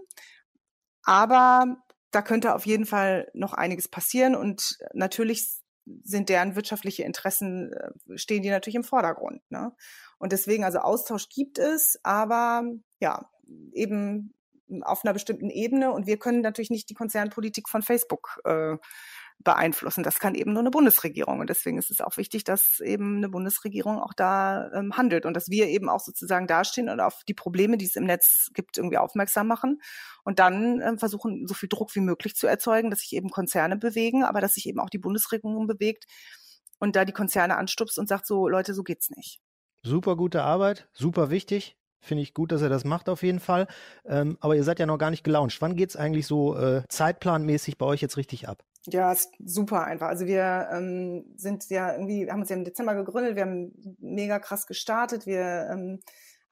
aber 1.02 1.76
da 2.10 2.22
könnte 2.22 2.54
auf 2.54 2.66
jeden 2.66 2.86
Fall 2.86 3.30
noch 3.34 3.52
einiges 3.52 3.88
passieren. 3.88 4.34
Und 4.34 4.78
natürlich 4.92 5.60
sind 6.02 6.28
deren 6.28 6.56
wirtschaftliche 6.56 7.04
Interessen, 7.04 7.72
äh, 7.72 8.18
stehen 8.18 8.42
die 8.42 8.50
natürlich 8.50 8.76
im 8.76 8.84
Vordergrund. 8.84 9.40
Ne? 9.50 9.72
Und 10.18 10.32
deswegen, 10.32 10.64
also 10.64 10.78
Austausch 10.78 11.28
gibt 11.28 11.58
es, 11.58 11.98
aber 12.02 12.64
ja, 13.00 13.30
eben 13.72 14.34
auf 14.82 15.04
einer 15.04 15.12
bestimmten 15.12 15.50
Ebene. 15.50 15.92
Und 15.92 16.06
wir 16.06 16.18
können 16.18 16.40
natürlich 16.40 16.70
nicht 16.70 16.90
die 16.90 16.94
Konzernpolitik 16.94 17.68
von 17.68 17.82
Facebook 17.82 18.40
äh, 18.44 18.76
beeinflussen. 19.38 20.02
Das 20.02 20.18
kann 20.18 20.34
eben 20.34 20.52
nur 20.52 20.60
eine 20.60 20.70
Bundesregierung. 20.70 21.40
Und 21.40 21.50
deswegen 21.50 21.78
ist 21.78 21.90
es 21.90 22.00
auch 22.00 22.16
wichtig, 22.16 22.44
dass 22.44 22.80
eben 22.80 23.18
eine 23.18 23.28
Bundesregierung 23.28 23.98
auch 23.98 24.12
da 24.14 24.70
ähm, 24.72 24.96
handelt 24.96 25.26
und 25.26 25.34
dass 25.34 25.48
wir 25.50 25.68
eben 25.68 25.88
auch 25.88 26.00
sozusagen 26.00 26.46
dastehen 26.46 26.88
und 26.88 27.00
auf 27.00 27.22
die 27.28 27.34
Probleme, 27.34 27.76
die 27.76 27.84
es 27.84 27.96
im 27.96 28.04
Netz 28.04 28.50
gibt, 28.54 28.78
irgendwie 28.78 28.98
aufmerksam 28.98 29.46
machen 29.46 29.80
und 30.24 30.38
dann 30.38 30.80
ähm, 30.80 30.98
versuchen, 30.98 31.46
so 31.46 31.54
viel 31.54 31.68
Druck 31.68 31.94
wie 31.94 32.00
möglich 32.00 32.34
zu 32.34 32.46
erzeugen, 32.46 32.90
dass 32.90 33.00
sich 33.00 33.12
eben 33.12 33.28
Konzerne 33.28 33.76
bewegen, 33.76 34.24
aber 34.24 34.40
dass 34.40 34.54
sich 34.54 34.66
eben 34.66 34.80
auch 34.80 34.90
die 34.90 34.98
Bundesregierung 34.98 35.66
bewegt 35.66 36.06
und 36.78 36.96
da 36.96 37.04
die 37.04 37.12
Konzerne 37.12 37.56
anstupst 37.56 37.98
und 37.98 38.08
sagt 38.08 38.26
so, 38.26 38.48
Leute, 38.48 38.74
so 38.74 38.82
geht's 38.82 39.10
nicht. 39.10 39.40
Super 39.82 40.16
gute 40.16 40.42
Arbeit, 40.42 40.88
super 40.92 41.30
wichtig. 41.30 41.76
Finde 42.06 42.22
ich 42.22 42.34
gut, 42.34 42.52
dass 42.52 42.62
er 42.62 42.68
das 42.68 42.84
macht 42.84 43.08
auf 43.08 43.22
jeden 43.22 43.40
Fall. 43.40 43.66
Ähm, 44.04 44.38
aber 44.40 44.54
ihr 44.54 44.62
seid 44.62 44.78
ja 44.78 44.86
noch 44.86 44.98
gar 44.98 45.10
nicht 45.10 45.24
gelauncht. 45.24 45.60
Wann 45.60 45.74
geht 45.74 45.90
es 45.90 45.96
eigentlich 45.96 46.26
so 46.26 46.56
äh, 46.56 46.82
zeitplanmäßig 46.88 47.78
bei 47.78 47.86
euch 47.86 48.00
jetzt 48.00 48.16
richtig 48.16 48.48
ab? 48.48 48.62
Ja, 48.86 49.10
ist 49.10 49.32
super 49.44 49.82
einfach. 49.84 50.06
Also 50.06 50.26
wir 50.26 50.68
ähm, 50.72 51.24
sind 51.36 51.68
ja 51.68 51.92
irgendwie, 51.92 52.30
haben 52.30 52.40
uns 52.40 52.50
ja 52.50 52.56
im 52.56 52.64
Dezember 52.64 52.94
gegründet, 52.94 53.34
wir 53.34 53.42
haben 53.42 53.72
mega 53.98 54.38
krass 54.38 54.68
gestartet, 54.68 55.26
wir 55.26 55.68
ähm, 55.72 56.00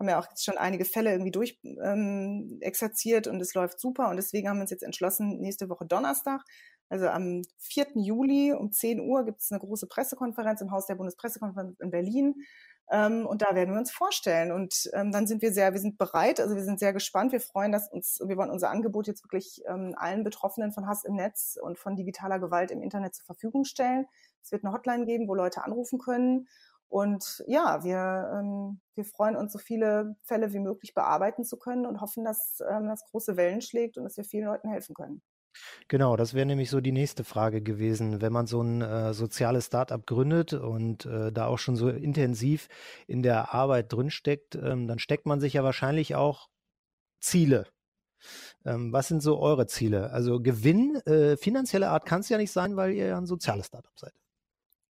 haben 0.01 0.09
ja 0.09 0.19
auch 0.19 0.29
jetzt 0.29 0.45
schon 0.45 0.59
einige 0.59 0.85
Fälle 0.85 1.13
irgendwie 1.13 1.31
durch 1.31 1.61
ähm, 1.63 2.59
exerziert 2.61 3.29
und 3.29 3.41
es 3.41 3.55
läuft 3.55 3.79
super 3.79 4.09
und 4.09 4.17
deswegen 4.17 4.49
haben 4.49 4.57
wir 4.57 4.63
uns 4.63 4.73
jetzt 4.73 4.83
entschlossen, 4.83 5.39
nächste 5.39 5.69
Woche 5.69 5.87
Donnerstag, 5.87 6.43
also 6.89 7.09
am 7.09 7.43
4. 7.59 7.87
Juli 7.95 8.53
um 8.53 8.73
10 8.73 9.01
Uhr 9.01 9.25
gibt 9.25 9.41
es 9.41 9.51
eine 9.51 9.61
große 9.61 9.87
Pressekonferenz 9.87 10.61
im 10.61 10.71
Haus 10.71 10.87
der 10.87 10.97
Bundespressekonferenz 10.97 11.79
in 11.81 11.91
Berlin 11.91 12.35
ähm, 12.91 13.27
und 13.27 13.43
da 13.43 13.55
werden 13.55 13.73
wir 13.73 13.81
uns 13.81 13.91
vorstellen. 13.91 14.53
Und 14.53 14.91
ähm, 14.93 15.11
dann 15.11 15.27
sind 15.27 15.43
wir 15.43 15.53
sehr, 15.53 15.73
wir 15.73 15.81
sind 15.81 15.97
bereit, 15.99 16.41
also 16.41 16.55
wir 16.55 16.65
sind 16.65 16.79
sehr 16.79 16.93
gespannt. 16.93 17.33
Wir 17.33 17.41
freuen, 17.41 17.73
dass 17.73 17.91
uns, 17.91 18.21
wir 18.25 18.37
wollen 18.37 18.51
unser 18.51 18.71
Angebot 18.71 19.07
jetzt 19.07 19.25
wirklich 19.25 19.63
ähm, 19.67 19.95
allen 19.97 20.25
Betroffenen 20.25 20.73
von 20.73 20.87
Hass 20.87 21.05
im 21.05 21.15
Netz 21.15 21.59
und 21.61 21.79
von 21.79 21.97
digitaler 21.97 22.39
Gewalt 22.39 22.71
im 22.71 22.83
Internet 22.83 23.15
zur 23.15 23.25
Verfügung 23.25 23.65
stellen. 23.65 24.07
Es 24.43 24.53
wird 24.53 24.65
eine 24.65 24.75
Hotline 24.75 25.07
geben, 25.07 25.29
wo 25.29 25.35
Leute 25.35 25.65
anrufen 25.65 25.99
können. 25.99 26.49
Und 26.89 27.43
ja, 27.47 27.83
wir, 27.83 28.31
ähm, 28.39 28.81
wir 28.95 29.05
freuen 29.05 29.37
uns, 29.37 29.53
so 29.53 29.59
viele 29.59 30.17
Fälle 30.23 30.53
wie 30.53 30.61
möglich 30.61 30.95
bearbeiten 30.95 31.45
zu 31.45 31.59
können 31.59 31.87
und 31.87 32.01
hoffen, 32.01 32.25
dass 32.25 32.63
ähm, 32.69 32.87
das 32.87 33.05
große 33.07 33.37
Wellen 33.37 33.63
schlägt 33.63 33.97
und 33.97 34.05
dass 34.05 34.17
wir 34.17 34.25
vielen 34.25 34.45
Leuten 34.45 34.69
helfen 34.69 34.95
können. 34.95 35.23
Genau, 35.89 36.17
das 36.17 36.35
wäre 36.35 36.47
nämlich 36.47 36.71
so 36.71 36.81
die 36.81 36.93
nächste 36.93 37.25
Frage 37.25 37.63
gewesen. 37.63 38.21
Wenn 38.21 38.33
man 38.33 38.47
so 38.47 38.63
ein 38.63 38.83
äh, 38.83 39.15
soziales 39.15 39.67
Startup 39.67 40.05
gründet 40.07 40.53
und 40.53 41.07
äh, 41.07 41.33
da 41.33 41.47
auch 41.47 41.59
schon 41.59 41.77
so 41.77 41.89
intensiv 41.89 42.69
in 43.07 43.23
der 43.23 43.55
Arbeit 43.55 43.93
drinsteckt, 43.93 44.57
ähm, 44.57 44.87
dann 44.89 44.99
steckt 44.99 45.27
man 45.27 45.41
sich 45.41 45.55
ja 45.55 45.65
wahrscheinlich 45.65 46.15
auch 46.15 46.49
Ziele. 47.21 47.67
Ähm, 48.65 48.93
was 48.93 49.09
sind 49.09 49.23
so 49.23 49.39
eure 49.41 49.67
Ziele? 49.67 50.11
Also 50.11 50.41
Gewinn, 50.41 50.97
äh, 51.07 51.37
finanzielle 51.37 51.91
Art 51.91 52.07
kann 52.07 52.21
es 52.21 52.29
ja 52.29 52.39
nicht 52.39 52.53
sein, 52.53 52.77
weil 52.77 52.93
ihr 52.93 53.07
ja 53.07 53.19
ein 53.19 53.27
soziales 53.27 53.67
Startup 53.67 53.93
seid. 53.99 54.13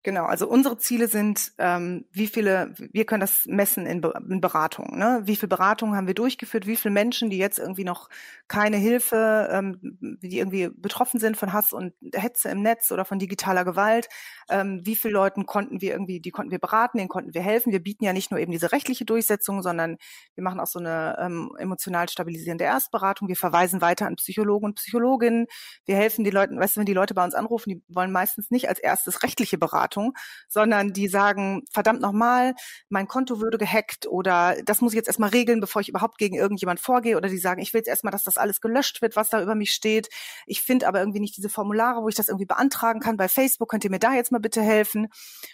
Genau, 0.05 0.25
also 0.25 0.47
unsere 0.47 0.77
Ziele 0.77 1.07
sind, 1.07 1.53
ähm, 1.57 2.05
wie 2.11 2.27
viele, 2.27 2.75
wir 2.77 3.07
können 3.07 3.21
das 3.21 3.47
messen 3.47 3.87
in, 3.87 4.01
Be 4.01 4.13
in 4.29 4.39
Beratung. 4.39 4.99
Ne? 4.99 5.21
Wie 5.23 5.35
viele 5.35 5.47
Beratungen 5.47 5.95
haben 5.95 6.05
wir 6.05 6.13
durchgeführt? 6.13 6.67
Wie 6.67 6.75
viele 6.75 6.93
Menschen, 6.93 7.31
die 7.31 7.39
jetzt 7.39 7.57
irgendwie 7.57 7.85
noch 7.85 8.07
keine 8.47 8.77
Hilfe, 8.77 9.49
ähm, 9.51 9.79
die 10.21 10.37
irgendwie 10.37 10.69
betroffen 10.69 11.19
sind 11.19 11.37
von 11.37 11.53
Hass 11.53 11.73
und 11.73 11.93
Hetze 12.13 12.49
im 12.49 12.61
Netz 12.61 12.91
oder 12.91 13.03
von 13.03 13.17
digitaler 13.17 13.65
Gewalt, 13.65 14.07
ähm, 14.47 14.81
wie 14.83 14.95
viele 14.95 15.15
Leuten 15.15 15.47
konnten 15.47 15.81
wir 15.81 15.93
irgendwie, 15.93 16.19
die 16.19 16.29
konnten 16.29 16.51
wir 16.51 16.59
beraten, 16.59 16.99
denen 16.99 17.09
konnten 17.09 17.33
wir 17.33 17.41
helfen. 17.41 17.71
Wir 17.71 17.81
bieten 17.81 18.03
ja 18.05 18.13
nicht 18.13 18.29
nur 18.29 18.39
eben 18.39 18.51
diese 18.51 18.71
rechtliche 18.71 19.05
Durchsetzung, 19.05 19.63
sondern 19.63 19.97
wir 20.35 20.43
machen 20.43 20.59
auch 20.59 20.67
so 20.67 20.77
eine 20.77 21.17
ähm, 21.19 21.51
emotional 21.57 22.09
stabilisierende 22.09 22.65
Erstberatung. 22.65 23.27
Wir 23.27 23.37
verweisen 23.37 23.81
weiter 23.81 24.05
an 24.05 24.17
Psychologen 24.17 24.65
und 24.65 24.75
Psychologinnen. 24.75 25.47
Wir 25.85 25.95
helfen 25.95 26.23
die 26.23 26.29
Leuten, 26.29 26.59
weißt 26.59 26.75
du, 26.75 26.81
wenn 26.81 26.85
die 26.85 26.93
Leute 26.93 27.15
bei 27.15 27.23
uns 27.23 27.33
anrufen, 27.33 27.71
die 27.71 27.83
wollen 27.87 28.11
meistens 28.11 28.51
nicht 28.51 28.69
als 28.69 28.77
erstes 28.77 29.23
rechtliche 29.23 29.57
Beratung 29.57 29.94
Beratung, 29.95 30.13
sondern 30.47 30.93
die 30.93 31.07
sagen, 31.07 31.63
verdammt 31.71 32.01
nochmal, 32.01 32.53
mein 32.89 33.07
Konto 33.07 33.39
würde 33.41 33.57
gehackt 33.57 34.07
oder 34.07 34.55
das 34.63 34.81
muss 34.81 34.93
ich 34.93 34.97
jetzt 34.97 35.07
erstmal 35.07 35.29
regeln, 35.29 35.59
bevor 35.59 35.81
ich 35.81 35.89
überhaupt 35.89 36.17
gegen 36.17 36.35
irgendjemand 36.35 36.79
vorgehe 36.79 37.17
oder 37.17 37.29
die 37.29 37.37
sagen, 37.37 37.61
ich 37.61 37.73
will 37.73 37.79
jetzt 37.79 37.87
erstmal, 37.87 38.11
dass 38.11 38.23
das 38.23 38.37
alles 38.37 38.61
gelöscht 38.61 39.01
wird, 39.01 39.15
was 39.15 39.29
da 39.29 39.41
über 39.41 39.55
mich 39.55 39.71
steht. 39.71 40.09
Ich 40.45 40.61
finde 40.61 40.87
aber 40.87 40.99
irgendwie 40.99 41.19
nicht 41.19 41.37
diese 41.37 41.49
Formulare, 41.49 42.01
wo 42.01 42.09
ich 42.09 42.15
das 42.15 42.27
irgendwie 42.27 42.45
beantragen 42.45 42.99
kann 42.99 43.17
bei 43.17 43.27
Facebook. 43.27 43.69
Könnt 43.69 43.83
ihr 43.83 43.91
mir 43.91 43.99
da 43.99 44.13
jetzt 44.13 44.31
mal 44.31 44.39
bitte 44.39 44.61
helfen? 44.61 45.07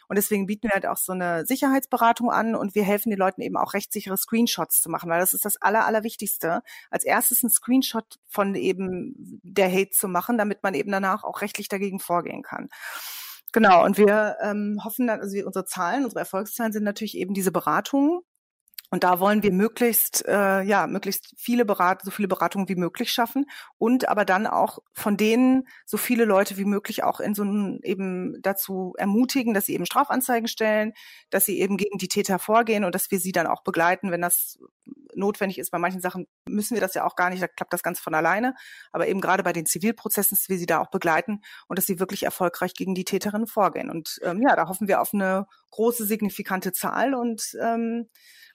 Und 0.07 0.17
deswegen 0.17 0.45
bieten 0.45 0.67
wir 0.67 0.73
halt 0.73 0.85
auch 0.85 0.97
so 0.97 1.13
eine 1.13 1.45
Sicherheitsberatung 1.45 2.31
an 2.31 2.55
und 2.55 2.75
wir 2.75 2.83
helfen 2.83 3.09
den 3.09 3.19
Leuten 3.19 3.41
eben 3.41 3.57
auch 3.57 3.73
rechtssichere 3.73 4.17
Screenshots 4.17 4.81
zu 4.81 4.89
machen, 4.89 5.09
weil 5.09 5.19
das 5.19 5.33
ist 5.33 5.45
das 5.45 5.57
Aller, 5.57 5.85
Allerwichtigste. 5.85 6.61
Als 6.89 7.03
erstes 7.03 7.43
ein 7.43 7.49
Screenshot 7.49 8.19
von 8.27 8.55
eben 8.55 9.39
der 9.43 9.71
Hate 9.71 9.91
zu 9.91 10.07
machen, 10.07 10.37
damit 10.37 10.63
man 10.63 10.73
eben 10.73 10.91
danach 10.91 11.23
auch 11.23 11.41
rechtlich 11.41 11.67
dagegen 11.67 11.99
vorgehen 11.99 12.43
kann. 12.43 12.69
Genau, 13.51 13.83
und 13.83 13.97
wir 13.97 14.37
ähm, 14.41 14.79
hoffen 14.83 15.07
dann, 15.07 15.19
also 15.19 15.37
unsere 15.45 15.65
Zahlen, 15.65 16.05
unsere 16.05 16.21
Erfolgszahlen 16.21 16.71
sind 16.71 16.83
natürlich 16.83 17.17
eben 17.17 17.33
diese 17.33 17.51
Beratungen. 17.51 18.21
Und 18.93 19.05
da 19.05 19.21
wollen 19.21 19.41
wir 19.41 19.53
möglichst, 19.53 20.25
äh, 20.27 20.61
ja, 20.63 20.85
möglichst 20.85 21.33
viele 21.37 21.63
Berat 21.65 22.01
so 22.03 22.11
viele 22.11 22.27
Beratungen 22.27 22.67
wie 22.69 22.75
möglich 22.75 23.11
schaffen 23.11 23.45
und 23.77 24.09
aber 24.09 24.25
dann 24.25 24.47
auch 24.47 24.79
von 24.93 25.15
denen 25.15 25.65
so 25.85 25.97
viele 25.97 26.25
Leute 26.25 26.57
wie 26.57 26.65
möglich 26.65 27.03
auch 27.03 27.21
in 27.21 27.33
so 27.33 27.43
ein, 27.45 27.79
eben 27.83 28.41
dazu 28.41 28.93
ermutigen, 28.97 29.53
dass 29.53 29.65
sie 29.67 29.75
eben 29.75 29.85
Strafanzeigen 29.85 30.49
stellen, 30.49 30.91
dass 31.29 31.45
sie 31.45 31.59
eben 31.61 31.77
gegen 31.77 31.99
die 31.99 32.09
Täter 32.09 32.37
vorgehen 32.37 32.83
und 32.83 32.93
dass 32.93 33.11
wir 33.11 33.19
sie 33.19 33.31
dann 33.31 33.47
auch 33.47 33.63
begleiten, 33.63 34.11
wenn 34.11 34.21
das 34.21 34.59
notwendig 35.15 35.57
ist. 35.57 35.71
Bei 35.71 35.77
manchen 35.77 36.01
Sachen 36.01 36.27
müssen 36.47 36.75
wir 36.75 36.81
das 36.81 36.93
ja 36.93 37.05
auch 37.05 37.15
gar 37.15 37.29
nicht, 37.29 37.41
da 37.41 37.47
klappt 37.47 37.73
das 37.73 37.83
ganz 37.83 37.99
von 37.99 38.13
alleine. 38.13 38.55
Aber 38.91 39.07
eben 39.07 39.21
gerade 39.21 39.43
bei 39.43 39.53
den 39.53 39.65
Zivilprozessen, 39.65 40.37
dass 40.37 40.49
wir 40.49 40.57
sie 40.57 40.65
da 40.65 40.79
auch 40.79 40.89
begleiten 40.89 41.41
und 41.67 41.77
dass 41.77 41.85
sie 41.85 41.99
wirklich 41.99 42.23
erfolgreich 42.23 42.73
gegen 42.73 42.95
die 42.95 43.05
Täterinnen 43.05 43.47
vorgehen. 43.47 43.89
Und 43.89 44.19
ähm, 44.23 44.41
ja, 44.41 44.55
da 44.55 44.67
hoffen 44.67 44.87
wir 44.87 45.01
auf 45.01 45.13
eine 45.13 45.47
große, 45.71 46.05
signifikante 46.05 46.71
Zahl 46.71 47.13
und 47.13 47.55
ähm, 47.61 48.09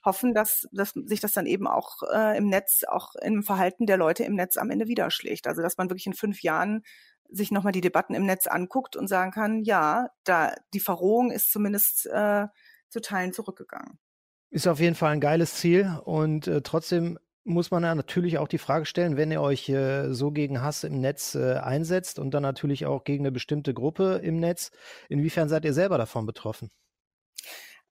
hoffen, 0.04 0.34
dass, 0.34 0.66
dass 0.72 0.90
sich 0.90 1.20
das 1.20 1.32
dann 1.32 1.46
eben 1.46 1.66
auch 1.66 2.02
äh, 2.12 2.38
im 2.38 2.48
Netz, 2.48 2.82
auch 2.88 3.14
im 3.20 3.42
Verhalten 3.42 3.86
der 3.86 3.96
Leute 3.96 4.24
im 4.24 4.34
Netz 4.34 4.56
am 4.56 4.70
Ende 4.70 4.86
widerschlägt. 4.86 5.46
Also 5.46 5.62
dass 5.62 5.76
man 5.76 5.90
wirklich 5.90 6.06
in 6.06 6.14
fünf 6.14 6.42
Jahren 6.42 6.82
sich 7.28 7.50
nochmal 7.50 7.72
die 7.72 7.80
Debatten 7.80 8.14
im 8.14 8.24
Netz 8.24 8.46
anguckt 8.46 8.96
und 8.96 9.08
sagen 9.08 9.32
kann, 9.32 9.62
ja, 9.64 10.08
da 10.24 10.54
die 10.72 10.80
Verrohung 10.80 11.30
ist 11.30 11.50
zumindest 11.50 12.06
äh, 12.06 12.46
zu 12.88 13.00
Teilen 13.00 13.32
zurückgegangen. 13.32 13.98
Ist 14.50 14.66
auf 14.66 14.80
jeden 14.80 14.94
Fall 14.94 15.12
ein 15.12 15.20
geiles 15.20 15.54
Ziel 15.54 15.98
und 16.04 16.46
äh, 16.46 16.62
trotzdem 16.62 17.18
muss 17.46 17.70
man 17.70 17.84
ja 17.84 17.94
natürlich 17.94 18.38
auch 18.38 18.48
die 18.48 18.58
Frage 18.58 18.86
stellen, 18.86 19.16
wenn 19.16 19.30
ihr 19.30 19.40
euch 19.40 19.68
äh, 19.68 20.12
so 20.12 20.32
gegen 20.32 20.62
Hass 20.62 20.82
im 20.82 21.00
Netz 21.00 21.36
äh, 21.36 21.54
einsetzt 21.54 22.18
und 22.18 22.32
dann 22.32 22.42
natürlich 22.42 22.86
auch 22.86 23.04
gegen 23.04 23.22
eine 23.22 23.32
bestimmte 23.32 23.72
Gruppe 23.72 24.20
im 24.22 24.40
Netz, 24.40 24.72
inwiefern 25.08 25.48
seid 25.48 25.64
ihr 25.64 25.72
selber 25.72 25.96
davon 25.96 26.26
betroffen? 26.26 26.70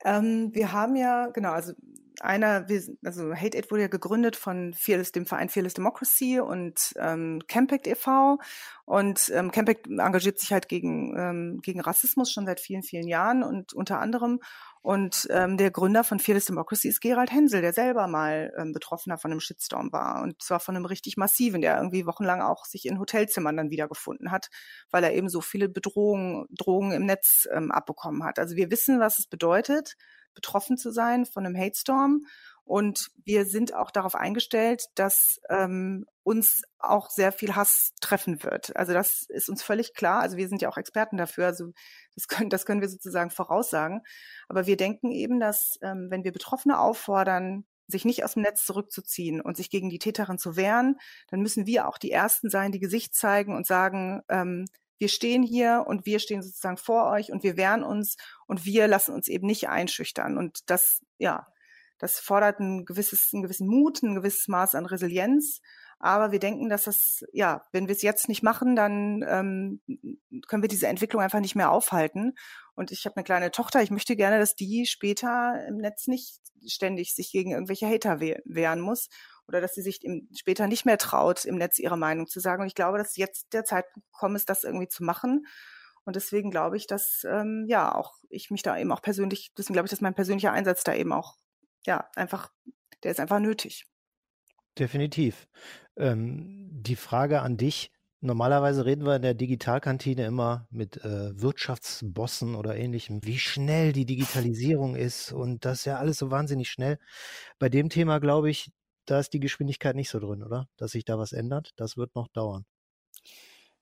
Ähm, 0.04 0.52
wir 0.54 0.74
haben 0.74 0.96
ja, 0.98 1.28
genau, 1.28 1.52
also 1.52 1.74
einer, 2.22 2.66
also 3.04 3.34
Hate 3.34 3.58
Aid 3.58 3.72
wurde 3.72 3.84
ja 3.84 3.88
gegründet 3.88 4.36
von 4.36 4.74
Fearless, 4.74 5.12
dem 5.12 5.26
Verein 5.26 5.50
Fearless 5.50 5.74
Democracy 5.74 6.40
und 6.40 6.94
ähm, 6.98 7.42
Campact 7.48 7.88
e.V. 7.88 8.38
Und 8.86 9.32
ähm, 9.34 9.52
Campact 9.52 9.88
engagiert 9.88 10.40
sich 10.40 10.52
halt 10.52 10.70
gegen, 10.70 11.18
ähm, 11.18 11.60
gegen 11.62 11.82
Rassismus 11.82 12.32
schon 12.32 12.46
seit 12.46 12.60
vielen, 12.60 12.84
vielen 12.84 13.08
Jahren 13.08 13.44
und 13.44 13.74
unter 13.74 14.00
anderem. 14.00 14.40
Und 14.86 15.28
ähm, 15.32 15.58
der 15.58 15.72
Gründer 15.72 16.04
von 16.04 16.20
Fearless 16.20 16.46
Democracy 16.46 16.90
ist 16.90 17.02
Gerald 17.02 17.32
Hensel, 17.32 17.62
der 17.62 17.74
selber 17.74 18.08
mal 18.08 18.54
ähm, 18.56 18.72
Betroffener 18.72 19.18
von 19.18 19.32
einem 19.32 19.40
Shitstorm 19.40 19.92
war. 19.92 20.22
Und 20.22 20.44
zwar 20.44 20.60
von 20.60 20.76
einem 20.76 20.86
richtig 20.86 21.18
massiven, 21.18 21.62
der 21.62 21.78
irgendwie 21.78 22.06
wochenlang 22.06 22.42
auch 22.42 22.66
sich 22.66 22.86
in 22.86 23.00
Hotelzimmern 23.00 23.58
dann 23.58 23.72
wiedergefunden 23.72 24.30
hat, 24.30 24.50
weil 24.92 25.04
er 25.04 25.14
eben 25.14 25.28
so 25.28 25.42
viele 25.42 25.70
Bedrohungen, 25.70 26.46
Drogen 26.52 26.92
im 26.92 27.08
Netz 27.08 27.48
ähm, 27.52 27.72
abbekommen 27.72 28.24
hat. 28.24 28.38
Also 28.38 28.56
wir 28.56 28.70
wissen, 28.70 29.00
was 29.00 29.18
es 29.18 29.26
bedeutet, 29.26 29.96
betroffen 30.36 30.78
zu 30.78 30.92
sein 30.92 31.26
von 31.26 31.46
einem 31.46 31.58
Hate 31.58 31.78
Storm. 31.78 32.26
Und 32.66 33.12
wir 33.24 33.46
sind 33.46 33.76
auch 33.76 33.92
darauf 33.92 34.16
eingestellt, 34.16 34.86
dass 34.96 35.40
ähm, 35.50 36.06
uns 36.24 36.64
auch 36.80 37.12
sehr 37.12 37.32
viel 37.32 37.56
Hass 37.56 37.94
treffen 38.02 38.44
wird. 38.44 38.76
Also 38.76 38.92
das 38.92 39.24
ist 39.30 39.50
uns 39.50 39.62
völlig 39.62 39.94
klar. 39.94 40.22
Also 40.22 40.36
wir 40.38 40.50
sind 40.50 40.64
ja 40.64 40.70
auch 40.70 40.78
Experten 40.78 41.16
dafür. 41.18 41.46
Also 41.46 41.72
das 42.16 42.28
können, 42.28 42.50
das 42.50 42.66
können 42.66 42.82
wir 42.82 42.90
sozusagen 42.90 43.30
voraussagen. 43.30 44.02
Aber 44.48 44.66
wir 44.66 44.78
denken 44.78 45.12
eben, 45.12 45.40
dass 45.40 45.78
ähm, 45.84 46.08
wenn 46.10 46.24
wir 46.24 46.32
Betroffene 46.32 46.80
auffordern, 46.80 47.66
sich 47.88 48.04
nicht 48.04 48.24
aus 48.24 48.34
dem 48.34 48.42
Netz 48.42 48.66
zurückzuziehen 48.66 49.42
und 49.42 49.58
sich 49.58 49.70
gegen 49.70 49.92
die 49.92 50.00
Täterin 50.00 50.40
zu 50.40 50.56
wehren, 50.56 50.98
dann 51.30 51.42
müssen 51.42 51.68
wir 51.68 51.88
auch 51.88 52.00
die 52.00 52.10
Ersten 52.10 52.50
sein, 52.50 52.72
die 52.72 52.80
Gesicht 52.80 53.14
zeigen 53.14 53.56
und 53.56 53.68
sagen, 53.68 54.24
ähm, 54.28 54.66
wir 54.98 55.10
stehen 55.10 55.44
hier 55.44 55.84
und 55.88 56.06
wir 56.06 56.20
stehen 56.20 56.42
sozusagen 56.42 56.78
vor 56.78 57.12
euch 57.12 57.32
und 57.32 57.44
wir 57.44 57.58
wehren 57.58 57.84
uns 57.84 58.16
und 58.48 58.66
wir 58.66 58.88
lassen 58.88 59.14
uns 59.14 59.28
eben 59.28 59.48
nicht 59.48 59.70
einschüchtern. 59.70 60.38
Und 60.38 60.70
das, 60.70 61.02
ja, 61.18 61.48
das 62.00 62.20
fordert 62.20 62.60
ein 62.60 62.86
gewisses, 62.86 63.30
einen 63.34 63.44
gewissen 63.44 63.68
Mut, 63.68 64.02
ein 64.04 64.16
gewisses 64.16 64.48
Maß 64.48 64.76
an 64.76 64.86
Resilienz. 64.86 65.62
Aber 65.98 66.32
wir 66.32 66.40
denken, 66.40 66.70
dass 66.70 66.84
das, 66.84 67.24
ja, 67.32 67.66
wenn 67.72 67.88
wir 67.88 67.96
es 67.96 68.02
jetzt 68.02 68.28
nicht 68.28 68.44
machen, 68.44 68.76
dann 68.76 69.24
ähm, 69.28 69.82
können 70.48 70.62
wir 70.62 70.68
diese 70.68 70.88
Entwicklung 70.88 71.22
einfach 71.22 71.40
nicht 71.40 71.56
mehr 71.56 71.72
aufhalten. 71.72 72.34
Und 72.76 72.92
ich 72.92 73.06
habe 73.06 73.16
eine 73.16 73.24
kleine 73.24 73.52
Tochter, 73.52 73.82
ich 73.82 73.92
möchte 73.92 74.16
gerne, 74.16 74.38
dass 74.38 74.56
die 74.56 74.86
später 74.86 75.66
im 75.68 75.78
Netz 75.78 76.08
nicht 76.08 76.42
ständig 76.68 77.16
sich 77.16 77.32
gegen 77.32 77.52
irgendwelche 77.52 77.88
Hater 77.88 78.20
wehren 78.20 78.82
muss 78.82 79.08
oder 79.48 79.62
dass 79.62 79.74
sie 79.74 79.82
sich 79.82 80.02
später 80.36 80.68
nicht 80.68 80.86
mehr 80.86 80.98
traut, 80.98 81.46
im 81.46 81.56
Netz 81.56 81.80
ihre 81.80 81.98
Meinung 81.98 82.28
zu 82.28 82.40
sagen. 82.40 82.62
Und 82.62 82.68
ich 82.68 82.76
glaube, 82.76 82.98
dass 82.98 83.16
jetzt 83.16 83.54
der 83.54 83.66
Zeitpunkt 83.66 84.08
gekommen 84.12 84.36
ist, 84.36 84.50
das 84.50 84.64
irgendwie 84.64 84.88
zu 84.88 85.04
machen. 85.04 85.46
Und 86.06 86.16
deswegen 86.16 86.52
glaube 86.52 86.78
ich, 86.78 86.88
dass 86.88 87.26
ähm, 87.28 87.66
ja 87.68 87.94
auch 87.94 88.14
ich 88.30 88.52
mich 88.52 88.62
da 88.62 88.78
eben 88.78 88.92
auch 88.92 89.02
persönlich, 89.02 89.52
deswegen 89.58 89.74
glaube 89.74 89.88
ich, 89.88 89.92
dass 89.92 90.02
mein 90.02 90.14
persönlicher 90.14 90.52
Einsatz 90.52 90.84
da 90.84 90.94
eben 90.94 91.12
auch 91.12 91.36
ja 91.86 92.08
einfach, 92.16 92.52
der 93.04 93.12
ist 93.12 93.20
einfach 93.20 93.40
nötig. 93.40 93.86
Definitiv. 94.78 95.48
Ähm, 95.98 96.70
die 96.72 96.96
Frage 96.96 97.42
an 97.42 97.58
dich. 97.58 97.92
Normalerweise 98.22 98.86
reden 98.86 99.06
wir 99.06 99.16
in 99.18 99.22
der 99.22 99.34
Digitalkantine 99.34 100.26
immer 100.26 100.68
mit 100.72 100.98
äh, 101.04 101.40
Wirtschaftsbossen 101.40 102.56
oder 102.56 102.76
ähnlichem, 102.76 103.24
wie 103.24 103.38
schnell 103.38 103.94
die 103.94 104.06
Digitalisierung 104.06 104.96
ist 104.96 105.32
und 105.32 105.64
das 105.64 105.80
ist 105.80 105.86
ja 105.86 105.98
alles 105.98 106.18
so 106.18 106.32
wahnsinnig 106.32 106.70
schnell. 106.70 106.98
Bei 107.60 107.70
dem 107.70 107.90
Thema 107.90 108.20
glaube 108.20 108.50
ich, 108.50 108.72
da 109.06 109.20
ist 109.20 109.34
die 109.34 109.40
Geschwindigkeit 109.40 109.96
nicht 109.96 110.10
so 110.10 110.20
drin, 110.20 110.44
oder? 110.44 110.68
Dass 110.78 110.92
sich 110.92 111.06
da 111.06 111.18
was 111.20 111.34
ändert, 111.34 111.74
das 111.78 111.98
wird 111.98 112.16
noch 112.16 112.28
dauern. 112.30 112.66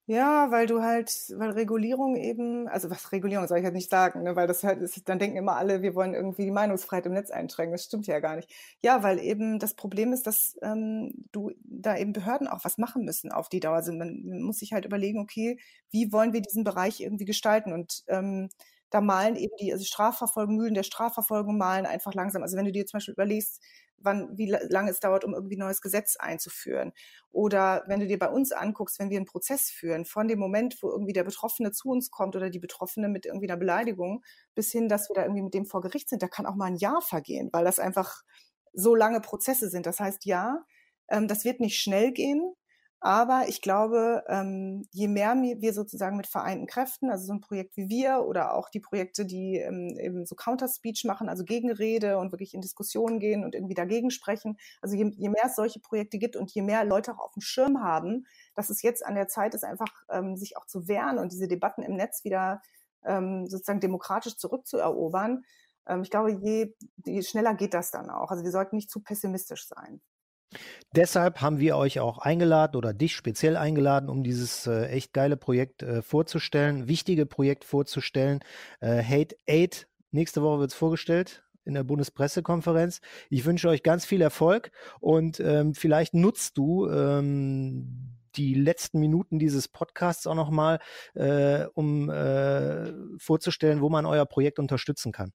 Ja, 0.05 0.51
weil 0.51 0.67
du 0.67 0.81
halt, 0.81 1.09
weil 1.37 1.51
Regulierung 1.51 2.17
eben, 2.17 2.67
also 2.67 2.89
was 2.89 3.13
Regulierung 3.13 3.47
soll 3.47 3.59
ich 3.59 3.63
halt 3.63 3.73
nicht 3.73 3.89
sagen, 3.89 4.23
ne, 4.23 4.35
weil 4.35 4.47
das 4.47 4.61
halt 4.65 4.81
ist, 4.81 5.07
dann 5.07 5.17
denken 5.17 5.37
immer 5.37 5.55
alle, 5.55 5.81
wir 5.81 5.95
wollen 5.95 6.13
irgendwie 6.13 6.43
die 6.43 6.51
Meinungsfreiheit 6.51 7.05
im 7.05 7.13
Netz 7.13 7.31
einschränken. 7.31 7.71
Das 7.71 7.85
stimmt 7.85 8.05
ja 8.07 8.19
gar 8.19 8.35
nicht. 8.35 8.51
Ja, 8.83 9.01
weil 9.01 9.17
eben 9.19 9.59
das 9.59 9.75
Problem 9.75 10.11
ist, 10.11 10.27
dass 10.27 10.57
ähm, 10.61 11.13
du 11.31 11.51
da 11.63 11.95
eben 11.95 12.11
Behörden 12.11 12.49
auch 12.49 12.65
was 12.65 12.77
machen 12.77 13.05
müssen 13.05 13.31
auf 13.31 13.47
die 13.47 13.61
Dauer. 13.61 13.75
Also 13.77 13.93
man 13.93 14.41
muss 14.41 14.59
sich 14.59 14.73
halt 14.73 14.83
überlegen, 14.83 15.19
okay, 15.19 15.57
wie 15.89 16.11
wollen 16.11 16.33
wir 16.33 16.41
diesen 16.41 16.65
Bereich 16.65 16.99
irgendwie 16.99 17.25
gestalten? 17.25 17.71
Und 17.71 18.03
ähm, 18.07 18.49
da 18.89 18.99
malen 18.99 19.37
eben 19.37 19.55
die 19.57 19.71
also 19.71 19.85
Strafverfolgung, 19.85 20.57
Mühlen 20.57 20.73
der 20.73 20.83
Strafverfolgung 20.83 21.57
malen 21.57 21.85
einfach 21.85 22.13
langsam. 22.13 22.43
Also 22.43 22.57
wenn 22.57 22.65
du 22.65 22.73
dir 22.73 22.85
zum 22.85 22.97
Beispiel 22.97 23.13
überlegst, 23.13 23.63
wann, 24.03 24.37
wie 24.37 24.49
lange 24.49 24.91
es 24.91 24.99
dauert, 24.99 25.23
um 25.23 25.33
irgendwie 25.33 25.57
neues 25.57 25.81
Gesetz 25.81 26.15
einzuführen. 26.17 26.93
Oder 27.31 27.83
wenn 27.87 27.99
du 27.99 28.07
dir 28.07 28.19
bei 28.19 28.29
uns 28.29 28.51
anguckst, 28.51 28.99
wenn 28.99 29.09
wir 29.09 29.17
einen 29.17 29.25
Prozess 29.25 29.69
führen, 29.69 30.05
von 30.05 30.27
dem 30.27 30.39
Moment, 30.39 30.81
wo 30.81 30.89
irgendwie 30.89 31.13
der 31.13 31.23
Betroffene 31.23 31.71
zu 31.71 31.89
uns 31.89 32.11
kommt 32.11 32.35
oder 32.35 32.49
die 32.49 32.59
Betroffene 32.59 33.09
mit 33.09 33.25
irgendwie 33.25 33.49
einer 33.49 33.57
Beleidigung, 33.57 34.23
bis 34.55 34.71
hin, 34.71 34.89
dass 34.89 35.09
wir 35.09 35.15
da 35.15 35.23
irgendwie 35.23 35.43
mit 35.43 35.53
dem 35.53 35.65
vor 35.65 35.81
Gericht 35.81 36.09
sind, 36.09 36.21
da 36.21 36.27
kann 36.27 36.45
auch 36.45 36.55
mal 36.55 36.65
ein 36.65 36.75
Jahr 36.75 37.01
vergehen, 37.01 37.49
weil 37.51 37.65
das 37.65 37.79
einfach 37.79 38.23
so 38.73 38.95
lange 38.95 39.21
Prozesse 39.21 39.69
sind. 39.69 39.85
Das 39.85 39.99
heißt, 39.99 40.25
ja, 40.25 40.63
ähm, 41.09 41.27
das 41.27 41.45
wird 41.45 41.59
nicht 41.59 41.79
schnell 41.79 42.11
gehen, 42.11 42.53
aber 43.05 43.49
ich 43.49 43.61
glaube, 43.61 44.23
ähm, 44.29 44.87
je 44.91 45.09
mehr 45.09 45.35
wir 45.35 45.73
sozusagen 45.73 46.15
mit 46.15 46.25
vereinten 46.25 46.67
Kräften, 46.67 47.09
also 47.11 47.25
so 47.25 47.33
ein 47.33 47.41
Projekt 47.41 47.75
wie 47.75 47.89
wir 47.89 48.23
oder 48.25 48.53
auch 48.53 48.69
die 48.69 48.79
Projekte, 48.79 49.25
die 49.25 49.57
ähm, 49.57 49.97
eben 49.99 50.25
so 50.25 50.35
Counter-Speech 50.35 51.03
machen, 51.03 51.27
also 51.27 51.43
Gegenrede 51.43 52.17
und 52.17 52.31
wirklich 52.31 52.53
in 52.53 52.61
Diskussionen 52.61 53.19
gehen 53.19 53.43
und 53.43 53.55
irgendwie 53.55 53.73
dagegen 53.73 54.09
sprechen, 54.09 54.57
also 54.81 54.95
je, 54.95 55.11
je 55.17 55.27
mehr 55.27 55.43
es 55.47 55.57
solche 55.57 55.81
Projekte 55.81 56.17
gibt 56.17 56.37
und 56.37 56.49
je 56.51 56.61
mehr 56.61 56.85
Leute 56.85 57.11
auch 57.13 57.19
auf 57.19 57.33
dem 57.33 57.41
Schirm 57.41 57.83
haben, 57.83 58.25
dass 58.55 58.69
es 58.69 58.81
jetzt 58.81 59.05
an 59.05 59.15
der 59.15 59.27
Zeit 59.27 59.53
ist, 59.53 59.65
einfach 59.65 59.91
ähm, 60.09 60.37
sich 60.37 60.55
auch 60.55 60.65
zu 60.65 60.87
wehren 60.87 61.17
und 61.17 61.33
diese 61.33 61.49
Debatten 61.49 61.83
im 61.83 61.97
Netz 61.97 62.23
wieder 62.23 62.61
ähm, 63.03 63.47
sozusagen 63.47 63.81
demokratisch 63.81 64.37
zurückzuerobern. 64.37 65.43
Ähm, 65.87 66.03
ich 66.03 66.09
glaube, 66.09 66.31
je, 66.31 66.73
je 67.05 67.21
schneller 67.21 67.53
geht 67.53 67.73
das 67.73 67.91
dann 67.91 68.09
auch. 68.09 68.31
Also 68.31 68.45
wir 68.45 68.51
sollten 68.51 68.77
nicht 68.77 68.89
zu 68.89 69.01
pessimistisch 69.01 69.67
sein. 69.67 70.01
Deshalb 70.95 71.41
haben 71.41 71.59
wir 71.59 71.77
euch 71.77 71.99
auch 71.99 72.19
eingeladen 72.19 72.75
oder 72.77 72.93
dich 72.93 73.15
speziell 73.15 73.57
eingeladen, 73.57 74.09
um 74.09 74.23
dieses 74.23 74.67
äh, 74.67 74.87
echt 74.87 75.13
geile 75.13 75.37
Projekt 75.37 75.83
äh, 75.83 76.01
vorzustellen, 76.01 76.87
wichtige 76.87 77.25
Projekt 77.25 77.63
vorzustellen. 77.63 78.39
Äh, 78.79 79.03
Hate 79.03 79.35
Aid, 79.47 79.87
nächste 80.11 80.41
Woche 80.41 80.59
wird 80.59 80.71
es 80.71 80.77
vorgestellt 80.77 81.43
in 81.65 81.73
der 81.73 81.83
Bundespressekonferenz. 81.83 83.01
Ich 83.29 83.45
wünsche 83.45 83.69
euch 83.69 83.83
ganz 83.83 84.05
viel 84.05 84.21
Erfolg 84.21 84.71
und 84.99 85.39
ähm, 85.39 85.73
vielleicht 85.73 86.13
nutzt 86.13 86.57
du 86.57 86.89
ähm, 86.89 88.17
die 88.35 88.53
letzten 88.53 88.99
Minuten 88.99 89.39
dieses 89.39 89.67
Podcasts 89.67 90.27
auch 90.27 90.35
nochmal, 90.35 90.79
äh, 91.13 91.65
um 91.73 92.09
äh, 92.09 92.91
vorzustellen, 93.17 93.81
wo 93.81 93.89
man 93.89 94.05
euer 94.05 94.25
Projekt 94.25 94.59
unterstützen 94.59 95.11
kann. 95.11 95.31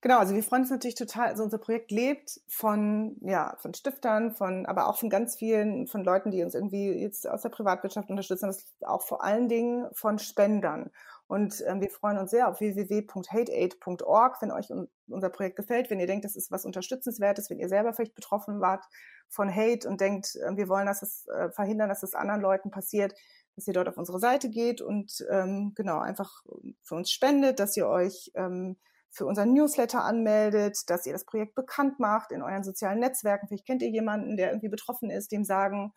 Genau, 0.00 0.18
also 0.18 0.34
wir 0.34 0.42
freuen 0.42 0.62
uns 0.62 0.70
natürlich 0.70 0.96
total. 0.96 1.28
Also 1.28 1.44
unser 1.44 1.58
Projekt 1.58 1.90
lebt 1.90 2.40
von, 2.48 3.16
ja, 3.20 3.56
von 3.58 3.74
Stiftern, 3.74 4.34
von, 4.34 4.66
aber 4.66 4.88
auch 4.88 4.98
von 4.98 5.10
ganz 5.10 5.36
vielen, 5.36 5.86
von 5.86 6.02
Leuten, 6.02 6.30
die 6.30 6.42
uns 6.42 6.54
irgendwie 6.54 6.90
jetzt 6.90 7.28
aus 7.28 7.42
der 7.42 7.50
Privatwirtschaft 7.50 8.10
unterstützen. 8.10 8.46
Das 8.46 8.66
auch 8.84 9.02
vor 9.02 9.22
allen 9.22 9.48
Dingen 9.48 9.86
von 9.92 10.18
Spendern. 10.18 10.90
Und 11.28 11.64
ähm, 11.66 11.80
wir 11.80 11.88
freuen 11.88 12.18
uns 12.18 12.30
sehr 12.30 12.48
auf 12.48 12.60
www.hateaid.org, 12.60 14.42
wenn 14.42 14.50
euch 14.50 14.68
unser 15.08 15.30
Projekt 15.30 15.56
gefällt, 15.56 15.88
wenn 15.88 16.00
ihr 16.00 16.06
denkt, 16.06 16.24
das 16.24 16.36
ist 16.36 16.50
was 16.50 16.66
Unterstützenswertes, 16.66 17.48
wenn 17.48 17.58
ihr 17.58 17.68
selber 17.68 17.94
vielleicht 17.94 18.14
betroffen 18.14 18.60
wart 18.60 18.84
von 19.28 19.54
Hate 19.54 19.88
und 19.88 20.00
denkt, 20.00 20.36
äh, 20.36 20.56
wir 20.56 20.68
wollen, 20.68 20.86
dass 20.86 21.02
es 21.02 21.26
äh, 21.28 21.50
verhindern, 21.50 21.88
dass 21.88 22.02
es 22.02 22.14
anderen 22.14 22.40
Leuten 22.40 22.70
passiert, 22.70 23.14
dass 23.56 23.66
ihr 23.66 23.74
dort 23.74 23.88
auf 23.88 23.96
unsere 23.96 24.18
Seite 24.18 24.50
geht 24.50 24.80
und 24.80 25.24
ähm, 25.30 25.72
genau 25.74 26.00
einfach 26.00 26.42
für 26.82 26.96
uns 26.96 27.10
spendet, 27.10 27.60
dass 27.60 27.76
ihr 27.76 27.86
euch 27.86 28.30
ähm, 28.34 28.76
für 29.12 29.26
unseren 29.26 29.52
Newsletter 29.52 30.02
anmeldet, 30.02 30.88
dass 30.88 31.04
ihr 31.04 31.12
das 31.12 31.26
Projekt 31.26 31.54
bekannt 31.54 32.00
macht 32.00 32.32
in 32.32 32.42
euren 32.42 32.64
sozialen 32.64 32.98
Netzwerken. 32.98 33.46
Vielleicht 33.46 33.66
kennt 33.66 33.82
ihr 33.82 33.90
jemanden, 33.90 34.36
der 34.38 34.48
irgendwie 34.48 34.70
betroffen 34.70 35.10
ist, 35.10 35.32
dem 35.32 35.44
sagen, 35.44 35.92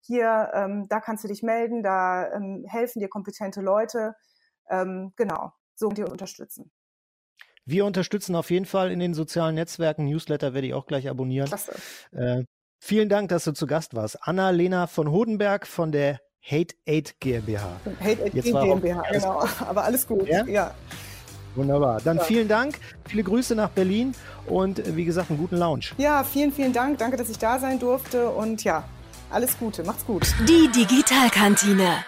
hier, 0.00 0.50
ähm, 0.54 0.86
da 0.88 1.00
kannst 1.00 1.24
du 1.24 1.28
dich 1.28 1.42
melden, 1.42 1.82
da 1.82 2.32
ähm, 2.32 2.64
helfen 2.66 3.00
dir 3.00 3.08
kompetente 3.08 3.60
Leute. 3.60 4.14
Ähm, 4.68 5.12
genau, 5.16 5.52
so 5.74 5.88
und 5.88 5.98
ihr 5.98 6.10
unterstützen. 6.10 6.70
Wir 7.66 7.84
unterstützen 7.84 8.36
auf 8.36 8.50
jeden 8.50 8.66
Fall 8.66 8.92
in 8.92 9.00
den 9.00 9.14
sozialen 9.14 9.56
Netzwerken. 9.56 10.04
Newsletter 10.04 10.54
werde 10.54 10.68
ich 10.68 10.74
auch 10.74 10.86
gleich 10.86 11.08
abonnieren. 11.08 11.48
Klasse. 11.48 11.72
Äh, 12.12 12.44
vielen 12.78 13.08
Dank, 13.08 13.28
dass 13.30 13.44
du 13.44 13.52
zu 13.52 13.66
Gast 13.66 13.94
warst. 13.94 14.16
Anna-Lena 14.22 14.86
von 14.86 15.10
Hodenberg 15.10 15.66
von 15.66 15.90
der 15.90 16.20
Hate 16.40 16.74
Aid 16.86 17.16
GmbH. 17.20 17.80
Hate 18.00 18.22
Aid 18.24 18.32
GmbH, 18.32 19.02
genau. 19.10 19.44
Aber 19.68 19.84
alles 19.84 20.06
gut. 20.06 20.26
Ja? 20.26 20.44
ja. 20.46 20.74
Wunderbar. 21.60 22.00
Dann 22.02 22.16
ja. 22.16 22.24
vielen 22.24 22.48
Dank, 22.48 22.76
viele 23.08 23.22
Grüße 23.22 23.54
nach 23.54 23.70
Berlin 23.70 24.14
und 24.46 24.78
äh, 24.78 24.96
wie 24.96 25.04
gesagt, 25.04 25.30
einen 25.30 25.38
guten 25.38 25.56
Lounge. 25.56 25.86
Ja, 25.98 26.24
vielen, 26.24 26.52
vielen 26.52 26.72
Dank. 26.72 26.98
Danke, 26.98 27.16
dass 27.16 27.28
ich 27.28 27.38
da 27.38 27.58
sein 27.58 27.78
durfte 27.78 28.30
und 28.30 28.64
ja, 28.64 28.84
alles 29.30 29.58
Gute. 29.58 29.84
Macht's 29.84 30.04
gut. 30.06 30.26
Die 30.48 30.68
Digitalkantine. 30.72 32.04